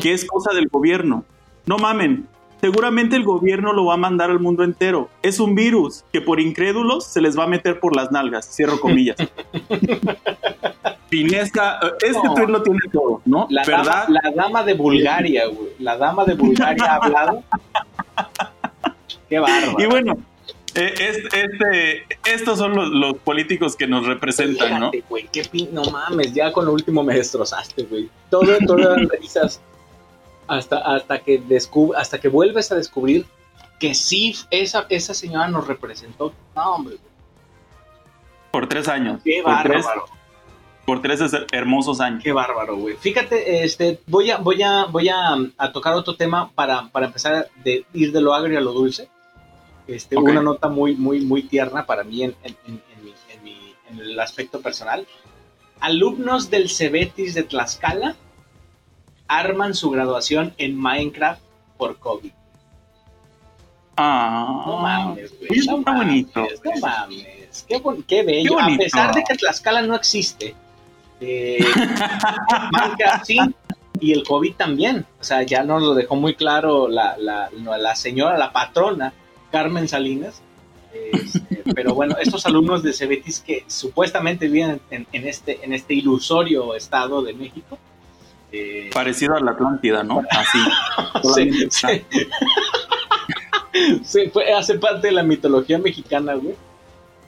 que 0.00 0.12
es 0.12 0.24
cosa 0.24 0.52
del 0.54 0.68
gobierno. 0.68 1.24
No 1.66 1.76
mamen, 1.78 2.26
seguramente 2.60 3.16
el 3.16 3.24
gobierno 3.24 3.72
lo 3.72 3.84
va 3.86 3.94
a 3.94 3.98
mandar 3.98 4.30
al 4.30 4.40
mundo 4.40 4.64
entero. 4.64 5.08
Es 5.22 5.40
un 5.40 5.54
virus 5.54 6.04
que 6.12 6.20
por 6.20 6.40
incrédulos 6.40 7.04
se 7.06 7.20
les 7.20 7.38
va 7.38 7.44
a 7.44 7.48
meter 7.48 7.80
por 7.80 7.94
las 7.96 8.10
nalgas, 8.12 8.46
cierro 8.54 8.80
comillas. 8.80 9.16
Finesca, 11.08 11.80
eh, 11.82 11.86
este 12.02 12.26
No. 12.28 12.34
tweet 12.34 12.46
lo 12.48 12.62
tiene 12.62 12.80
todo, 12.92 13.20
¿no? 13.24 13.46
La, 13.50 13.64
¿Verdad? 13.64 14.06
dama, 14.08 14.20
la 14.22 14.30
dama 14.30 14.62
de 14.62 14.74
Bulgaria, 14.74 15.46
güey. 15.48 15.70
La 15.80 15.96
dama 15.96 16.24
de 16.24 16.34
Bulgaria 16.34 16.84
ha 16.84 16.96
hablado. 16.96 17.42
Qué 19.28 19.38
bárbaro. 19.38 19.76
Y 19.78 19.86
bueno, 19.86 20.16
eh, 20.74 20.94
este, 20.98 21.40
este- 21.44 22.06
estos 22.24 22.58
son 22.58 22.74
los, 22.74 22.88
los 22.88 23.14
políticos 23.18 23.76
que 23.76 23.86
nos 23.86 24.06
representan, 24.06 24.78
¿no? 24.80 24.90
Fíjate, 24.90 25.04
güey, 25.08 25.28
qué 25.32 25.42
pin... 25.44 25.68
No 25.72 25.84
mames, 25.84 26.32
ya 26.32 26.52
con 26.52 26.66
lo 26.66 26.72
último 26.72 27.02
me 27.02 27.14
destrozaste, 27.14 27.82
güey. 27.84 28.08
Todo, 28.30 28.46
todo 28.66 28.78
eran 28.94 29.08
risas. 29.20 29.60
Hasta, 30.46 30.78
hasta, 30.78 31.18
que 31.20 31.40
descub- 31.42 31.94
hasta 31.96 32.18
que 32.20 32.28
vuelves 32.28 32.72
a 32.72 32.74
descubrir 32.74 33.24
que 33.78 33.94
sí, 33.94 34.34
esa, 34.50 34.86
esa 34.88 35.14
señora 35.14 35.48
nos 35.48 35.66
representó. 35.66 36.32
No, 36.56 36.74
hombre, 36.74 36.96
güey, 36.96 37.10
Por 38.50 38.68
tres 38.68 38.88
años. 38.88 39.20
qué 39.24 39.40
por, 39.44 39.62
tres, 39.62 39.84
bárbaro. 39.84 40.04
por 40.84 41.02
tres 41.02 41.20
es- 41.20 41.32
hermosos 41.52 42.00
años. 42.00 42.22
Qué 42.24 42.32
bárbaro, 42.32 42.76
güey. 42.76 42.96
Fíjate, 42.96 43.62
este, 43.64 44.00
voy 44.06 44.30
a, 44.30 44.38
voy 44.38 44.60
a, 44.62 44.84
voy 44.86 45.08
a, 45.08 45.36
a 45.56 45.72
tocar 45.72 45.94
otro 45.94 46.16
tema 46.16 46.50
para, 46.52 46.88
para 46.88 47.06
empezar 47.06 47.48
de 47.64 47.84
ir 47.94 48.10
de 48.12 48.20
lo 48.20 48.34
agrio 48.34 48.58
a 48.58 48.60
lo 48.60 48.72
dulce. 48.72 49.08
Este. 49.90 50.16
Una 50.16 50.40
nota 50.42 50.68
muy, 50.68 50.94
muy, 50.94 51.20
muy 51.20 51.42
tierna 51.42 51.84
para 51.86 52.04
mí 52.04 52.22
en, 52.22 52.34
en- 52.44 52.56
en- 52.66 52.82
en 52.96 53.04
mi- 53.04 53.14
en 53.34 53.42
mi- 53.42 53.74
en 53.90 53.98
el 54.00 54.20
aspecto 54.20 54.60
personal. 54.60 55.06
Alumnos 55.80 56.50
del 56.50 56.68
Cebetis 56.70 57.34
de 57.34 57.42
Tlaxcala 57.42 58.14
arman 59.26 59.74
su 59.74 59.90
graduación 59.90 60.54
en 60.58 60.76
Minecraft 60.76 61.40
por 61.76 61.98
COVID. 61.98 62.32
Ah, 63.96 64.64
No 64.66 64.78
mames, 64.78 65.30
güey. 65.38 65.48
No 65.50 65.56
está 65.78 65.92
mames, 65.92 66.06
bonito. 66.06 66.46
No 66.64 66.70
mames. 66.80 67.66
Qué, 67.68 67.78
bon- 67.78 68.02
qué 68.04 68.22
bello. 68.22 68.54
Qué 68.56 68.60
a 68.60 68.64
bonito. 68.64 68.82
pesar 68.84 69.14
de 69.14 69.24
que 69.24 69.34
Tlaxcala 69.34 69.82
no 69.82 69.94
existe, 69.96 70.54
eh, 71.20 71.58
Minecraft 72.72 73.24
sí, 73.24 73.38
y 74.00 74.12
el 74.12 74.22
COVID 74.24 74.54
también. 74.54 75.04
O 75.20 75.24
sea, 75.24 75.42
ya 75.42 75.62
nos 75.64 75.82
lo 75.82 75.94
dejó 75.94 76.16
muy 76.16 76.34
claro 76.34 76.88
la, 76.88 77.16
la, 77.18 77.50
la 77.52 77.94
señora, 77.96 78.38
la 78.38 78.52
patrona, 78.52 79.12
Carmen 79.50 79.88
Salinas. 79.88 80.40
Este, 80.92 81.62
pero 81.74 81.94
bueno, 81.94 82.16
estos 82.20 82.46
alumnos 82.46 82.82
de 82.82 82.92
Cebetis 82.92 83.40
que 83.40 83.64
supuestamente 83.68 84.48
viven 84.48 84.80
en, 84.90 85.06
en 85.12 85.28
este, 85.28 85.64
en 85.64 85.72
este 85.72 85.94
ilusorio 85.94 86.74
estado 86.74 87.22
de 87.22 87.32
México. 87.34 87.78
eh, 88.52 88.90
Parecido 88.92 89.36
a 89.36 89.40
la 89.40 89.52
Atlántida, 89.52 90.02
¿no? 90.02 90.22
Así. 90.30 90.58
Sí, 90.58 91.20
Solamente 91.22 91.70
sí. 91.70 91.86
Sí, 94.04 94.28
fue- 94.32 94.52
hace 94.52 94.78
parte 94.78 95.08
de 95.08 95.12
la 95.12 95.22
mitología 95.22 95.78
mexicana, 95.78 96.34
güey. 96.34 96.54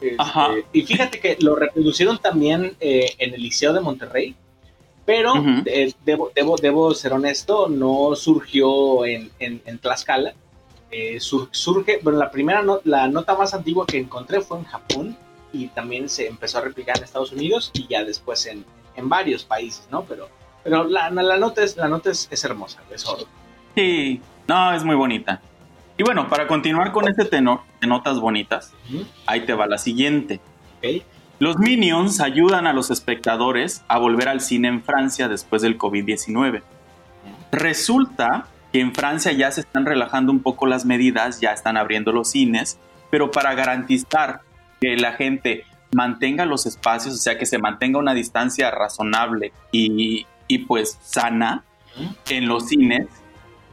Este, 0.01 0.17
Ajá. 0.19 0.49
Y 0.73 0.83
fíjate 0.83 1.21
que 1.21 1.37
lo 1.41 1.55
reproducieron 1.55 2.19
también 2.19 2.75
eh, 2.81 3.15
en 3.19 3.35
el 3.35 3.41
Liceo 3.43 3.73
de 3.73 3.81
Monterrey, 3.81 4.35
pero 5.07 5.33
eh, 5.67 5.93
debo, 6.05 6.33
debo, 6.35 6.57
debo 6.57 6.93
ser 6.95 7.13
honesto, 7.13 7.69
no 7.69 8.17
surgió 8.17 9.05
en, 9.07 9.31
en, 9.39 9.63
en 9.65 9.79
Tlaxcala. 9.79 10.35
Eh, 10.93 11.19
sur- 11.21 11.49
surge, 11.51 12.01
bueno, 12.03 12.19
la 12.19 12.31
primera 12.31 12.63
no- 12.63 12.81
la 12.85 13.09
nota 13.09 13.35
más 13.35 13.55
antigua 13.55 13.87
que 13.87 13.99
encontré 13.99 14.41
fue 14.43 14.59
en 14.59 14.65
Japón 14.65 15.17
y 15.53 15.69
también 15.69 16.09
se 16.09 16.29
empezó 16.29 16.59
a 16.59 16.61
replicar 16.61 16.99
en 16.99 17.05
Estados 17.05 17.33
Unidos 17.33 17.71
y 17.73 17.87
ya 17.89 18.05
después 18.05 18.45
en, 18.47 18.65
en 18.97 19.09
varios 19.09 19.43
países, 19.45 19.89
¿no? 19.91 20.05
Pero, 20.05 20.29
pero 20.63 20.85
la, 20.85 21.09
la 21.11 21.39
nota, 21.39 21.63
es, 21.65 21.77
la 21.79 21.89
nota 21.89 22.11
es, 22.11 22.29
es 22.31 22.45
hermosa, 22.45 22.81
es 22.91 23.07
oro. 23.07 23.25
Sí, 23.75 24.21
no, 24.47 24.73
es 24.75 24.85
muy 24.85 24.95
bonita. 24.95 25.41
Y 25.97 26.03
bueno, 26.03 26.29
para 26.29 26.47
continuar 26.47 26.93
con 26.93 27.09
este 27.09 27.25
tenor 27.25 27.61
de 27.81 27.87
notas 27.87 28.21
bonitas, 28.21 28.73
Ujú. 28.93 29.05
ahí 29.27 29.47
te 29.47 29.55
va 29.55 29.67
la 29.67 29.79
siguiente. 29.79 30.41
Los 31.39 31.59
Minions 31.59 32.21
ayudan 32.21 32.67
a 32.67 32.73
los 32.75 32.91
espectadores 32.91 33.83
a 33.89 33.99
volver 33.99 34.29
al 34.29 34.41
cine 34.43 34.69
en 34.69 34.83
Francia 34.83 35.29
después 35.29 35.63
del 35.63 35.79
COVID-19. 35.79 36.63
Resulta 37.51 38.47
que 38.73 38.81
en 38.81 38.95
Francia 38.95 39.33
ya 39.33 39.51
se 39.51 39.61
están 39.61 39.85
relajando 39.87 40.33
un 40.33 40.41
poco 40.41 40.67
las 40.67 40.85
medidas, 40.85 41.41
ya 41.41 41.53
están 41.53 41.77
abriendo 41.77 42.13
los 42.13 42.31
cines, 42.31 42.79
pero 43.11 43.31
para 43.31 43.55
garantizar 43.55 44.41
que 44.81 44.97
la 44.97 45.13
gente 45.13 45.65
mantenga 45.95 46.47
los 46.47 46.65
espacios, 46.67 47.15
o 47.15 47.19
sea, 47.19 47.37
que 47.39 47.45
se 47.47 47.59
mantenga 47.59 47.99
una 47.99 48.15
distancia 48.15 48.71
razonable 48.71 49.53
y, 49.73 50.27
y 50.49 50.59
pues 50.61 50.99
sana 51.03 51.65
en 52.31 52.49
los 52.49 52.69
cines, 52.69 53.07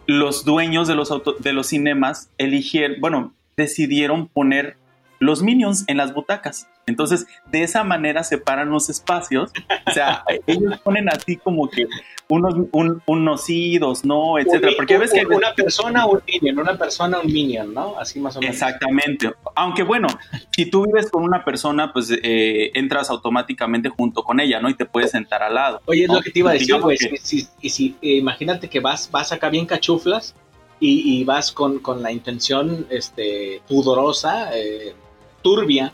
los 0.05 0.43
dueños 0.43 0.87
de 0.87 0.95
los, 0.95 1.11
auto- 1.11 1.35
de 1.39 1.53
los 1.53 1.67
cinemas 1.67 2.29
eligieron, 2.37 2.97
bueno, 2.99 3.33
decidieron 3.55 4.27
poner 4.27 4.75
los 5.19 5.43
minions 5.43 5.85
en 5.87 5.97
las 5.97 6.13
butacas. 6.13 6.67
Entonces, 6.89 7.25
de 7.51 7.63
esa 7.63 7.83
manera 7.83 8.23
separan 8.23 8.69
los 8.69 8.89
espacios. 8.89 9.51
O 9.87 9.91
sea, 9.91 10.23
ellos 10.47 10.77
ponen 10.79 11.07
así 11.09 11.37
como 11.37 11.69
que 11.69 11.87
unos, 12.27 12.53
un- 12.71 13.01
unos 13.07 13.43
sí, 13.45 13.77
dos 13.79 14.05
no, 14.05 14.37
etcétera. 14.37 14.73
Porque 14.75 14.97
ves 14.97 15.11
que 15.13 15.25
una 15.25 15.53
persona 15.53 16.05
un 16.05 16.21
minion, 16.27 16.59
una 16.59 16.77
persona 16.77 17.19
un 17.19 17.31
minion, 17.31 17.73
¿no? 17.73 17.95
Así 17.97 18.19
más 18.19 18.35
o 18.35 18.39
menos. 18.41 18.55
Exactamente. 18.55 19.31
Aunque 19.55 19.83
bueno, 19.83 20.07
si 20.51 20.65
tú 20.69 20.85
vives 20.85 21.09
con 21.09 21.23
una 21.23 21.43
persona, 21.45 21.91
pues 21.93 22.11
eh, 22.21 22.71
entras 22.73 23.09
automáticamente 23.09 23.89
junto 23.89 24.23
con 24.23 24.39
ella, 24.39 24.59
¿no? 24.59 24.69
Y 24.69 24.75
te 24.75 24.85
puedes 24.85 25.11
sentar 25.11 25.41
al 25.43 25.55
lado. 25.55 25.81
Oye, 25.85 26.03
es 26.03 26.07
¿no? 26.09 26.15
lo 26.15 26.21
que 26.21 26.31
te 26.31 26.39
iba 26.39 26.49
a 26.51 26.53
decir, 26.53 26.75
güey. 26.79 26.97
que- 26.97 27.17
Si, 27.17 27.41
si- 27.41 27.47
y 27.61 27.69
si, 27.69 27.95
eh, 28.01 28.17
imagínate 28.17 28.69
que 28.69 28.79
vas, 28.79 29.09
vas 29.11 29.31
acá 29.31 29.49
bien 29.49 29.65
cachuflas 29.65 30.35
y, 30.79 31.19
y 31.19 31.23
vas 31.23 31.51
con, 31.51 31.79
con 31.79 32.01
la 32.03 32.11
intención 32.11 32.85
este, 32.89 33.61
pudorosa, 33.67 34.55
eh, 34.55 34.93
turbia, 35.41 35.89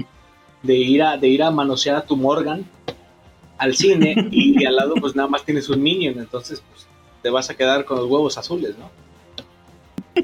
de 0.65 0.75
ir, 0.75 1.03
a, 1.03 1.17
de 1.17 1.27
ir 1.27 1.43
a 1.43 1.51
manosear 1.51 1.95
a 1.97 2.01
tu 2.01 2.15
Morgan 2.15 2.65
al 3.57 3.75
cine 3.75 4.15
y, 4.31 4.65
al 4.65 4.75
lado 4.75 4.95
pues 4.95 5.15
nada 5.15 5.27
más 5.27 5.43
tienes 5.43 5.69
un 5.69 5.81
minion, 5.81 6.19
entonces 6.19 6.63
pues, 6.69 6.87
te 7.21 7.29
vas 7.29 7.49
a 7.49 7.55
quedar 7.55 7.85
con 7.85 7.97
los 7.97 8.07
huevos 8.07 8.37
azules, 8.37 8.75
¿no? 8.77 8.89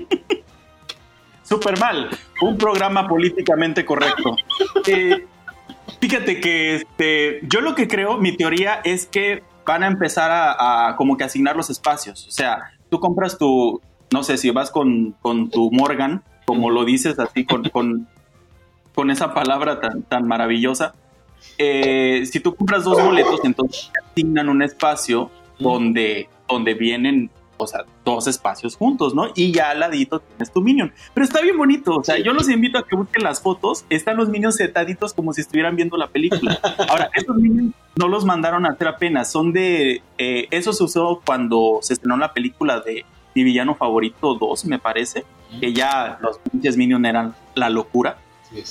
Súper 1.44 1.78
mal. 1.80 2.10
Un 2.42 2.58
programa 2.58 3.08
políticamente 3.08 3.84
correcto. 3.84 4.38
Eh, 4.88 5.26
fíjate 6.00 6.39
que 6.39 6.76
este, 6.76 7.42
yo 7.44 7.60
lo 7.60 7.76
que 7.76 7.89
creo, 7.89 8.18
mi 8.18 8.38
teoría 8.38 8.82
es 8.86 9.06
que 9.06 9.44
van 9.66 9.84
a 9.84 9.88
empezar 9.88 10.32
a, 10.32 10.88
a 10.88 10.96
como 10.96 11.18
que 11.18 11.26
asignar 11.26 11.58
los 11.58 11.70
espacios. 11.70 12.26
O 12.28 12.32
sea, 12.32 12.72
tú 12.89 13.00
compras 13.00 13.38
tu, 13.38 13.82
no 14.12 14.24
sé, 14.24 14.38
si 14.38 14.52
vas 14.52 14.70
con, 14.70 15.16
con 15.22 15.50
tu 15.50 15.72
Morgan, 15.72 16.24
como 16.46 16.70
lo 16.70 16.84
dices 16.84 17.18
así, 17.18 17.46
con, 17.46 17.64
con, 17.70 18.08
con 18.94 19.10
esa 19.12 19.34
palabra 19.34 19.80
tan, 19.80 20.04
tan 20.04 20.28
maravillosa. 20.28 20.94
eh, 21.58 22.24
si 22.26 22.39
tú 22.39 22.56
compras 22.56 22.84
dos 22.84 23.02
boletos, 23.04 23.39
entonces 23.44 23.92
te 23.94 24.00
asignan 24.06 24.50
un 24.50 24.62
espacio 24.62 25.30
donde, 25.60 26.30
donde 26.48 26.74
vienen, 26.74 27.30
o 27.58 27.68
sea, 27.68 27.86
dos 28.04 28.28
espacios 28.28 28.76
juntos, 28.76 29.14
¿no? 29.14 29.28
Y 29.36 29.52
ya 29.52 29.70
al 29.70 29.80
ladito 29.80 30.20
tienes 30.20 30.52
tu 30.52 30.62
Minion. 30.62 30.92
Pero 31.14 31.24
está 31.24 31.42
bien 31.42 31.58
bonito, 31.58 31.96
o 31.98 32.04
sea, 32.04 32.18
yo 32.18 32.34
los 32.34 32.50
invito 32.50 32.78
a 32.80 32.88
que 32.88 32.96
busquen 32.96 33.24
las 33.24 33.42
fotos, 33.42 33.86
están 33.89 34.18
los 34.18 34.30
Minions 34.30 34.56
sentaditos 34.56 35.14
como 35.14 35.34
si 35.34 35.42
estuvieran 35.42 35.76
viendo 35.76 35.98
la 35.98 36.08
película. 36.08 36.60
Ahora, 36.89 37.10
estos 37.14 37.36
Minions 37.36 37.74
no 37.96 38.08
los 38.08 38.26
mandaron 38.26 38.66
a 38.66 38.70
hacer 38.70 38.88
apenas, 38.88 39.32
son 39.32 39.54
de, 39.54 40.02
eh, 40.18 40.48
eso 40.52 40.74
se 40.74 40.84
usó 40.84 41.22
cuando 41.26 41.80
se 41.82 41.94
estrenó 41.94 42.18
la 42.18 42.34
película 42.34 42.80
de 42.80 43.06
Mi 43.36 43.44
Villano 43.44 43.76
Favorito 43.76 44.36
2, 44.36 44.66
me 44.66 44.80
parece, 44.80 45.26
que 45.60 45.74
ya 45.74 46.18
los 46.22 46.39
pinches 46.39 46.78
Minions 46.78 47.06
eran 47.06 47.36
la 47.56 47.70
locura. 47.70 48.18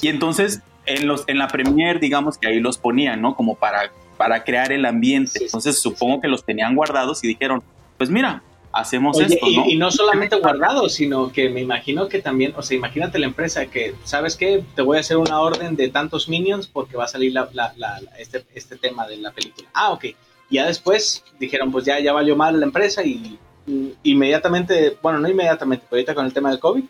Y 0.03 0.09
entonces 0.09 0.61
en, 0.87 1.07
los, 1.07 1.25
en 1.29 1.39
la 1.39 1.49
premier, 1.49 2.01
digamos 2.01 2.39
que 2.39 2.49
ahí 2.49 2.61
los 2.61 2.79
ponían, 2.79 3.21
¿no? 3.23 3.35
Como 3.37 3.55
para, 3.57 3.91
para 4.17 4.45
crear 4.45 4.73
el 4.73 4.85
ambiente. 4.87 5.45
Entonces 5.45 5.81
supongo 5.81 6.21
que 6.21 6.29
los 6.29 6.45
tenían 6.45 6.75
guardados 6.75 7.23
y 7.25 7.29
dijeron, 7.29 7.63
pues 7.99 8.11
mira, 8.11 8.43
hacemos 8.73 9.17
Oye, 9.17 9.27
esto, 9.35 9.47
y, 9.49 9.57
¿no? 9.57 9.65
y 9.67 9.77
no 9.77 9.91
solamente 9.91 10.37
guardados, 10.37 10.95
sino 10.95 11.33
que 11.33 11.49
me 11.49 11.61
imagino 11.61 12.09
que 12.09 12.21
también, 12.23 12.55
o 12.57 12.63
sea, 12.63 12.77
imagínate 12.77 13.19
la 13.19 13.27
empresa 13.27 13.67
que, 13.67 13.95
¿sabes 14.05 14.37
qué? 14.37 14.63
Te 14.77 14.83
voy 14.83 14.97
a 14.97 15.01
hacer 15.01 15.17
una 15.17 15.41
orden 15.41 15.75
de 15.77 15.89
tantos 15.89 16.29
minions 16.29 16.67
porque 16.69 16.97
va 16.97 17.05
a 17.05 17.09
salir 17.09 17.33
la, 17.33 17.49
la- 17.53 17.73
la- 17.77 18.01
la- 18.01 18.17
este, 18.19 18.45
este 18.55 18.77
tema 18.77 19.07
de 19.09 19.17
la 19.17 19.33
película. 19.33 19.69
Ah, 19.75 19.91
ok. 19.91 20.07
Ya 20.51 20.67
después 20.67 21.25
dijeron, 21.39 21.71
pues 21.73 21.85
ya, 21.85 21.99
ya 22.01 22.13
valió 22.13 22.37
mal 22.37 22.59
la 22.59 22.67
empresa 22.67 23.05
y, 23.05 23.39
y 23.67 23.95
inmediatamente, 24.05 24.97
bueno, 25.03 25.19
no 25.21 25.29
inmediatamente, 25.29 25.85
pero 25.89 25.99
ahorita 25.99 26.15
con 26.15 26.27
el 26.27 26.33
tema 26.33 26.51
del 26.51 26.59
COVID, 26.61 26.85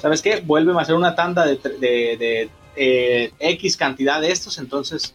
¿sabes 0.00 0.22
qué? 0.22 0.40
Vuelven 0.40 0.76
a 0.76 0.82
hacer 0.82 0.94
una 0.94 1.14
tanda 1.14 1.44
de, 1.44 2.50
eh, 2.76 3.32
X 3.38 3.76
cantidad 3.76 4.20
de 4.20 4.32
estos, 4.32 4.58
entonces 4.58 5.14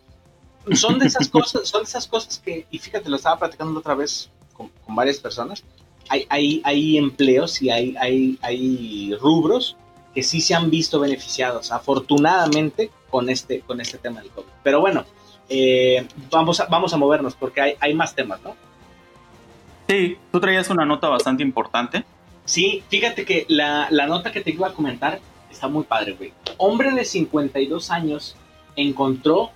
son 0.74 1.00
de 1.00 1.08
esas 1.08 1.30
cosas, 1.30 1.68
son 1.68 1.84
de 1.84 1.90
esas 1.90 2.08
cosas 2.08 2.40
que, 2.44 2.66
y 2.70 2.80
fíjate, 2.80 3.10
lo 3.10 3.16
estaba 3.16 3.40
platicando 3.40 3.74
la 3.74 3.80
otra 3.80 3.96
vez 3.96 4.30
con, 4.54 4.70
con 4.86 4.96
varias 4.96 5.18
personas, 5.18 5.64
hay, 6.10 6.26
hay, 6.30 6.62
hay 6.64 6.98
empleos 6.98 7.62
y 7.62 7.70
hay, 7.70 7.96
hay, 8.00 8.38
hay 8.42 9.16
rubros 9.20 9.76
que 10.14 10.24
sí 10.24 10.42
se 10.42 10.56
han 10.56 10.70
visto 10.70 11.00
beneficiados, 11.00 11.72
afortunadamente, 11.72 12.90
con 13.10 13.30
este, 13.30 13.62
con 13.62 13.80
este 13.82 13.98
tema 13.98 14.22
del 14.22 14.32
COVID. 14.32 14.48
Pero 14.64 14.82
bueno, 14.82 15.06
eh, 15.50 16.08
vamos, 16.32 16.60
a, 16.60 16.66
vamos 16.66 16.94
a 16.94 16.98
movernos 16.98 17.36
porque 17.36 17.62
hay, 17.62 17.74
hay 17.80 17.94
más 17.94 18.16
temas, 18.16 18.42
¿no? 18.42 18.56
Sí, 19.88 20.18
tú 20.32 20.40
traías 20.40 20.70
una 20.70 20.86
nota 20.86 21.08
bastante 21.08 21.44
importante. 21.44 22.04
Sí, 22.48 22.82
fíjate 22.88 23.26
que 23.26 23.46
la, 23.50 23.90
la 23.92 24.08
nota 24.08 24.32
que 24.32 24.40
te 24.40 24.52
iba 24.52 24.70
a 24.70 24.74
comentar 24.74 25.20
está 25.52 25.68
muy 25.68 25.84
padre, 25.84 26.14
güey. 26.14 26.34
Hombre 26.58 26.92
de 26.92 27.04
52 27.04 27.92
años 27.92 28.38
encontró 28.78 29.52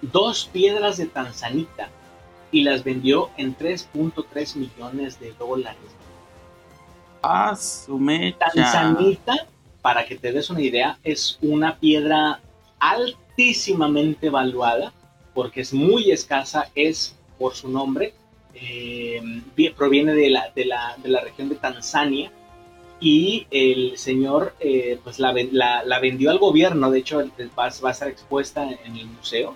dos 0.00 0.48
piedras 0.50 0.96
de 0.96 1.06
tanzanita 1.06 1.90
y 2.50 2.62
las 2.62 2.84
vendió 2.84 3.28
en 3.36 3.54
3.3 3.54 4.56
millones 4.56 5.20
de 5.20 5.32
dólares. 5.34 5.78
Ah, 7.22 7.54
su 7.54 7.98
mecha. 7.98 8.46
Tanzanita, 8.54 9.46
para 9.82 10.06
que 10.06 10.16
te 10.16 10.32
des 10.32 10.48
una 10.48 10.62
idea, 10.62 10.98
es 11.04 11.38
una 11.42 11.76
piedra 11.76 12.40
altísimamente 12.78 14.30
valuada 14.30 14.92
porque 15.34 15.60
es 15.60 15.74
muy 15.74 16.10
escasa, 16.10 16.70
es 16.74 17.14
por 17.38 17.54
su 17.54 17.68
nombre, 17.68 18.14
eh, 18.60 19.20
vi- 19.54 19.70
proviene 19.70 20.14
de 20.14 20.30
la, 20.30 20.50
de, 20.54 20.64
la, 20.64 20.96
de 21.02 21.08
la 21.08 21.20
región 21.20 21.48
de 21.48 21.54
Tanzania 21.56 22.32
y 23.00 23.46
el 23.50 23.98
señor 23.98 24.54
eh, 24.60 24.98
pues 25.04 25.18
la, 25.18 25.32
la 25.84 25.98
vendió 26.00 26.30
al 26.30 26.38
gobierno, 26.38 26.90
de 26.90 26.98
hecho 27.00 27.18
va, 27.58 27.68
va 27.84 27.88
a 27.88 27.92
estar 27.92 28.08
expuesta 28.08 28.64
en 28.84 28.96
el 28.96 29.06
museo 29.06 29.54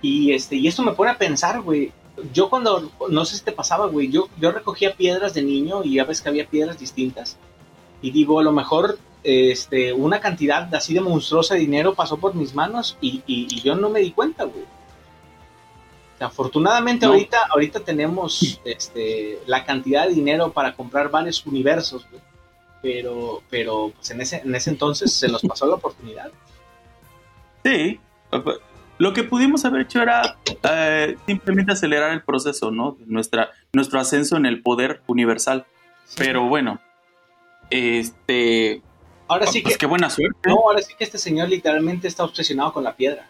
y, 0.00 0.32
este, 0.32 0.56
y 0.56 0.66
esto 0.68 0.82
me 0.82 0.92
pone 0.92 1.10
a 1.10 1.18
pensar, 1.18 1.60
güey, 1.62 1.92
yo 2.32 2.48
cuando, 2.48 2.90
no 3.10 3.24
sé 3.24 3.36
si 3.36 3.44
te 3.44 3.52
pasaba, 3.52 3.86
güey, 3.86 4.08
yo, 4.10 4.28
yo 4.40 4.52
recogía 4.52 4.94
piedras 4.94 5.34
de 5.34 5.42
niño 5.42 5.82
y 5.84 5.94
ya 5.94 6.04
ves 6.04 6.20
que 6.22 6.28
había 6.28 6.46
piedras 6.46 6.78
distintas. 6.78 7.36
Y 8.02 8.10
digo, 8.10 8.38
a 8.38 8.42
lo 8.42 8.52
mejor 8.52 8.98
este, 9.24 9.92
una 9.94 10.20
cantidad 10.20 10.72
así 10.74 10.92
de 10.94 11.00
monstruosa 11.00 11.54
de 11.54 11.60
dinero 11.60 11.94
pasó 11.94 12.18
por 12.18 12.34
mis 12.34 12.54
manos 12.54 12.96
y, 13.00 13.22
y- 13.26 13.48
y 13.50 13.62
yo 13.62 13.74
no 13.74 13.88
me 13.88 14.00
di 14.00 14.12
cuenta, 14.12 14.44
güey. 14.44 14.64
Afortunadamente 16.20 17.06
No. 17.06 17.12
ahorita, 17.12 17.38
ahorita 17.50 17.80
tenemos 17.80 18.60
este, 18.64 19.38
la 19.46 19.64
cantidad 19.64 20.06
de 20.06 20.14
dinero 20.14 20.52
para 20.52 20.74
comprar 20.74 21.10
varios 21.10 21.44
universos, 21.46 22.06
güey. 22.10 22.22
Pero, 22.80 23.42
pero 23.48 23.92
pues 23.96 24.10
en, 24.10 24.20
ese, 24.20 24.42
en 24.44 24.54
ese 24.54 24.70
entonces 24.70 25.12
se 25.12 25.28
nos 25.28 25.42
pasó 25.42 25.66
la 25.66 25.76
oportunidad. 25.76 26.30
Sí. 27.64 27.98
Lo 28.98 29.12
que 29.12 29.24
pudimos 29.24 29.64
haber 29.64 29.82
hecho 29.82 30.02
era 30.02 30.36
eh, 30.62 31.16
simplemente 31.26 31.72
acelerar 31.72 32.12
el 32.12 32.22
proceso, 32.22 32.70
¿no? 32.70 32.96
Nuestra, 33.06 33.50
nuestro 33.72 33.98
ascenso 33.98 34.36
en 34.36 34.46
el 34.46 34.62
poder 34.62 35.02
universal. 35.06 35.66
Pero 36.16 36.46
bueno, 36.46 36.78
este. 37.70 38.82
Ahora 39.26 39.46
sí 39.46 39.62
pues 39.62 39.74
que 39.74 39.78
qué 39.78 39.86
buena 39.86 40.10
suerte. 40.10 40.48
No, 40.48 40.56
ahora 40.56 40.82
sí 40.82 40.94
que 40.96 41.04
este 41.04 41.18
señor 41.18 41.48
literalmente 41.48 42.06
está 42.06 42.22
obsesionado 42.24 42.72
con 42.72 42.84
la 42.84 42.94
piedra. 42.94 43.26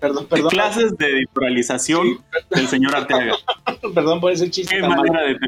Perdón, 0.00 0.26
perdón. 0.26 0.50
Clases 0.50 0.96
de 0.96 1.06
editorialización 1.10 2.06
Sí, 2.08 2.38
del 2.50 2.68
señor 2.68 2.96
Arteaga. 2.96 3.34
perdón 3.94 4.20
por 4.20 4.32
ese 4.32 4.50
chiste. 4.50 4.74
Qué 4.74 4.80
tan 4.80 4.90
malo. 4.90 5.02
manera 5.02 5.26
de. 5.28 5.38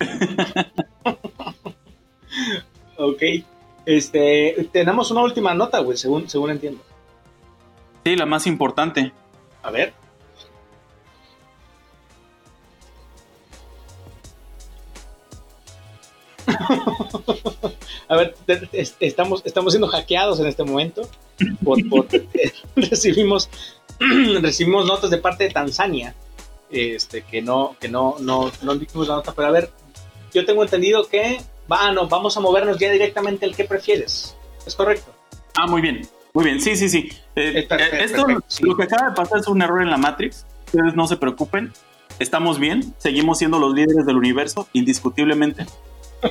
Ok. 3.00 3.22
Este, 3.86 4.68
tenemos 4.72 5.10
una 5.10 5.22
última 5.22 5.54
nota, 5.54 5.78
güey, 5.78 5.96
según, 5.96 6.28
según 6.28 6.50
entiendo. 6.50 6.82
Sí, 8.04 8.16
la 8.16 8.26
más 8.26 8.46
importante. 8.46 9.12
A 9.62 9.70
ver. 9.70 9.94
A 18.08 18.16
ver, 18.16 18.34
estamos, 19.00 19.42
estamos 19.44 19.72
siendo 19.72 19.88
hackeados 19.88 20.40
en 20.40 20.46
este 20.46 20.64
momento. 20.64 21.08
Por, 21.62 21.86
por- 21.88 22.06
recibimos, 22.76 23.50
recibimos 24.40 24.86
notas 24.86 25.10
de 25.10 25.18
parte 25.18 25.44
de 25.44 25.50
Tanzania. 25.50 26.14
Este, 26.70 27.22
que 27.22 27.40
no, 27.42 27.76
que 27.80 27.88
no, 27.88 28.16
no, 28.20 28.50
no 28.62 28.74
dijimos 28.74 29.08
la 29.08 29.16
nota, 29.16 29.32
pero 29.34 29.48
a 29.48 29.50
ver, 29.50 29.70
yo 30.34 30.44
tengo 30.44 30.62
entendido 30.62 31.06
que 31.08 31.40
va, 31.70 31.90
no, 31.92 32.08
vamos 32.08 32.36
a 32.36 32.40
movernos 32.40 32.78
ya 32.78 32.90
directamente 32.90 33.46
al 33.46 33.54
que 33.56 33.64
prefieres. 33.64 34.36
¿Es 34.66 34.74
correcto? 34.74 35.12
Ah, 35.54 35.66
muy 35.66 35.80
bien. 35.80 36.06
Muy 36.34 36.44
bien, 36.44 36.60
sí, 36.60 36.76
sí, 36.76 36.88
sí. 36.88 37.08
Eh, 37.34 37.66
perfecto, 37.68 37.96
esto, 37.96 38.26
perfecto, 38.26 38.44
sí. 38.48 38.64
lo 38.64 38.76
que 38.76 38.82
acaba 38.84 39.10
de 39.10 39.16
pasar 39.16 39.40
es 39.40 39.48
un 39.48 39.62
error 39.62 39.82
en 39.82 39.90
la 39.90 39.96
Matrix. 39.96 40.46
Ustedes 40.66 40.94
no 40.94 41.08
se 41.08 41.16
preocupen. 41.16 41.72
Estamos 42.18 42.58
bien. 42.58 42.94
Seguimos 42.98 43.38
siendo 43.38 43.58
los 43.58 43.74
líderes 43.74 44.04
del 44.04 44.16
universo, 44.16 44.68
indiscutiblemente. 44.72 45.66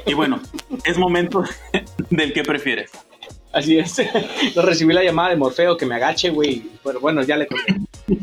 Y 0.06 0.14
bueno, 0.14 0.42
es 0.86 0.98
momento 0.98 1.44
del 2.10 2.34
que 2.34 2.44
prefieres. 2.44 2.92
Así 3.54 3.78
es. 3.80 3.96
No 4.56 4.62
recibí 4.62 4.94
la 4.94 5.04
llamada 5.04 5.30
de 5.30 5.36
Morfeo 5.38 5.78
que 5.78 5.86
me 5.86 5.96
agache, 5.96 6.30
güey. 6.30 6.64
Pero 6.84 7.00
bueno, 7.00 7.24
ya 7.24 7.38
le 7.38 7.48
conté. 7.48 7.76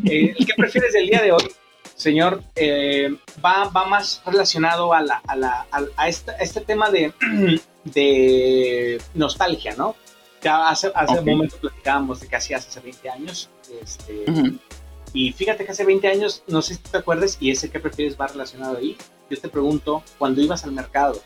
Eh, 0.05 0.35
¿El 0.39 0.47
que 0.47 0.55
prefieres 0.57 0.93
del 0.93 1.07
día 1.09 1.23
de 1.23 1.33
hoy, 1.33 1.51
señor? 1.97 2.43
Eh, 2.57 3.15
va, 3.45 3.69
va 3.69 3.87
más 3.87 4.23
relacionado 4.27 4.93
a, 4.93 5.01
la, 5.03 5.23
a, 5.27 5.37
la, 5.37 5.67
a, 5.71 5.79
a 5.79 6.05
a 6.05 6.09
este 6.09 6.61
tema 6.61 6.91
de, 6.91 7.13
de 7.85 9.01
nostalgia, 9.15 9.75
¿no? 9.77 9.97
Que 10.41 10.49
hace, 10.49 10.91
hace 10.95 11.15
Ok. 11.15 11.21
un 11.21 11.31
momento 11.33 11.57
platicábamos 11.57 12.21
de 12.21 12.29
que 12.29 12.37
hacías 12.37 12.67
hace 12.69 12.81
20 12.81 13.11
años. 13.11 13.49
Este, 13.83 14.25
Ujú. 14.31 14.59
y 15.13 15.33
fíjate 15.33 15.65
que 15.65 15.73
hace 15.73 15.85
20 15.85 16.07
años, 16.09 16.43
no 16.47 16.61
sé 16.63 16.75
si 16.75 16.81
te 16.81 16.99
acuerdas, 16.99 17.39
y 17.41 17.51
ese 17.51 17.71
que 17.71 17.81
prefieres 17.81 18.19
va 18.21 18.27
relacionado 18.27 18.77
ahí. 18.77 18.97
Yo 19.31 19.39
te 19.41 19.49
pregunto, 19.49 20.03
cuando 20.19 20.43
ibas 20.43 20.65
al 20.65 20.73
mercado 20.73 21.21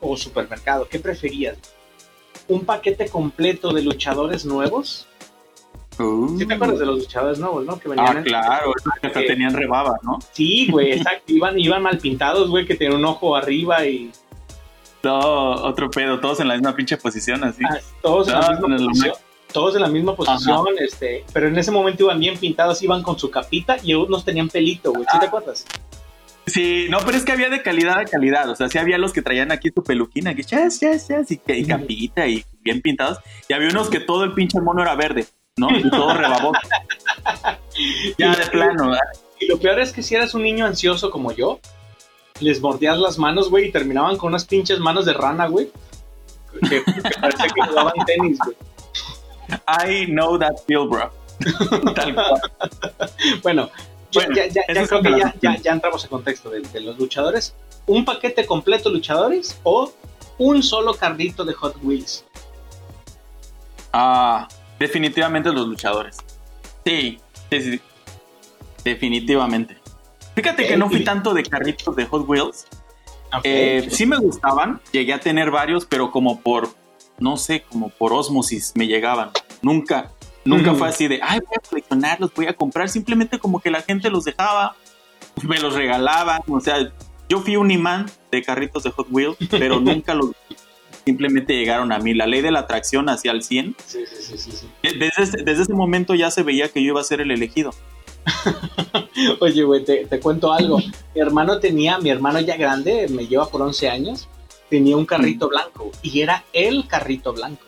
o 0.00 0.16
supermercado, 0.16 0.88
¿qué 0.88 0.98
preferías? 0.98 1.56
¿Un 2.48 2.64
paquete 2.64 3.08
completo 3.08 3.72
de 3.72 3.82
luchadores 3.82 4.44
nuevos? 4.44 5.06
¿Sí 6.38 6.46
te 6.46 6.54
acuerdas 6.54 6.78
de 6.78 6.86
los 6.86 6.98
luchadores 7.00 7.38
nuevos, 7.40 7.64
no? 7.66 7.78
Que 7.80 7.88
venían 7.88 8.18
Ah, 8.18 8.22
claro, 8.22 8.72
que 9.00 9.08
hasta 9.08 9.20
que- 9.20 9.26
tenían 9.26 9.52
rebaba, 9.52 9.96
¿no? 10.02 10.18
Sí, 10.32 10.68
güey, 10.70 10.92
exacto. 10.92 11.24
Iban, 11.32 11.58
iban 11.58 11.82
mal 11.82 11.98
pintados, 11.98 12.48
güey, 12.48 12.64
que 12.66 12.76
tenían 12.76 13.00
un 13.00 13.04
ojo 13.04 13.34
arriba 13.34 13.84
y 13.84 14.12
No, 15.02 15.18
otro 15.64 15.90
pedo, 15.90 16.20
todos 16.20 16.38
en 16.40 16.48
la 16.48 16.54
misma 16.54 16.74
pinche 16.76 16.96
posición, 16.96 17.42
así. 17.44 17.62
ah, 17.68 17.78
todos 18.02 18.28
en 18.28 18.34
la 18.34 18.40
Ah, 18.46 18.50
misma 18.52 18.66
en 18.68 18.72
el- 18.74 18.86
posición. 18.86 19.14
Todos 19.52 19.74
en 19.76 19.80
la 19.82 19.88
misma 19.88 20.14
posición, 20.14 20.66
este, 20.78 21.24
pero 21.32 21.48
en 21.48 21.56
ese 21.58 21.70
momento 21.70 22.04
iban 22.04 22.20
bien 22.20 22.36
pintados, 22.38 22.82
iban 22.82 23.02
con 23.02 23.18
su 23.18 23.30
capita 23.30 23.76
y 23.82 23.94
unos 23.94 24.22
tenían 24.24 24.48
pelito, 24.48 24.92
güey. 24.92 25.04
¿Sí 25.10 25.18
te 25.18 25.24
Ah. 25.24 25.28
acuerdas? 25.28 25.64
Sí, 26.48 26.86
no, 26.88 26.98
pero 27.04 27.16
es 27.16 27.24
que 27.24 27.32
había 27.32 27.48
de 27.50 27.62
calidad 27.62 27.98
a 27.98 28.04
calidad. 28.04 28.48
O 28.50 28.54
sea, 28.56 28.68
sí 28.68 28.78
había 28.78 28.98
los 28.98 29.12
que 29.12 29.22
traían 29.22 29.52
aquí 29.52 29.70
su 29.74 29.82
peluquina, 29.82 30.34
que 30.34 30.42
yes, 30.42 30.80
yes, 30.80 31.08
yes, 31.08 31.30
y, 31.30 31.38
que- 31.38 31.58
y 31.58 31.64
capita 31.66 32.26
y 32.26 32.44
bien 32.62 32.80
pintados. 32.80 33.18
Y 33.48 33.52
había 33.54 33.68
unos 33.68 33.88
que 33.90 34.00
todo 34.00 34.24
el 34.24 34.34
pinche 34.34 34.60
mono 34.60 34.82
era 34.82 34.94
verde, 34.94 35.26
¿no? 35.56 35.68
Y 35.76 35.88
todo 35.90 36.14
rebaboso. 36.14 36.60
ya 38.18 38.34
de 38.34 38.46
plano, 38.46 38.90
¿verdad? 38.90 39.00
Y 39.40 39.46
lo 39.46 39.58
peor 39.58 39.80
es 39.80 39.92
que 39.92 40.02
si 40.02 40.14
eras 40.14 40.34
un 40.34 40.42
niño 40.42 40.66
ansioso 40.66 41.10
como 41.10 41.32
yo, 41.32 41.60
les 42.40 42.60
mordías 42.60 42.98
las 42.98 43.18
manos, 43.18 43.50
güey, 43.50 43.66
y 43.68 43.72
terminaban 43.72 44.16
con 44.16 44.28
unas 44.28 44.44
pinches 44.44 44.78
manos 44.80 45.04
de 45.06 45.12
rana, 45.14 45.46
güey. 45.46 45.70
Que, 46.68 46.82
que 46.82 47.10
parecía 47.20 47.46
que 47.46 47.62
jugaban 47.68 47.92
tenis, 48.06 48.38
güey. 48.44 48.56
I 49.66 50.06
know 50.06 50.38
that 50.38 50.54
feel, 50.66 50.88
bro. 50.88 51.10
Tal 51.94 52.14
cual. 52.14 52.40
Bueno, 53.42 53.70
Bueno, 54.14 54.34
ya, 54.34 54.62
creo 54.66 55.02
que 55.02 55.60
ya, 55.62 55.72
entramos 55.72 56.04
en 56.04 56.10
contexto 56.10 56.50
de, 56.50 56.60
de 56.60 56.80
los 56.80 56.98
luchadores. 56.98 57.54
¿Un 57.86 58.04
paquete 58.04 58.46
completo 58.46 58.90
luchadores 58.90 59.58
o 59.62 59.92
un 60.38 60.62
solo 60.62 60.94
carrito 60.94 61.44
de 61.44 61.52
Hot 61.54 61.76
Wheels? 61.82 62.24
Ah, 63.92 64.48
definitivamente 64.78 65.50
los 65.52 65.66
luchadores. 65.66 66.18
Sí, 66.84 67.18
sí, 67.50 67.60
sí. 67.60 67.80
Definitivamente. 68.84 69.76
Fíjate 70.34 70.66
que 70.66 70.76
no 70.76 70.88
fui 70.88 71.02
tanto 71.02 71.34
de 71.34 71.42
carritos 71.42 71.96
de 71.96 72.06
Hot 72.06 72.28
Wheels. 72.28 72.66
Eh, 73.42 73.88
sí 73.90 74.06
me 74.06 74.16
gustaban, 74.16 74.80
llegué 74.92 75.12
a 75.12 75.20
tener 75.20 75.50
varios, 75.50 75.84
pero 75.84 76.10
como 76.10 76.40
por, 76.40 76.70
no 77.18 77.36
sé, 77.36 77.62
como 77.62 77.90
por 77.90 78.12
osmosis 78.12 78.72
me 78.74 78.86
llegaban. 78.86 79.30
Nunca, 79.60 80.12
nunca 80.44 80.74
fue 80.74 80.88
así 80.88 81.08
de, 81.08 81.20
ay, 81.22 81.40
voy 81.40 81.56
a 81.56 81.68
coleccionarlos, 81.68 82.32
voy 82.34 82.46
a 82.46 82.54
comprar. 82.54 82.88
Simplemente 82.88 83.38
como 83.38 83.60
que 83.60 83.70
la 83.70 83.82
gente 83.82 84.10
los 84.10 84.24
dejaba, 84.24 84.76
me 85.42 85.58
los 85.58 85.74
regalaban. 85.74 86.42
O 86.48 86.60
sea, 86.60 86.92
yo 87.28 87.40
fui 87.40 87.56
un 87.56 87.70
imán 87.70 88.06
de 88.30 88.42
carritos 88.42 88.82
de 88.82 88.90
Hot 88.90 89.08
Wheels, 89.10 89.36
pero 89.50 89.80
nunca 89.80 90.14
los 90.14 90.32
simplemente 91.04 91.54
llegaron 91.54 91.90
a 91.92 91.98
mí. 91.98 92.12
La 92.12 92.26
ley 92.26 92.42
de 92.42 92.50
la 92.50 92.60
atracción 92.60 93.08
hacia 93.08 93.32
el 93.32 93.42
100. 93.42 93.76
Sí, 93.84 94.00
sí, 94.06 94.16
sí, 94.20 94.38
sí, 94.38 94.52
sí. 94.52 94.68
Desde 94.82 95.22
ese, 95.22 95.42
desde 95.42 95.62
ese 95.62 95.72
momento 95.72 96.14
ya 96.14 96.30
se 96.30 96.42
veía 96.42 96.68
que 96.68 96.82
yo 96.82 96.88
iba 96.88 97.00
a 97.00 97.04
ser 97.04 97.20
el 97.22 97.30
elegido. 97.30 97.70
Oye, 99.40 99.62
güey, 99.62 99.84
te, 99.84 100.06
te 100.06 100.20
cuento 100.20 100.52
algo. 100.52 100.78
Mi 101.14 101.20
hermano 101.20 101.60
tenía, 101.60 101.98
mi 101.98 102.10
hermano 102.10 102.40
ya 102.40 102.56
grande, 102.56 103.06
me 103.08 103.26
lleva 103.26 103.48
por 103.48 103.62
11 103.62 103.88
años, 103.88 104.28
tenía 104.68 104.96
un 104.98 105.06
carrito 105.06 105.48
blanco 105.48 105.90
y 106.02 106.20
era 106.20 106.44
el 106.52 106.86
carrito 106.86 107.32
blanco. 107.32 107.67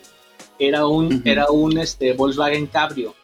Era 0.61 0.87
un, 0.87 1.23
era 1.25 1.51
un 1.51 1.79
este, 1.79 2.13
Volkswagen 2.13 2.67
Cabrio 2.67 3.15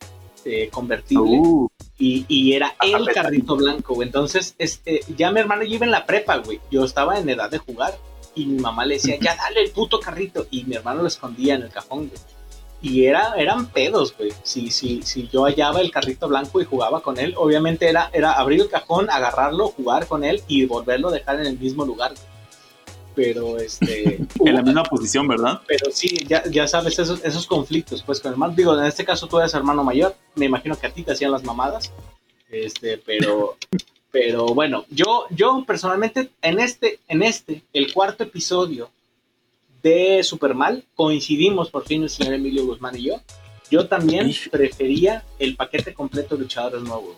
eh, 0.44 0.68
convertible 0.72 1.38
Uh, 1.38 1.68
y, 1.98 2.24
y 2.28 2.54
era 2.54 2.74
el 2.80 3.06
carrito 3.08 3.56
blanco. 3.56 4.02
Entonces, 4.02 4.54
este, 4.58 5.02
ya 5.16 5.30
mi 5.30 5.40
hermano 5.40 5.62
ya 5.62 5.74
iba 5.76 5.84
en 5.84 5.92
la 5.92 6.06
prepa, 6.06 6.38
güey. 6.38 6.60
Yo 6.70 6.84
estaba 6.84 7.18
en 7.18 7.28
edad 7.28 7.50
de 7.50 7.58
jugar 7.58 7.96
y 8.34 8.46
mi 8.46 8.58
mamá 8.60 8.84
le 8.86 8.94
decía, 8.94 9.16
ya 9.20 9.36
dale 9.36 9.62
el 9.62 9.70
puto 9.70 10.00
carrito. 10.00 10.46
Y 10.50 10.64
mi 10.64 10.76
hermano 10.76 11.02
lo 11.02 11.08
escondía 11.08 11.54
en 11.54 11.62
el 11.62 11.70
cajón, 11.70 12.08
güey. 12.08 12.20
Y 12.82 13.04
era, 13.06 13.34
eran 13.36 13.66
pedos, 13.66 14.14
güey. 14.16 14.32
Si, 14.42 14.70
si, 14.70 15.02
si 15.02 15.28
yo 15.28 15.44
hallaba 15.44 15.80
el 15.80 15.90
carrito 15.90 16.28
blanco 16.28 16.60
y 16.60 16.64
jugaba 16.64 17.00
con 17.00 17.18
él, 17.18 17.34
obviamente 17.36 17.88
era, 17.88 18.10
era 18.12 18.32
abrir 18.32 18.60
el 18.60 18.68
cajón, 18.68 19.10
agarrarlo, 19.10 19.68
jugar 19.68 20.06
con 20.06 20.24
él 20.24 20.42
y 20.48 20.66
volverlo 20.66 21.08
a 21.08 21.12
dejar 21.12 21.40
en 21.40 21.46
el 21.46 21.58
mismo 21.58 21.84
lugar. 21.84 22.12
güey. 22.12 22.35
Pero, 23.16 23.56
este... 23.56 24.20
en 24.44 24.54
la 24.54 24.62
misma 24.62 24.84
posición, 24.84 25.26
¿verdad? 25.26 25.62
Pero 25.66 25.90
sí, 25.90 26.14
ya, 26.28 26.44
ya 26.48 26.68
sabes, 26.68 26.98
esos, 26.98 27.24
esos 27.24 27.46
conflictos, 27.46 28.02
pues 28.02 28.20
con 28.20 28.28
el 28.28 28.34
hermano. 28.34 28.54
Digo, 28.54 28.78
en 28.78 28.84
este 28.84 29.04
caso 29.04 29.26
tú 29.26 29.40
eres 29.40 29.54
hermano 29.54 29.82
mayor, 29.82 30.14
me 30.36 30.44
imagino 30.44 30.78
que 30.78 30.86
a 30.86 30.92
ti 30.92 31.02
te 31.02 31.12
hacían 31.12 31.32
las 31.32 31.42
mamadas. 31.42 31.92
Este, 32.48 32.98
pero, 32.98 33.56
pero 34.12 34.46
bueno, 34.48 34.84
yo, 34.90 35.24
yo 35.30 35.64
personalmente, 35.66 36.30
en 36.42 36.60
este, 36.60 37.00
en 37.08 37.22
este, 37.22 37.62
el 37.72 37.92
cuarto 37.92 38.22
episodio 38.22 38.90
de 39.82 40.22
Supermal, 40.22 40.84
coincidimos 40.94 41.70
por 41.70 41.86
fin 41.86 42.02
el 42.02 42.10
señor 42.10 42.34
Emilio 42.34 42.66
Guzmán 42.66 42.96
y 42.96 43.04
yo. 43.04 43.20
Yo 43.70 43.88
también 43.88 44.32
prefería 44.50 45.24
el 45.38 45.56
paquete 45.56 45.92
completo 45.92 46.36
de 46.36 46.42
luchadores 46.42 46.82
nuevos. 46.82 47.16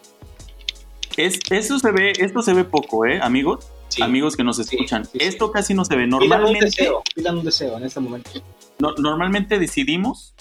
Es, 1.17 1.41
eso 1.51 1.79
se 1.79 1.91
ve, 1.91 2.13
esto 2.19 2.43
se 2.43 2.55
ve 2.55 2.65
poco, 2.65 3.05
¿eh, 3.05 3.19
amigos? 3.21 3.67
Sí. 3.99 4.03
Amigos 4.03 4.37
que 4.37 4.45
nos 4.45 4.59
escuchan. 4.59 5.05
sí, 5.05 5.13
sí. 5.13 5.19
Esto 5.27 5.51
casi 5.53 5.75
no 5.75 5.85
se 5.85 5.95
ve. 5.97 6.05
Pidan 6.07 6.15
un 6.23 6.29
Normalmente, 6.29 6.65
deseo, 6.67 7.03
pidan 7.15 7.39
un 7.39 7.45
deseo 7.45 7.77
en 7.77 7.85
este 7.85 8.01
momento. 8.01 8.31
no- 8.79 8.95
normalmente 8.97 9.59
decidimos, 9.59 10.35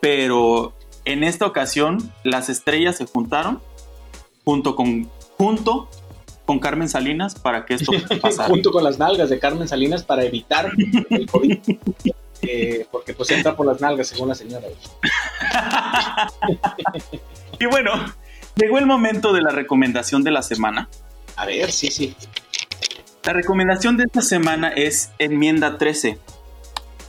pero 0.00 0.72
en 1.04 1.22
esta 1.24 1.46
ocasión 1.46 2.12
las 2.24 2.48
estrellas 2.48 2.96
se 2.96 3.06
juntaron 3.06 3.60
junto 4.44 4.74
con, 4.76 5.08
junto 5.38 5.88
con 6.46 6.58
Carmen 6.58 6.88
Salinas 6.88 7.34
para 7.36 7.64
que 7.66 7.74
esto 7.74 7.92
pasara. 8.20 8.48
junto 8.48 8.72
con 8.72 8.82
las 8.84 8.98
nalgas 8.98 9.30
de 9.30 9.38
Carmen 9.38 9.68
Salinas 9.68 10.02
para 10.02 10.24
evitar 10.24 10.70
el 11.10 11.26
COVID. 11.26 11.58
Eh, 12.42 12.86
porque 12.90 13.14
pues 13.14 13.30
entra 13.30 13.54
por 13.54 13.66
las 13.66 13.80
nalgas 13.80 14.08
según 14.08 14.28
la 14.28 14.34
señora. 14.34 14.66
y 17.60 17.66
bueno, 17.66 17.92
llegó 18.56 18.78
el 18.78 18.86
momento 18.86 19.32
de 19.32 19.42
la 19.42 19.50
recomendación 19.50 20.24
de 20.24 20.30
la 20.32 20.42
semana. 20.42 20.88
A 21.36 21.46
ver, 21.46 21.70
sí, 21.70 21.88
sí. 21.90 22.14
La 23.24 23.32
recomendación 23.32 23.96
de 23.96 24.02
esta 24.02 24.20
semana 24.20 24.66
es 24.70 25.12
Enmienda 25.20 25.78
13. 25.78 26.18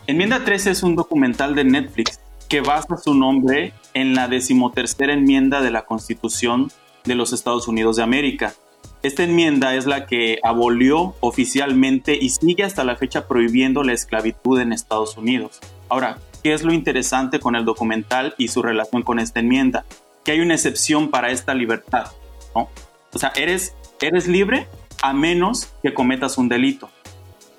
Enmienda 0.06 0.46
13 0.46 0.70
es 0.70 0.84
un 0.84 0.96
documental 0.96 1.56
de 1.56 1.64
Netflix 1.64 2.20
que 2.48 2.62
basa 2.62 2.98
su 2.98 3.16
nombre 3.16 3.74
en 3.96 4.14
la 4.14 4.28
decimotercera 4.28 5.14
enmienda 5.14 5.62
de 5.62 5.72
la 5.72 5.86
Constitución 5.86 6.72
de 7.04 7.16
los 7.16 7.34
Estados 7.34 7.68
Unidos 7.68 7.96
de 7.96 8.04
América. 8.04 8.54
Esta 9.02 9.24
enmienda 9.24 9.74
es 9.74 9.88
la 9.88 10.06
que 10.06 10.38
abolió 10.44 11.16
oficialmente 11.20 12.16
y 12.16 12.30
sigue 12.30 12.64
hasta 12.64 12.84
la 12.84 12.96
fecha 12.96 13.28
prohibiendo 13.28 13.82
la 13.82 13.94
esclavitud 13.94 14.60
en 14.60 14.72
Estados 14.72 15.18
Unidos. 15.18 15.62
Ahora, 15.90 16.20
¿qué 16.44 16.54
es 16.54 16.62
lo 16.62 16.74
interesante 16.74 17.40
con 17.40 17.56
el 17.56 17.66
documental 17.66 18.36
y 18.38 18.50
su 18.50 18.62
relación 18.62 19.02
con 19.02 19.18
esta 19.18 19.40
enmienda? 19.40 19.84
Que 20.24 20.34
hay 20.34 20.42
una 20.42 20.54
excepción 20.54 21.10
para 21.10 21.32
esta 21.32 21.56
libertad, 21.56 22.12
¿no? 22.54 22.70
O 23.14 23.18
sea, 23.18 23.34
eres, 23.36 23.74
eres 24.00 24.28
libre 24.28 24.68
a 25.04 25.12
menos 25.12 25.68
que 25.84 25.94
cometas 25.94 26.38
un 26.38 26.48
delito. 26.48 26.90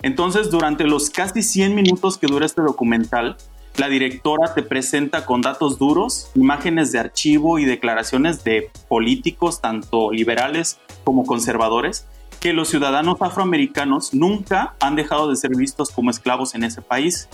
Entonces, 0.01 0.51
durante 0.51 0.85
los 0.85 1.11
casi 1.11 1.43
100 1.43 1.75
minutos 1.75 2.17
que 2.17 2.27
dura 2.27 2.47
este 2.47 2.63
documental, 2.63 3.37
la 3.77 3.89
directora 3.89 4.55
te 4.55 4.63
presenta 4.63 5.27
con 5.27 5.43
datos 5.43 5.79
duros, 5.79 6.31
imágenes 6.35 6.91
de 6.91 7.01
archivo 7.01 7.59
y 7.59 7.67
declaraciones 7.67 8.45
de 8.45 8.71
políticos, 8.89 9.61
tanto 9.61 10.11
liberales 10.11 10.79
como 11.05 11.27
conservadores, 11.27 12.07
que 12.41 12.55
los 12.55 12.69
ciudadanos 12.69 13.21
afroamericanos 13.21 14.15
nunca 14.15 14.75
han 14.81 14.97
dejado 14.97 15.29
de 15.29 15.37
ser 15.37 15.55
vistos 15.55 15.91
como 15.91 16.11
esclavos 16.11 16.55
en 16.55 16.65
ese 16.65 16.81
país. 16.81 17.29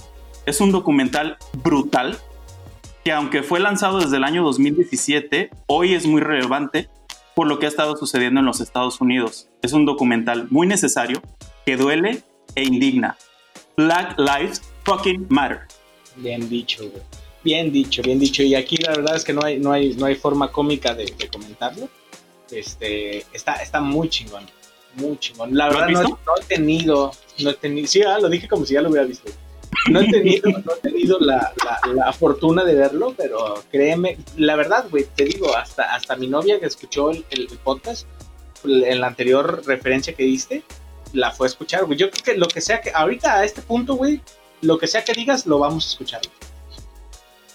Es 0.44 0.61
un 0.61 0.72
documental 0.72 1.36
brutal 1.62 2.18
que 3.04 3.12
aunque 3.12 3.44
fue 3.44 3.61
lanzado 3.61 4.00
desde 4.00 4.16
el 4.16 4.24
año 4.24 4.42
2017, 4.42 5.50
hoy 5.68 5.94
es 5.94 6.04
muy 6.04 6.20
relevante 6.20 6.88
por 7.34 7.46
lo 7.46 7.58
que 7.58 7.66
ha 7.66 7.68
estado 7.68 7.96
sucediendo 7.96 8.40
en 8.40 8.46
los 8.46 8.60
Estados 8.60 9.00
Unidos. 9.00 9.48
Es 9.62 9.72
un 9.72 9.86
documental 9.86 10.48
muy 10.50 10.66
necesario 10.66 11.22
que 11.64 11.76
duele 11.76 12.22
e 12.54 12.64
indigna. 12.64 13.16
Black 13.76 14.18
Lives 14.18 14.62
Fucking 14.84 15.26
Matter. 15.28 15.60
Bien 16.16 16.48
dicho, 16.48 16.88
güey. 16.88 17.02
Bien 17.42 17.72
dicho, 17.72 18.02
bien 18.02 18.18
dicho. 18.18 18.42
Y 18.42 18.54
aquí 18.54 18.76
la 18.76 18.90
verdad 18.90 19.16
es 19.16 19.24
que 19.24 19.32
no 19.32 19.42
hay, 19.42 19.58
no 19.58 19.72
hay, 19.72 19.94
no 19.94 20.06
hay 20.06 20.14
forma 20.14 20.50
cómica 20.52 20.94
de, 20.94 21.06
de 21.06 21.28
comentarlo. 21.28 21.88
Este, 22.50 23.18
está, 23.32 23.54
está 23.56 23.80
muy 23.80 24.08
chingón. 24.08 24.44
Muy 24.96 25.16
chingón. 25.18 25.56
La 25.56 25.70
¿Lo 25.70 25.78
has 25.78 25.86
verdad 25.86 26.02
no, 26.02 26.08
no 26.08 26.32
he 26.40 26.44
tenido, 26.44 27.12
no 27.38 27.50
he 27.50 27.54
tenido, 27.54 27.86
sí, 27.86 28.02
ah, 28.02 28.18
lo 28.18 28.28
dije 28.28 28.48
como 28.48 28.66
si 28.66 28.74
ya 28.74 28.82
lo 28.82 28.90
hubiera 28.90 29.06
visto. 29.06 29.30
No 29.90 30.00
he 30.00 30.10
tenido, 30.10 30.50
no 30.50 30.72
he 30.74 30.80
tenido 30.80 31.18
la, 31.20 31.52
la, 31.64 31.92
la 31.94 32.12
fortuna 32.12 32.64
de 32.64 32.74
verlo, 32.74 33.14
pero 33.16 33.62
créeme, 33.70 34.18
la 34.36 34.56
verdad, 34.56 34.86
güey, 34.90 35.06
te 35.14 35.24
digo, 35.24 35.56
hasta, 35.56 35.94
hasta 35.94 36.16
mi 36.16 36.26
novia 36.26 36.58
que 36.60 36.66
escuchó 36.66 37.10
el, 37.10 37.24
el 37.30 37.46
podcast, 37.64 38.06
en 38.64 39.00
la 39.00 39.06
anterior 39.06 39.62
referencia 39.66 40.12
que 40.14 40.24
diste, 40.24 40.62
la 41.12 41.30
fue 41.30 41.46
a 41.46 41.50
escuchar, 41.50 41.84
güey. 41.86 41.98
Yo 41.98 42.10
creo 42.10 42.22
que 42.24 42.34
lo 42.38 42.46
que 42.48 42.60
sea 42.60 42.80
que, 42.80 42.90
ahorita 42.94 43.34
a 43.36 43.44
este 43.44 43.62
punto, 43.62 43.94
güey, 43.94 44.20
lo 44.60 44.78
que 44.78 44.86
sea 44.86 45.02
que 45.04 45.12
digas, 45.14 45.46
lo 45.46 45.58
vamos 45.58 45.86
a 45.86 45.88
escuchar. 45.88 46.20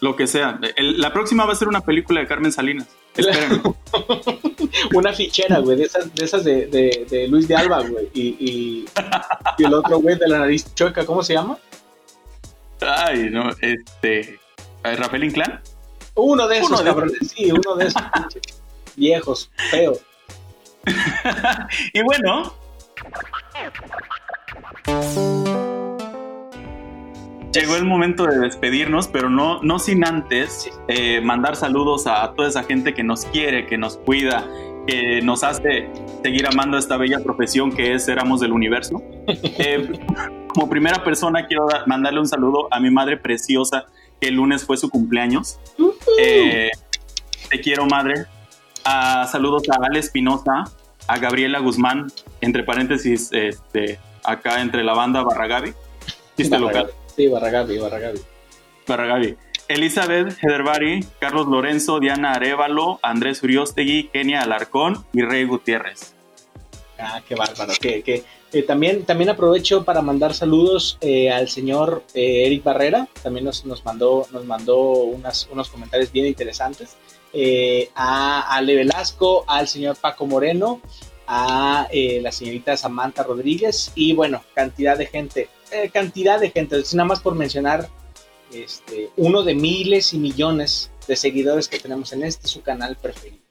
Lo 0.02 0.16
que 0.16 0.28
sea. 0.28 0.60
El- 0.76 1.00
la 1.00 1.14
próxima 1.14 1.46
va 1.46 1.54
a 1.54 1.56
ser 1.56 1.68
una 1.68 1.82
película 1.82 2.20
de 2.22 2.28
Carmen 2.28 2.52
Salinas. 2.52 2.88
Una 4.94 5.14
fichera, 5.14 5.60
güey, 5.60 5.78
de 5.78 5.84
esas 5.86 6.14
de, 6.14 6.26
esas 6.26 6.44
de, 6.44 6.66
de, 6.68 7.06
de 7.10 7.28
Luis 7.28 7.48
de 7.48 7.56
Alba, 7.56 7.82
güey. 7.82 8.10
Y, 8.14 8.22
y, 8.40 8.86
y 9.58 9.64
el 9.64 9.74
otro, 9.74 10.00
güey, 10.00 10.18
de 10.18 10.28
la 10.28 10.40
nariz 10.40 10.74
chueca, 10.76 11.06
¿cómo 11.06 11.24
se 11.24 11.34
llama? 11.34 11.58
Ay, 12.82 13.30
no, 13.32 13.50
este. 13.62 14.40
Rafael 14.84 15.24
Inclán. 15.24 15.62
Uno 16.16 16.48
de 16.48 16.58
esos, 16.58 16.70
Uno 16.70 16.80
de 16.80 16.86
cabrones, 16.86 17.18
sí, 17.36 17.52
uno 17.52 17.76
de 17.76 17.88
esos 17.88 18.02
pinches 18.14 18.62
viejos, 18.96 19.52
feos. 19.70 20.00
Y 21.94 22.02
bueno. 22.02 22.54
Llegó 27.52 27.78
el 27.78 27.86
momento 27.86 28.26
de 28.26 28.40
despedirnos, 28.40 29.08
pero 29.08 29.30
no, 29.30 29.62
no 29.64 29.80
sin 29.80 30.06
antes 30.06 30.70
eh, 30.90 31.22
mandar 31.22 31.56
saludos 31.56 32.06
a 32.06 32.34
toda 32.34 32.50
esa 32.50 32.64
gente 32.64 32.94
que 32.94 33.04
nos 33.04 33.26
quiere, 33.26 33.66
que 33.66 33.78
nos 33.78 33.98
cuida, 33.98 34.46
que 34.86 35.22
nos 35.22 35.44
hace 35.44 35.90
seguir 36.22 36.48
amando 36.48 36.78
esta 36.78 36.98
bella 36.98 37.20
profesión 37.24 37.72
que 37.72 37.94
es 37.94 38.08
Éramos 38.08 38.42
del 38.42 38.52
Universo. 38.52 39.02
Eh, 39.58 39.90
como 40.56 40.70
primera 40.70 41.04
persona 41.04 41.46
quiero 41.46 41.68
da- 41.68 41.84
mandarle 41.86 42.20
un 42.22 42.28
saludo 42.28 42.68
a 42.72 42.80
mi 42.80 42.90
madre 42.90 43.18
preciosa, 43.18 43.86
que 44.20 44.30
el 44.30 44.36
lunes 44.36 44.64
fue 44.66 44.78
su 44.78 44.90
cumpleaños. 44.90 45.60
Eh, 46.18 46.70
te 47.50 47.60
quiero, 47.62 47.86
madre. 47.86 48.26
Ah, 48.86 49.28
saludos 49.32 49.64
a 49.70 49.84
Ale 49.86 50.00
Espinosa, 50.00 50.64
a 51.08 51.18
Gabriela 51.20 51.60
Guzmán, 51.60 52.08
entre 52.42 52.64
paréntesis, 52.64 53.30
este, 53.34 54.00
acá 54.24 54.62
entre 54.62 54.84
la 54.84 54.94
banda 54.94 55.22
Barragavi, 55.24 55.74
chiste 56.38 56.58
local, 56.58 56.90
Sí, 57.16 57.28
Barragabi, 57.28 57.78
Barragabi. 57.78 58.20
Barragavi. 58.88 59.36
Elizabeth 59.68 60.38
Hederbari, 60.42 61.04
Carlos 61.20 61.48
Lorenzo, 61.48 62.00
Diana 62.00 62.34
Arevalo, 62.34 63.00
Andrés 63.02 63.42
Uriostegui, 63.44 64.10
Kenia 64.14 64.42
Alarcón 64.42 65.04
y 65.14 65.22
Rey 65.24 65.44
Gutiérrez. 65.46 66.15
Ah, 66.98 67.22
qué 67.28 67.36
bárbaro. 67.36 67.74
Que, 67.80 68.02
que, 68.04 68.24
eh, 68.54 68.64
también, 68.64 69.04
también 69.06 69.30
aprovecho 69.30 69.84
para 69.84 70.02
mandar 70.02 70.34
saludos 70.34 70.98
eh, 71.02 71.30
al 71.30 71.50
señor 71.50 72.04
eh, 72.14 72.46
Eric 72.46 72.64
Barrera. 72.64 73.08
También 73.22 73.46
nos, 73.46 73.66
nos 73.66 73.84
mandó, 73.84 74.28
nos 74.32 74.46
mandó 74.46 74.78
unas, 74.78 75.48
unos 75.52 75.70
comentarios 75.70 76.12
bien 76.12 76.26
interesantes. 76.26 76.96
A 77.96 78.56
Ale 78.56 78.76
Velasco, 78.76 79.44
al 79.48 79.68
señor 79.68 79.98
Paco 79.98 80.26
Moreno 80.26 80.82
a 81.28 81.90
la 81.92 82.32
señorita 82.32 82.78
Samantha 82.78 83.24
Rodríguez 83.24 83.92
y 83.96 84.14
bueno, 84.14 84.44
cantidad 84.54 84.96
de 84.96 85.08
gente, 85.08 85.50
cantidad 85.92 86.40
de 86.40 86.52
gente, 86.52 86.82
nada 86.94 87.08
más 87.08 87.20
por 87.20 87.36
mencionar 87.36 87.90
este, 88.54 89.10
uno 89.18 89.44
de 89.44 89.56
miles 89.56 90.14
y 90.14 90.18
millones 90.20 90.92
de 91.08 91.16
seguidores 91.16 91.68
que 91.68 91.80
tenemos 91.80 92.14
en 92.14 92.24
este 92.24 92.48
su 92.48 92.62
canal 92.62 92.96
preferido. 92.96 93.44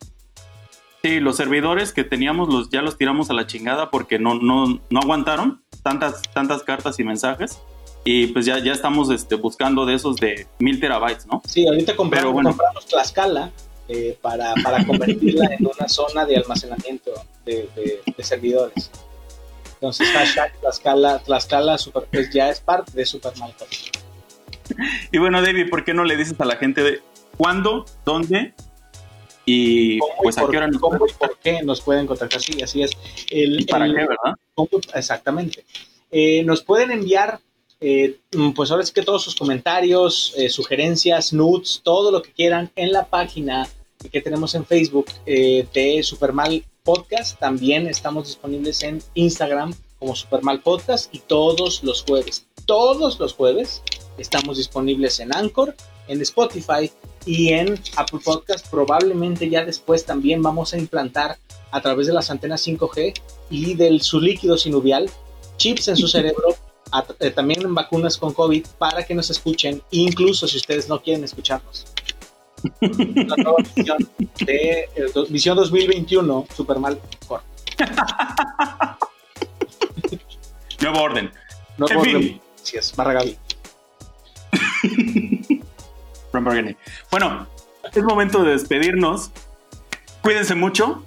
Sí, 1.05 1.21
los 1.21 1.37
servidores 1.37 1.93
que 1.93 2.03
teníamos 2.03 2.49
los, 2.49 2.71
ya 2.71 2.81
los 2.81 2.97
tiramos 2.97 3.29
a 3.29 3.35
la 3.35 3.47
chingada 3.47 3.91
porque 3.91 4.19
no, 4.19 4.37
no, 4.37 4.81
no 4.89 5.01
aguantaron 5.01 5.63
tantas, 5.83 6.23
tantas 6.33 6.63
cartas 6.63 6.99
y 6.99 7.05
mensajes. 7.05 7.59
Y 8.05 8.29
pues 8.29 8.47
ya, 8.47 8.59
ya 8.61 8.73
estamos 8.73 9.11
este, 9.11 9.35
buscando 9.35 9.85
de 9.85 9.97
esos 9.97 10.17
de 10.17 10.47
mil 10.59 10.81
terabytes, 10.81 11.27
¿no? 11.27 11.43
Sí, 11.47 11.69
ahorita 11.69 11.95
compramos, 11.95 12.43
compramos 12.43 12.87
Tlaxcala 12.87 13.51
eh, 13.87 14.17
para, 14.23 14.55
para 14.63 14.83
convertirla 14.87 15.51
en 15.53 15.67
una 15.67 15.91
zona 15.91 16.25
de 16.25 16.39
almacenamiento 16.39 17.11
de, 17.45 18.01
servidores. 18.21 18.91
Entonces, 19.75 20.09
hashtag 20.09 20.59
Tlaxcala, 20.59 21.19
Tlaxcala 21.19 21.77
super, 21.77 22.05
pues 22.11 22.33
ya 22.33 22.49
es 22.49 22.61
parte 22.61 22.93
de 22.93 23.05
Supermarket. 23.05 23.69
Y 25.13 25.19
bueno, 25.19 25.43
David, 25.43 25.69
¿por 25.69 25.85
qué 25.85 25.93
no 25.93 26.05
le 26.05 26.17
dices 26.17 26.41
a 26.41 26.47
la 26.47 26.57
gente 26.57 26.83
de 26.83 27.03
cuándo, 27.37 27.85
dónde 28.07 28.55
y 29.45 29.99
pues 30.23 30.39
a 30.39 30.47
qué 30.49 30.57
hora 30.57 30.69
nos 30.69 30.81
cómo 30.81 31.07
y 31.07 31.13
por 31.13 31.39
qué 31.39 31.63
nos 31.63 31.81
pueden 31.81 32.07
contactar? 32.07 32.41
Sí, 32.41 32.63
así 32.63 32.83
es. 32.83 32.93
El, 33.31 33.67
¿Para 33.67 33.87
qué, 33.87 33.93
verdad? 33.93 34.37
exactamente. 34.95 35.65
Eh, 36.11 36.43
nos 36.45 36.63
pueden 36.63 36.91
enviar, 36.91 37.41
eh, 37.81 38.19
pues 38.55 38.71
ahora 38.71 38.85
sí 38.85 38.93
que 38.93 39.03
todos 39.03 39.23
sus 39.23 39.35
comentarios, 39.35 40.33
eh, 40.37 40.49
sugerencias, 40.49 41.33
nudes, 41.33 41.81
todo 41.83 42.11
lo 42.11 42.23
que 42.23 42.33
quieran 42.33 42.71
en 42.77 42.93
la 42.93 43.07
página 43.07 43.69
que 44.13 44.21
tenemos 44.21 44.55
en 44.55 44.67
Facebook 44.67 45.07
de 45.25 46.01
Supermal 46.03 46.63
Podcast. 46.83 47.39
También 47.39 47.87
estamos 47.87 48.27
disponibles 48.27 48.83
en 48.83 49.03
Instagram 49.15 49.75
como 49.99 50.15
Supermal 50.15 50.61
Podcast 50.61 51.15
y 51.15 51.21
todos 51.21 51.83
los 51.83 52.03
jueves, 52.03 52.47
todos 52.67 53.19
los 53.19 53.33
jueves 53.33 53.83
estamos 54.19 54.59
disponibles 54.59 55.19
en 55.21 55.35
Anchor, 55.35 55.75
en 56.09 56.21
Spotify 56.21 56.91
y 57.27 57.53
en 57.53 57.79
Apple 57.97 58.21
Podcast. 58.25 58.69
Probablemente 58.69 59.49
ya 59.49 59.65
después 59.65 60.05
también 60.05 60.43
vamos 60.43 60.75
a 60.75 60.79
implantar 60.79 61.39
a 61.71 61.81
través 61.81 62.07
de 62.07 62.13
las 62.13 62.31
antenas 62.31 62.67
5G 62.67 63.15
y 63.51 63.75
del 63.75 64.01
su 64.03 64.21
líquido 64.21 64.57
sinuvial 64.57 65.11
chips 65.57 65.89
en 65.89 65.97
su 65.97 66.09
cerebro, 66.15 66.57
eh, 67.21 67.31
también 67.31 67.63
en 67.63 67.75
vacunas 67.75 68.17
con 68.17 68.33
COVID 68.33 68.65
para 68.79 69.05
que 69.05 69.15
nos 69.15 69.31
escuchen, 69.31 69.83
incluso 69.91 70.47
si 70.47 70.59
ustedes 70.59 70.89
no 70.89 71.03
quieren 71.03 71.25
escucharnos. 71.25 71.87
La 72.81 73.37
nueva 73.37 73.57
misión 73.77 74.09
de 74.47 74.89
misión 75.29 75.57
2021 75.57 76.47
Supermal 76.57 76.99
Corp. 77.27 77.43
Nuevo 80.81 81.03
orden. 81.03 81.31
Nuevo 81.77 82.01
orden. 82.01 82.41
Así 82.63 82.79
es, 82.79 82.95
barra 82.97 83.21
Bueno, 87.11 87.47
es 87.93 88.03
momento 88.03 88.43
de 88.43 88.53
despedirnos. 88.53 89.31
Cuídense 90.23 90.55
mucho. 90.55 91.05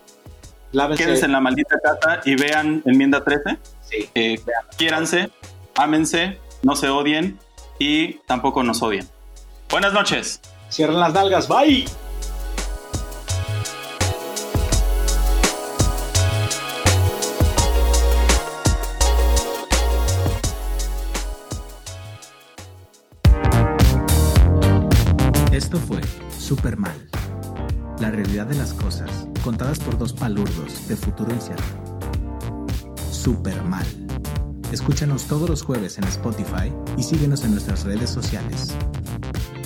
Quédense 0.96 1.26
en 1.26 1.32
la 1.32 1.40
maldita 1.40 1.78
casa 1.82 2.22
y 2.26 2.36
vean 2.36 2.84
enmienda 2.86 3.24
13. 3.24 3.58
Sí. 3.82 4.10
Eh, 4.14 4.40
quiéranse, 4.78 5.32
ámense, 5.76 6.38
no 6.62 6.76
se 6.76 6.90
odien 6.90 7.40
y 7.80 8.16
tampoco 8.26 8.64
nos 8.64 8.82
odien. 8.82 9.08
Buenas 9.70 9.94
noches. 9.94 10.42
Cierren 10.70 11.00
las 11.00 11.14
nalgas. 11.14 11.48
Bye. 11.48 11.86
De 28.48 28.56
las 28.56 28.74
cosas, 28.74 29.28
contadas 29.43 29.80
por 29.80 29.98
dos 29.98 30.14
palurdos 30.14 30.88
de 30.88 30.95
futuro 30.95 31.34
incierto. 31.34 31.64
Super 33.12 33.62
Mal. 33.64 33.86
Escúchanos 34.72 35.26
todos 35.26 35.50
los 35.50 35.62
jueves 35.62 35.98
en 35.98 36.06
Spotify 36.06 36.72
y 36.98 37.04
síguenos 37.04 37.43
en 37.43 37.52
nuestras 37.52 37.84
redes 37.84 38.10
sociales. 38.10 38.74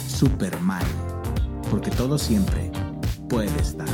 Super 0.07 0.59
Mal. 0.61 0.85
Porque 1.69 1.91
todo 1.91 2.17
siempre 2.17 2.71
puede 3.29 3.55
estar 3.59 3.87